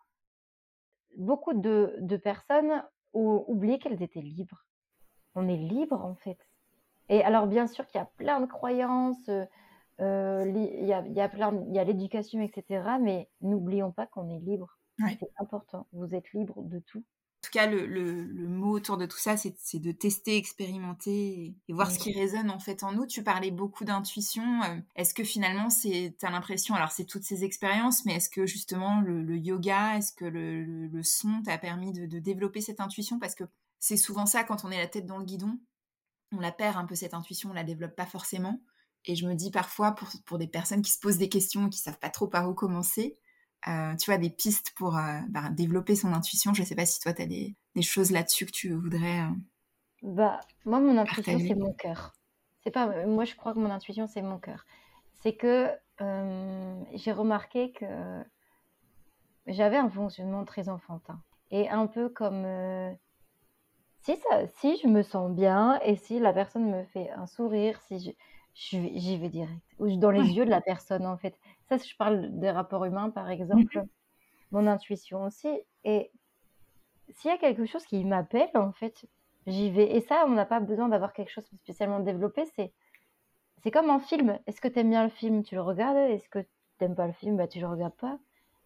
beaucoup 1.18 1.54
de, 1.54 2.18
personnes 2.18 2.84
ont 3.14 3.44
oublié 3.48 3.80
qu'elles 3.80 4.02
étaient 4.02 4.22
libres. 4.22 4.66
On 5.36 5.48
est 5.48 5.58
libre 5.58 6.04
en 6.04 6.16
fait. 6.16 6.38
Et 7.10 7.24
alors 7.24 7.48
bien 7.48 7.68
sûr 7.68 7.86
qu'il 7.88 8.00
y 8.00 8.02
a 8.02 8.10
plein 8.18 8.40
de 8.40 8.46
croyances, 8.46 9.30
euh, 10.00 10.46
il, 10.48 10.86
y 10.86 10.94
a, 10.94 11.04
il, 11.06 11.14
y 11.14 11.22
a, 11.22 11.30
plein, 11.30 11.54
il 11.68 11.76
y 11.76 11.80
a 11.80 11.84
l'éducation, 11.84 12.42
etc. 12.42 12.98
Mais 13.00 13.30
n'oublions 13.42 13.92
pas 13.92 14.08
qu'on 14.08 14.30
est 14.30 14.40
libre. 14.40 14.78
C'est 15.20 15.32
important. 15.38 15.88
Vous 15.92 16.14
êtes 16.14 16.32
libre 16.34 16.62
de 16.64 16.80
tout. 16.80 17.04
Tout 17.44 17.52
cas, 17.52 17.68
le, 17.68 18.48
mot 18.48 18.72
autour 18.72 18.98
de 18.98 19.06
tout 19.06 19.18
ça, 19.18 19.36
c'est 19.36 19.80
de 19.80 19.92
tester, 19.92 20.38
expérimenter 20.38 21.54
et, 21.68 21.74
voir 21.74 21.92
ce 21.92 22.00
qui 22.00 22.14
résonne 22.14 22.50
en 22.50 22.60
fait 22.60 22.84
en 22.84 22.94
nous. 22.94 23.06
Tu 23.06 23.22
parlais 23.22 23.52
beaucoup 23.52 23.84
d'intuition. 23.84 24.64
Euh, 24.64 24.80
est-ce 24.96 25.14
que 25.14 25.26
finalement, 25.26 25.70
c'est, 25.70 26.16
as 26.24 26.32
l'impression, 26.32 26.74
alors 26.74 26.92
c'est 26.92 27.04
toutes 27.04 27.24
ces 27.24 27.44
expériences, 27.44 28.06
mais 28.06 28.16
est-ce 28.16 28.30
que 28.30 28.46
justement 28.46 29.02
le, 29.02 29.38
yoga, 29.38 29.98
est-ce 29.98 30.14
que 30.14 30.26
le, 30.26 31.04
son 31.04 31.42
t'a 31.44 31.58
permis 31.58 31.92
de, 31.92 32.20
développer 32.20 32.62
cette 32.62 32.80
intuition? 32.80 33.20
Parce 33.20 33.36
que 33.36 33.44
c'est 33.80 33.98
souvent 33.98 34.26
ça 34.26 34.46
quand 34.46 34.64
on 34.64 34.72
est 34.72 34.78
la 34.78 34.88
tête 34.88 35.06
dans 35.06 35.18
le 35.18 35.26
guidon, 35.26 35.60
on 36.32 36.40
la 36.40 36.54
perd 36.54 36.78
un 36.78 36.86
peu 36.86 36.96
cette 36.96 37.14
intuition, 37.14 37.50
on 37.50 37.54
la 37.54 37.66
développe 37.66 37.96
pas 37.96 38.06
forcément. 38.06 38.62
Et 39.06 39.18
je 39.18 39.28
me 39.28 39.36
dis 39.36 39.52
parfois 39.52 39.92
pour, 39.92 40.08
pour 40.26 40.38
des 40.38 40.48
personnes 40.48 40.82
qui 40.82 40.92
se 40.92 41.00
posent 41.00 41.18
des 41.18 41.28
questions, 41.28 41.70
qui 41.70 41.80
savent 41.80 42.00
pas 42.00 42.10
trop 42.10 42.28
par 42.28 42.50
où 42.50 42.54
commencer, 42.54 43.18
euh, 43.68 43.96
tu 43.96 44.12
vois, 44.12 44.18
des 44.18 44.30
pistes 44.30 44.74
pour 44.76 44.98
euh, 44.98 45.20
bah, 45.30 45.50
développer 45.52 45.96
son 45.96 46.14
intuition. 46.14 46.54
Je 46.54 46.62
ne 46.62 46.66
sais 46.66 46.76
pas 46.76 46.86
si 46.86 47.00
toi, 47.00 47.14
tu 47.14 47.22
as 47.22 47.26
des, 47.26 47.56
choses 47.82 48.12
là-dessus 48.12 48.46
que 48.46 48.52
tu 48.52 48.74
voudrais. 48.74 49.22
Euh, 49.22 49.30
bah, 50.02 50.42
moi, 50.66 50.80
mon 50.80 50.98
intuition, 50.98 51.40
c'est 51.40 51.56
mon 51.56 51.74
cœur. 51.74 52.14
C'est 52.64 52.72
pas, 52.72 53.06
moi, 53.06 53.26
je 53.26 53.36
crois 53.36 53.54
que 53.54 53.60
mon 53.60 53.72
intuition, 53.72 54.08
c'est 54.08 54.22
mon 54.22 54.38
cœur. 54.38 54.66
C'est 55.22 55.36
que 55.36 55.70
j'ai 56.94 57.12
remarqué 57.12 57.72
que 57.72 57.86
j'avais 59.48 59.78
un 59.78 59.90
fonctionnement 59.90 60.44
très 60.44 60.68
enfantin. 60.68 61.22
Et 61.52 61.70
un 61.70 61.88
peu 61.88 62.10
comme 62.10 62.46
si, 64.02 64.18
ça, 64.18 64.48
si 64.48 64.78
je 64.78 64.88
me 64.88 65.02
sens 65.02 65.32
bien 65.32 65.80
et 65.86 65.96
si 65.96 66.20
la 66.20 66.34
personne 66.34 66.70
me 66.70 66.84
fait 66.84 67.10
un 67.12 67.28
sourire, 67.28 67.80
si 67.82 68.16
j'y 68.54 69.18
vais 69.18 69.30
direct. 69.30 69.62
Ou 69.80 69.96
dans 69.98 70.12
les 70.12 70.32
yeux 70.34 70.46
de 70.46 70.50
la 70.50 70.62
personne, 70.62 71.06
en 71.06 71.18
fait. 71.18 71.38
Ça, 71.70 71.78
si 71.78 71.90
je 71.90 71.98
parle 71.98 72.40
des 72.40 72.52
rapports 72.52 72.86
humains, 72.86 73.10
par 73.10 73.30
exemple, 73.30 73.78
mhm. 73.78 73.88
mon 74.52 74.68
intuition 74.68 75.24
aussi. 75.24 75.50
Et 75.84 76.12
s'il 77.10 77.32
y 77.32 77.34
a 77.34 77.38
quelque 77.38 77.66
chose 77.66 77.86
qui 77.86 78.04
m'appelle, 78.04 78.50
en 78.56 78.72
fait, 78.72 79.06
j'y 79.48 79.72
vais. 79.72 79.96
Et 79.96 80.02
ça, 80.02 80.26
on 80.28 80.32
n'a 80.32 80.46
pas 80.46 80.60
besoin 80.60 80.90
d'avoir 80.90 81.14
quelque 81.14 81.32
chose 81.32 81.46
spécialement 81.58 82.00
développé. 82.00 82.44
C'est, 82.56 82.74
c'est 83.64 83.72
comme 83.72 83.90
un 83.90 84.00
film. 84.00 84.40
Est-ce 84.48 84.62
que 84.62 84.68
tu 84.68 84.80
aimes 84.80 84.90
bien 84.90 85.04
le 85.04 85.10
film? 85.10 85.44
Tu 85.44 85.56
le 85.56 85.62
regardes. 85.62 85.98
Est-ce 85.98 86.30
que 86.30 86.40
tu 86.40 86.48
n'aimes 86.82 86.96
pas 86.96 87.08
le 87.08 87.14
film? 87.14 87.38
Bah, 87.38 87.48
Tu 87.48 87.60
le 87.60 87.68
regardes 87.68 87.96
pas. 87.96 88.20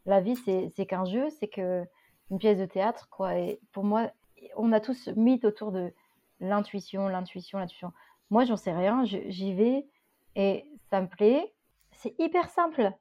La 0.06 0.22
vie, 0.22 0.36
c'est, 0.38 0.72
c'est 0.76 0.86
qu'un 0.86 1.06
jeu, 1.06 1.30
c'est 1.30 1.48
que 1.48 1.86
une 2.32 2.40
pièce 2.40 2.58
de 2.58 2.66
théâtre, 2.66 3.08
quoi. 3.10 3.38
Et 3.38 3.60
pour 3.72 3.84
moi, 3.84 4.12
on 4.56 4.72
a 4.72 4.80
tous 4.80 5.08
mythe 5.10 5.46
autour 5.46 5.72
de 5.72 5.94
l'intuition, 6.40 7.08
l'intuition, 7.08 7.60
l'intuition. 7.60 7.92
Moi, 8.30 8.46
j'en 8.46 8.58
sais 8.58 8.74
rien. 8.74 9.04
J'y 9.06 9.54
vais 9.54 9.88
et 10.36 10.66
ça 10.90 11.02
me 11.02 11.08
plaît. 11.08 11.54
C'est 11.98 12.14
hyper 12.20 12.50
simple. 12.50 12.92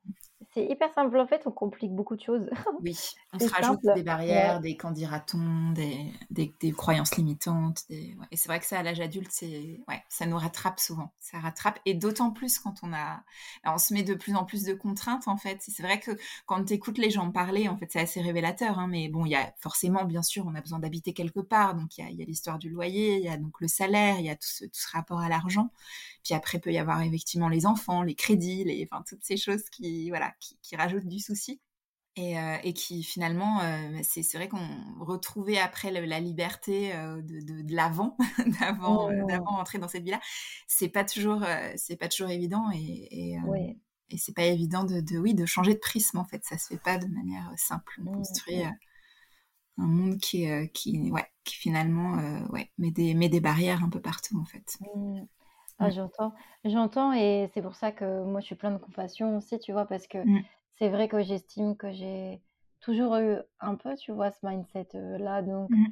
C'est 0.54 0.64
hyper 0.64 0.92
simple. 0.94 1.18
En 1.18 1.26
fait, 1.26 1.42
on 1.46 1.50
complique 1.50 1.94
beaucoup 1.94 2.16
de 2.16 2.22
choses. 2.22 2.48
Oui, 2.82 2.96
on 3.32 3.38
se 3.38 3.48
rajoute 3.48 3.80
des 3.94 4.02
barrières, 4.02 4.60
des 4.60 4.76
candidatons, 4.76 5.72
des, 5.72 6.12
des, 6.30 6.72
croyances 6.72 7.16
limitantes. 7.16 7.82
Et 7.90 8.16
c'est 8.32 8.48
vrai 8.48 8.60
que 8.60 8.66
ça, 8.66 8.78
à 8.78 8.82
l'âge 8.82 9.00
adulte, 9.00 9.30
c'est 9.30 9.80
ouais, 9.88 10.02
ça 10.08 10.26
nous 10.26 10.36
rattrape 10.36 10.78
souvent. 10.78 11.12
Ça 11.20 11.38
rattrape. 11.38 11.78
Et 11.84 11.94
d'autant 11.94 12.30
plus 12.30 12.58
quand 12.58 12.74
on 12.82 12.92
a. 12.92 13.22
on 13.64 13.78
se 13.78 13.92
met 13.92 14.02
de 14.02 14.14
plus 14.14 14.34
en 14.34 14.44
plus 14.44 14.64
de 14.64 14.72
contraintes, 14.72 15.28
en 15.28 15.36
fait. 15.36 15.58
C'est 15.60 15.82
vrai 15.82 16.00
que 16.00 16.12
quand 16.46 16.64
tu 16.64 16.74
écoutes 16.74 16.98
les 16.98 17.10
gens 17.10 17.30
parler, 17.30 17.68
en 17.68 17.76
fait, 17.76 17.90
c'est 17.90 18.00
assez 18.00 18.20
révélateur. 18.20 18.78
Hein, 18.78 18.88
mais 18.88 19.08
bon, 19.08 19.26
il 19.26 19.30
y 19.30 19.36
a 19.36 19.52
forcément, 19.58 20.04
bien 20.04 20.22
sûr, 20.22 20.46
on 20.46 20.54
a 20.54 20.60
besoin 20.60 20.78
d'habiter 20.78 21.12
quelque 21.12 21.40
part. 21.40 21.74
Donc, 21.74 21.98
il 21.98 22.14
y 22.14 22.22
a, 22.22 22.24
l'histoire 22.24 22.58
du 22.58 22.70
loyer, 22.70 23.16
il 23.16 23.24
y 23.24 23.28
a 23.28 23.36
donc 23.36 23.60
le 23.60 23.68
salaire, 23.68 24.18
il 24.20 24.26
y 24.26 24.30
a 24.30 24.36
tout 24.36 24.48
ce, 24.48 24.64
tout 24.64 24.70
ce 24.80 24.90
rapport 24.92 25.20
à 25.20 25.28
l'argent. 25.28 25.70
Puis 26.26 26.34
après, 26.34 26.58
il 26.58 26.60
peut 26.60 26.72
y 26.72 26.78
avoir 26.78 27.02
effectivement 27.02 27.48
les 27.48 27.66
enfants, 27.66 28.02
les 28.02 28.16
crédits, 28.16 28.64
les, 28.64 28.88
enfin, 28.90 29.04
toutes 29.06 29.22
ces 29.22 29.36
choses 29.36 29.62
qui, 29.70 30.08
voilà, 30.08 30.34
qui, 30.40 30.74
rajoutent 30.74 31.06
du 31.06 31.20
souci. 31.20 31.60
Et, 32.16 32.36
euh, 32.36 32.56
et, 32.64 32.72
qui 32.72 33.04
finalement, 33.04 33.60
euh, 33.60 34.00
c'est 34.02 34.26
vrai 34.34 34.48
qu'on 34.48 34.66
retrouvait 34.98 35.58
après 35.58 35.92
la 35.92 36.18
liberté 36.18 36.92
euh, 36.94 37.22
de, 37.22 37.62
de, 37.62 37.74
l'avant, 37.74 38.16
d'avant, 38.60 39.08
mmh. 39.08 39.26
d'avant 39.26 39.58
entrer 39.58 39.78
dans 39.78 39.86
cette 39.86 40.02
vie-là, 40.02 40.18
c'est 40.66 40.88
pas 40.88 41.04
toujours, 41.04 41.44
c'est 41.76 41.96
pas 41.96 42.08
toujours 42.08 42.30
évident 42.30 42.70
et, 42.72 43.34
et, 43.34 43.38
et 44.08 44.18
c'est 44.18 44.34
pas 44.34 44.46
évident 44.46 44.82
de, 44.82 45.00
de, 45.00 45.18
oui, 45.18 45.34
de 45.34 45.46
changer 45.46 45.74
de 45.74 45.78
prisme 45.78 46.18
en 46.18 46.24
fait. 46.24 46.42
Ça 46.42 46.58
se 46.58 46.68
fait 46.68 46.82
pas 46.82 46.98
de 46.98 47.06
manière 47.06 47.52
simple. 47.56 48.00
On 48.00 48.10
mmh, 48.10 48.16
construit 48.16 48.62
un 49.76 49.86
monde 49.86 50.16
qui, 50.16 50.48
qui, 50.72 51.10
ouais, 51.12 51.26
qui 51.44 51.54
finalement, 51.54 52.16
ouais, 52.48 52.72
met 52.78 52.90
des, 52.90 53.14
met 53.14 53.28
des 53.28 53.40
barrières 53.40 53.84
un 53.84 53.90
peu 53.90 54.00
partout 54.00 54.40
en 54.40 54.46
fait. 54.46 54.78
Mmh. 54.80 55.26
Ah, 55.78 55.90
j'entends, 55.90 56.32
j'entends 56.64 57.12
et 57.12 57.50
c'est 57.52 57.60
pour 57.60 57.74
ça 57.74 57.92
que 57.92 58.24
moi 58.24 58.40
je 58.40 58.46
suis 58.46 58.54
plein 58.54 58.70
de 58.70 58.78
compassion 58.78 59.36
aussi, 59.36 59.58
tu 59.58 59.72
vois, 59.72 59.84
parce 59.86 60.06
que 60.06 60.18
mmh. 60.18 60.42
c'est 60.78 60.88
vrai 60.88 61.08
que 61.08 61.22
j'estime 61.22 61.76
que 61.76 61.92
j'ai 61.92 62.40
toujours 62.80 63.16
eu 63.16 63.36
un 63.60 63.74
peu, 63.74 63.94
tu 63.96 64.12
vois, 64.12 64.30
ce 64.30 64.46
mindset-là, 64.46 65.42
donc 65.42 65.68
mmh. 65.70 65.86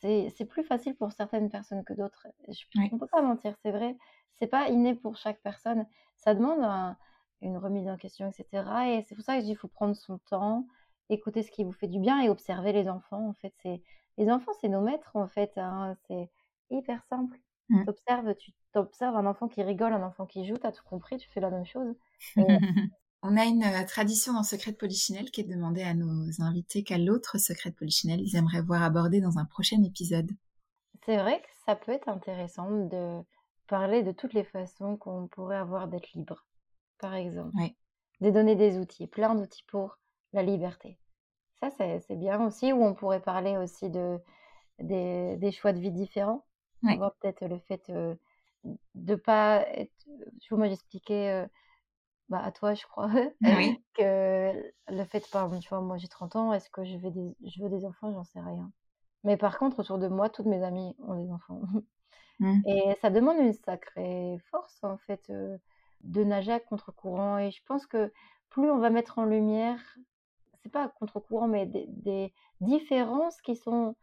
c'est 0.00 0.28
c'est 0.36 0.44
plus 0.44 0.62
facile 0.62 0.94
pour 0.94 1.10
certaines 1.12 1.50
personnes 1.50 1.84
que 1.84 1.94
d'autres. 1.94 2.28
On 2.48 2.88
On 2.92 2.98
peut 2.98 3.08
pas 3.08 3.22
mentir, 3.22 3.56
c'est 3.62 3.72
vrai, 3.72 3.96
c'est 4.38 4.46
pas 4.46 4.68
inné 4.68 4.94
pour 4.94 5.16
chaque 5.16 5.40
personne. 5.42 5.86
Ça 6.16 6.34
demande 6.34 6.96
une 7.42 7.58
remise 7.58 7.88
en 7.88 7.96
question, 7.96 8.28
etc. 8.28 8.88
Et 8.88 9.02
c'est 9.02 9.14
pour 9.14 9.24
ça 9.24 9.34
que 9.34 9.40
je 9.40 9.46
dis, 9.46 9.52
il 9.52 9.56
faut 9.56 9.68
prendre 9.68 9.96
son 9.96 10.18
temps, 10.18 10.66
écouter 11.10 11.42
ce 11.42 11.50
qui 11.50 11.64
vous 11.64 11.72
fait 11.72 11.88
du 11.88 11.98
bien 12.00 12.20
et 12.20 12.28
observer 12.28 12.72
les 12.72 12.88
enfants. 12.88 13.28
En 13.28 13.34
fait, 13.34 13.54
c'est 13.62 13.82
les 14.18 14.30
enfants, 14.30 14.52
c'est 14.60 14.68
nos 14.68 14.80
maîtres, 14.80 15.14
en 15.14 15.28
fait, 15.28 15.52
hein, 15.56 15.94
c'est 16.06 16.30
hyper 16.70 17.02
simple. 17.04 17.38
Mmh. 17.68 17.84
tu 18.38 18.52
observes 18.74 19.16
un 19.16 19.26
enfant 19.26 19.48
qui 19.48 19.62
rigole, 19.62 19.92
un 19.92 20.02
enfant 20.04 20.26
qui 20.26 20.46
joue, 20.46 20.56
tu 20.56 20.66
as 20.66 20.72
tout 20.72 20.84
compris, 20.84 21.16
tu 21.16 21.28
fais 21.30 21.40
la 21.40 21.50
même 21.50 21.66
chose. 21.66 21.94
On 23.22 23.36
a 23.36 23.44
une 23.44 23.64
euh, 23.64 23.84
tradition 23.86 24.34
dans 24.34 24.44
Secret 24.44 24.72
de 24.72 24.76
Polichinelle 24.76 25.30
qui 25.30 25.40
est 25.40 25.44
de 25.44 25.54
demander 25.54 25.82
à 25.82 25.94
nos 25.94 26.40
invités 26.40 26.84
quel 26.84 27.10
autre 27.10 27.38
secret 27.38 27.70
de 27.70 27.74
Polichinelle 27.74 28.20
ils 28.20 28.36
aimeraient 28.36 28.60
voir 28.60 28.82
abordé 28.82 29.20
dans 29.20 29.38
un 29.38 29.44
prochain 29.44 29.82
épisode. 29.82 30.30
C'est 31.04 31.16
vrai 31.16 31.40
que 31.40 31.48
ça 31.64 31.74
peut 31.74 31.92
être 31.92 32.08
intéressant 32.08 32.70
de 32.70 33.20
parler 33.66 34.04
de 34.04 34.12
toutes 34.12 34.32
les 34.32 34.44
façons 34.44 34.96
qu'on 34.96 35.26
pourrait 35.26 35.56
avoir 35.56 35.88
d'être 35.88 36.12
libre, 36.12 36.46
par 36.98 37.14
exemple. 37.14 37.56
De 38.20 38.30
donner 38.30 38.54
des 38.54 38.78
outils, 38.78 39.08
plein 39.08 39.34
d'outils 39.34 39.64
pour 39.66 39.98
la 40.32 40.42
liberté. 40.42 40.98
Ça, 41.60 41.70
c'est 41.78 42.16
bien 42.16 42.44
aussi, 42.46 42.72
où 42.72 42.84
on 42.84 42.94
pourrait 42.94 43.20
parler 43.20 43.56
aussi 43.56 43.90
de, 43.90 44.20
des 44.78 45.50
choix 45.52 45.72
de 45.72 45.80
vie 45.80 45.90
différents 45.90 46.44
peut-être 47.20 47.46
le 47.46 47.58
fait 47.58 47.90
de 47.90 48.18
de 48.94 49.14
pas 49.14 49.66
être. 49.68 49.92
Tu 50.40 50.48
vois, 50.50 50.58
moi, 50.58 50.68
j'expliquais 50.68 51.46
bah, 52.28 52.40
à 52.42 52.50
toi, 52.50 52.74
je 52.74 52.84
crois, 52.86 53.10
que 53.94 54.72
le 54.88 55.04
fait, 55.04 55.28
par 55.30 55.44
exemple, 55.44 55.62
tu 55.62 55.68
vois, 55.68 55.80
moi, 55.80 55.96
j'ai 55.96 56.08
30 56.08 56.36
ans, 56.36 56.52
est-ce 56.52 56.68
que 56.70 56.84
je, 56.84 56.96
vais 56.96 57.10
des... 57.10 57.36
je 57.44 57.62
veux 57.62 57.68
des 57.68 57.84
enfants? 57.84 58.12
J'en 58.12 58.24
sais 58.24 58.40
rien. 58.40 58.70
Mais 59.24 59.36
par 59.36 59.58
contre, 59.58 59.80
autour 59.80 59.98
de 59.98 60.08
moi, 60.08 60.28
toutes 60.28 60.46
mes 60.46 60.62
amies 60.62 60.94
ont 60.98 61.14
des 61.14 61.30
enfants. 61.30 61.60
Mmh. 62.40 62.60
Et 62.66 62.96
ça 63.00 63.10
demande 63.10 63.38
une 63.38 63.52
sacrée 63.52 64.38
force, 64.50 64.82
en 64.82 64.98
fait, 64.98 65.30
de 65.30 66.24
nager 66.24 66.52
à 66.52 66.60
contre-courant. 66.60 67.38
Et 67.38 67.50
je 67.50 67.62
pense 67.64 67.86
que 67.86 68.12
plus 68.48 68.70
on 68.70 68.78
va 68.78 68.90
mettre 68.90 69.18
en 69.18 69.24
lumière, 69.24 69.80
c'est 70.62 70.70
pas 70.70 70.84
à 70.84 70.88
contre-courant, 70.88 71.48
mais 71.48 71.66
des, 71.66 71.86
des 71.88 72.32
différences 72.60 73.40
qui 73.40 73.54
sont 73.54 73.94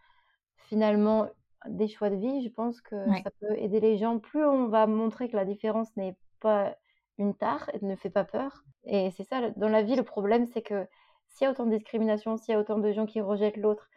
finalement 0.69 1.27
des 1.67 1.87
choix 1.87 2.09
de 2.09 2.15
vie, 2.15 2.43
je 2.43 2.49
pense 2.49 2.81
que 2.81 2.95
ça 3.23 3.31
peut 3.39 3.57
aider 3.57 3.79
les 3.79 3.97
gens. 3.97 4.19
Plus 4.19 4.43
on 4.43 4.67
va 4.67 4.87
montrer 4.87 5.29
que 5.29 5.35
la 5.35 5.45
différence 5.45 5.95
n'est 5.95 6.15
pas 6.39 6.75
une 7.17 7.35
tare 7.35 7.69
et 7.73 7.85
ne 7.85 7.95
fait 7.95 8.09
pas 8.09 8.23
peur. 8.23 8.63
Et 8.85 9.11
c'est 9.11 9.23
ça, 9.23 9.49
dans 9.51 9.69
la 9.69 9.83
vie, 9.83 9.95
le 9.95 10.03
problème, 10.03 10.45
c'est 10.47 10.61
que 10.61 10.87
s'il 11.29 11.45
y 11.45 11.47
a 11.47 11.51
autant 11.51 11.65
de 11.65 11.75
discrimination, 11.75 12.37
s'il 12.37 12.53
y 12.53 12.55
a 12.55 12.59
autant 12.59 12.79
de 12.79 12.91
gens 12.91 13.05
qui 13.05 13.21
rejettent 13.21 13.57
l'autre, 13.57 13.89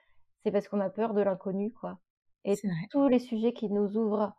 c'est 0.42 0.50
parce 0.50 0.68
qu'on 0.68 0.80
a 0.80 0.90
peur 0.90 1.14
de 1.14 1.22
l'inconnu, 1.22 1.72
quoi. 1.72 1.98
Et 2.44 2.54
tous 2.90 3.08
les 3.08 3.18
sujets 3.18 3.52
qui 3.52 3.68
nous 3.68 3.96
ouvrent 3.96 4.32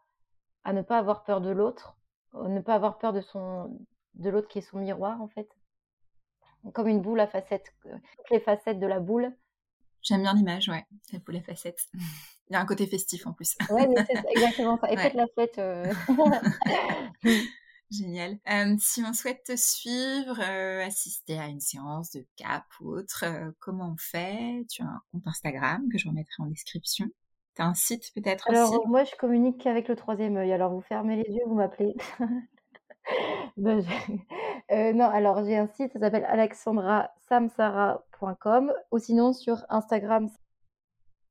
à 0.63 0.73
ne 0.73 0.81
pas 0.81 0.97
avoir 0.97 1.23
peur 1.23 1.41
de 1.41 1.49
l'autre, 1.49 1.97
ne 2.33 2.61
pas 2.61 2.75
avoir 2.75 2.97
peur 2.97 3.11
de 3.11 3.21
son, 3.21 3.77
de 4.13 4.29
l'autre 4.29 4.47
qui 4.47 4.59
est 4.59 4.61
son 4.61 4.79
miroir, 4.79 5.21
en 5.21 5.27
fait. 5.27 5.49
Comme 6.73 6.87
une 6.87 7.01
boule 7.01 7.19
à 7.19 7.27
facettes, 7.27 7.73
toutes 7.83 8.29
les 8.31 8.39
facettes 8.39 8.79
de 8.79 8.87
la 8.87 8.99
boule. 8.99 9.35
J'aime 10.01 10.21
bien 10.21 10.33
l'image, 10.33 10.69
ouais, 10.69 10.85
la 11.11 11.19
boule 11.19 11.37
à 11.37 11.41
facettes. 11.41 11.87
Il 12.49 12.53
y 12.53 12.55
a 12.55 12.61
un 12.61 12.65
côté 12.65 12.87
festif 12.87 13.27
en 13.27 13.33
plus. 13.33 13.57
Oui, 13.69 13.83
c'est 13.95 14.31
exactement 14.31 14.79
ça. 14.79 14.89
Et 14.91 14.97
faites 14.97 15.15
la 15.15 15.27
fête. 15.35 15.59
Euh. 15.59 15.93
Génial. 17.91 18.37
Euh, 18.49 18.75
si 18.79 19.03
on 19.05 19.13
souhaite 19.13 19.43
te 19.45 19.55
suivre, 19.55 20.39
euh, 20.41 20.83
assister 20.85 21.37
à 21.39 21.47
une 21.47 21.59
séance 21.59 22.11
de 22.11 22.25
cap 22.35 22.63
ou 22.81 22.91
autre, 22.91 23.25
comment 23.59 23.93
on 23.93 23.97
fait? 23.97 24.65
Tu 24.69 24.81
as 24.81 24.85
un 24.85 25.01
compte 25.11 25.27
Instagram 25.27 25.87
que 25.91 25.97
je 25.97 26.07
remettrai 26.07 26.43
en 26.43 26.47
description. 26.47 27.07
Tu 27.55 27.61
as 27.61 27.65
un 27.65 27.73
site 27.73 28.13
peut-être 28.13 28.49
aussi? 28.49 28.57
Alors, 28.57 28.87
moi, 28.87 29.03
je 29.03 29.15
communique 29.15 29.61
qu'avec 29.61 29.87
le 29.87 29.95
troisième 29.95 30.37
œil. 30.37 30.53
Alors, 30.53 30.73
vous 30.73 30.81
fermez 30.81 31.17
les 31.17 31.33
yeux, 31.33 31.43
vous 31.47 31.55
m'appelez. 31.55 31.95
Ben, 33.55 33.85
non, 34.95 35.05
alors 35.05 35.45
j'ai 35.45 35.57
un 35.57 35.67
site, 35.67 35.93
ça 35.93 35.99
s'appelle 35.99 36.25
alexandrasamsara.com 36.25 38.73
ou 38.91 38.99
sinon 38.99 39.31
sur 39.31 39.63
Instagram, 39.69 40.29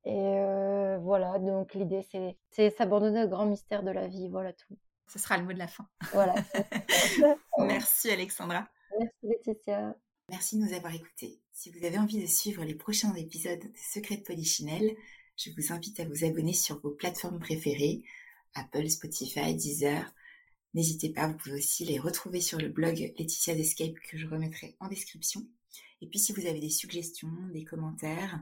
et 0.07 0.39
euh, 0.39 0.97
voilà, 0.99 1.37
donc 1.37 1.73
l'idée, 1.73 2.01
c'est 2.49 2.69
s'abandonner 2.69 3.25
au 3.25 3.27
grand 3.27 3.45
mystère 3.45 3.83
de 3.83 3.91
la 3.91 4.07
vie, 4.07 4.29
voilà 4.29 4.53
tout. 4.53 4.77
Ce 5.05 5.19
sera 5.19 5.37
le 5.37 5.43
mot 5.43 5.51
de 5.51 5.57
la 5.57 5.67
fin. 5.67 5.85
Voilà. 6.13 6.33
Merci 7.57 8.09
Alexandra. 8.09 8.69
Merci 8.97 9.17
Laetitia. 9.23 9.97
Merci 10.29 10.57
de 10.57 10.63
nous 10.63 10.73
avoir 10.73 10.95
écoutés. 10.95 11.41
Si 11.51 11.71
vous 11.71 11.85
avez 11.85 11.97
envie 11.97 12.21
de 12.21 12.25
suivre 12.25 12.63
les 12.63 12.73
prochains 12.73 13.13
épisodes 13.15 13.59
de 13.59 13.69
Secrets 13.75 14.15
de 14.15 14.23
Polichinelle, 14.23 14.95
je 15.35 15.49
vous 15.57 15.73
invite 15.73 15.99
à 15.99 16.05
vous 16.05 16.23
abonner 16.23 16.53
sur 16.53 16.79
vos 16.79 16.91
plateformes 16.91 17.39
préférées, 17.39 18.01
Apple, 18.53 18.89
Spotify, 18.89 19.55
Deezer. 19.55 20.13
N'hésitez 20.73 21.09
pas, 21.09 21.27
vous 21.27 21.35
pouvez 21.35 21.55
aussi 21.55 21.83
les 21.83 21.99
retrouver 21.99 22.39
sur 22.39 22.59
le 22.59 22.69
blog 22.69 22.95
Laetitia's 23.17 23.59
Escape 23.59 23.99
que 24.09 24.17
je 24.17 24.25
remettrai 24.25 24.77
en 24.79 24.87
description. 24.87 25.45
Et 25.99 26.07
puis 26.07 26.19
si 26.19 26.31
vous 26.31 26.45
avez 26.45 26.61
des 26.61 26.69
suggestions, 26.69 27.33
des 27.51 27.65
commentaires, 27.65 28.41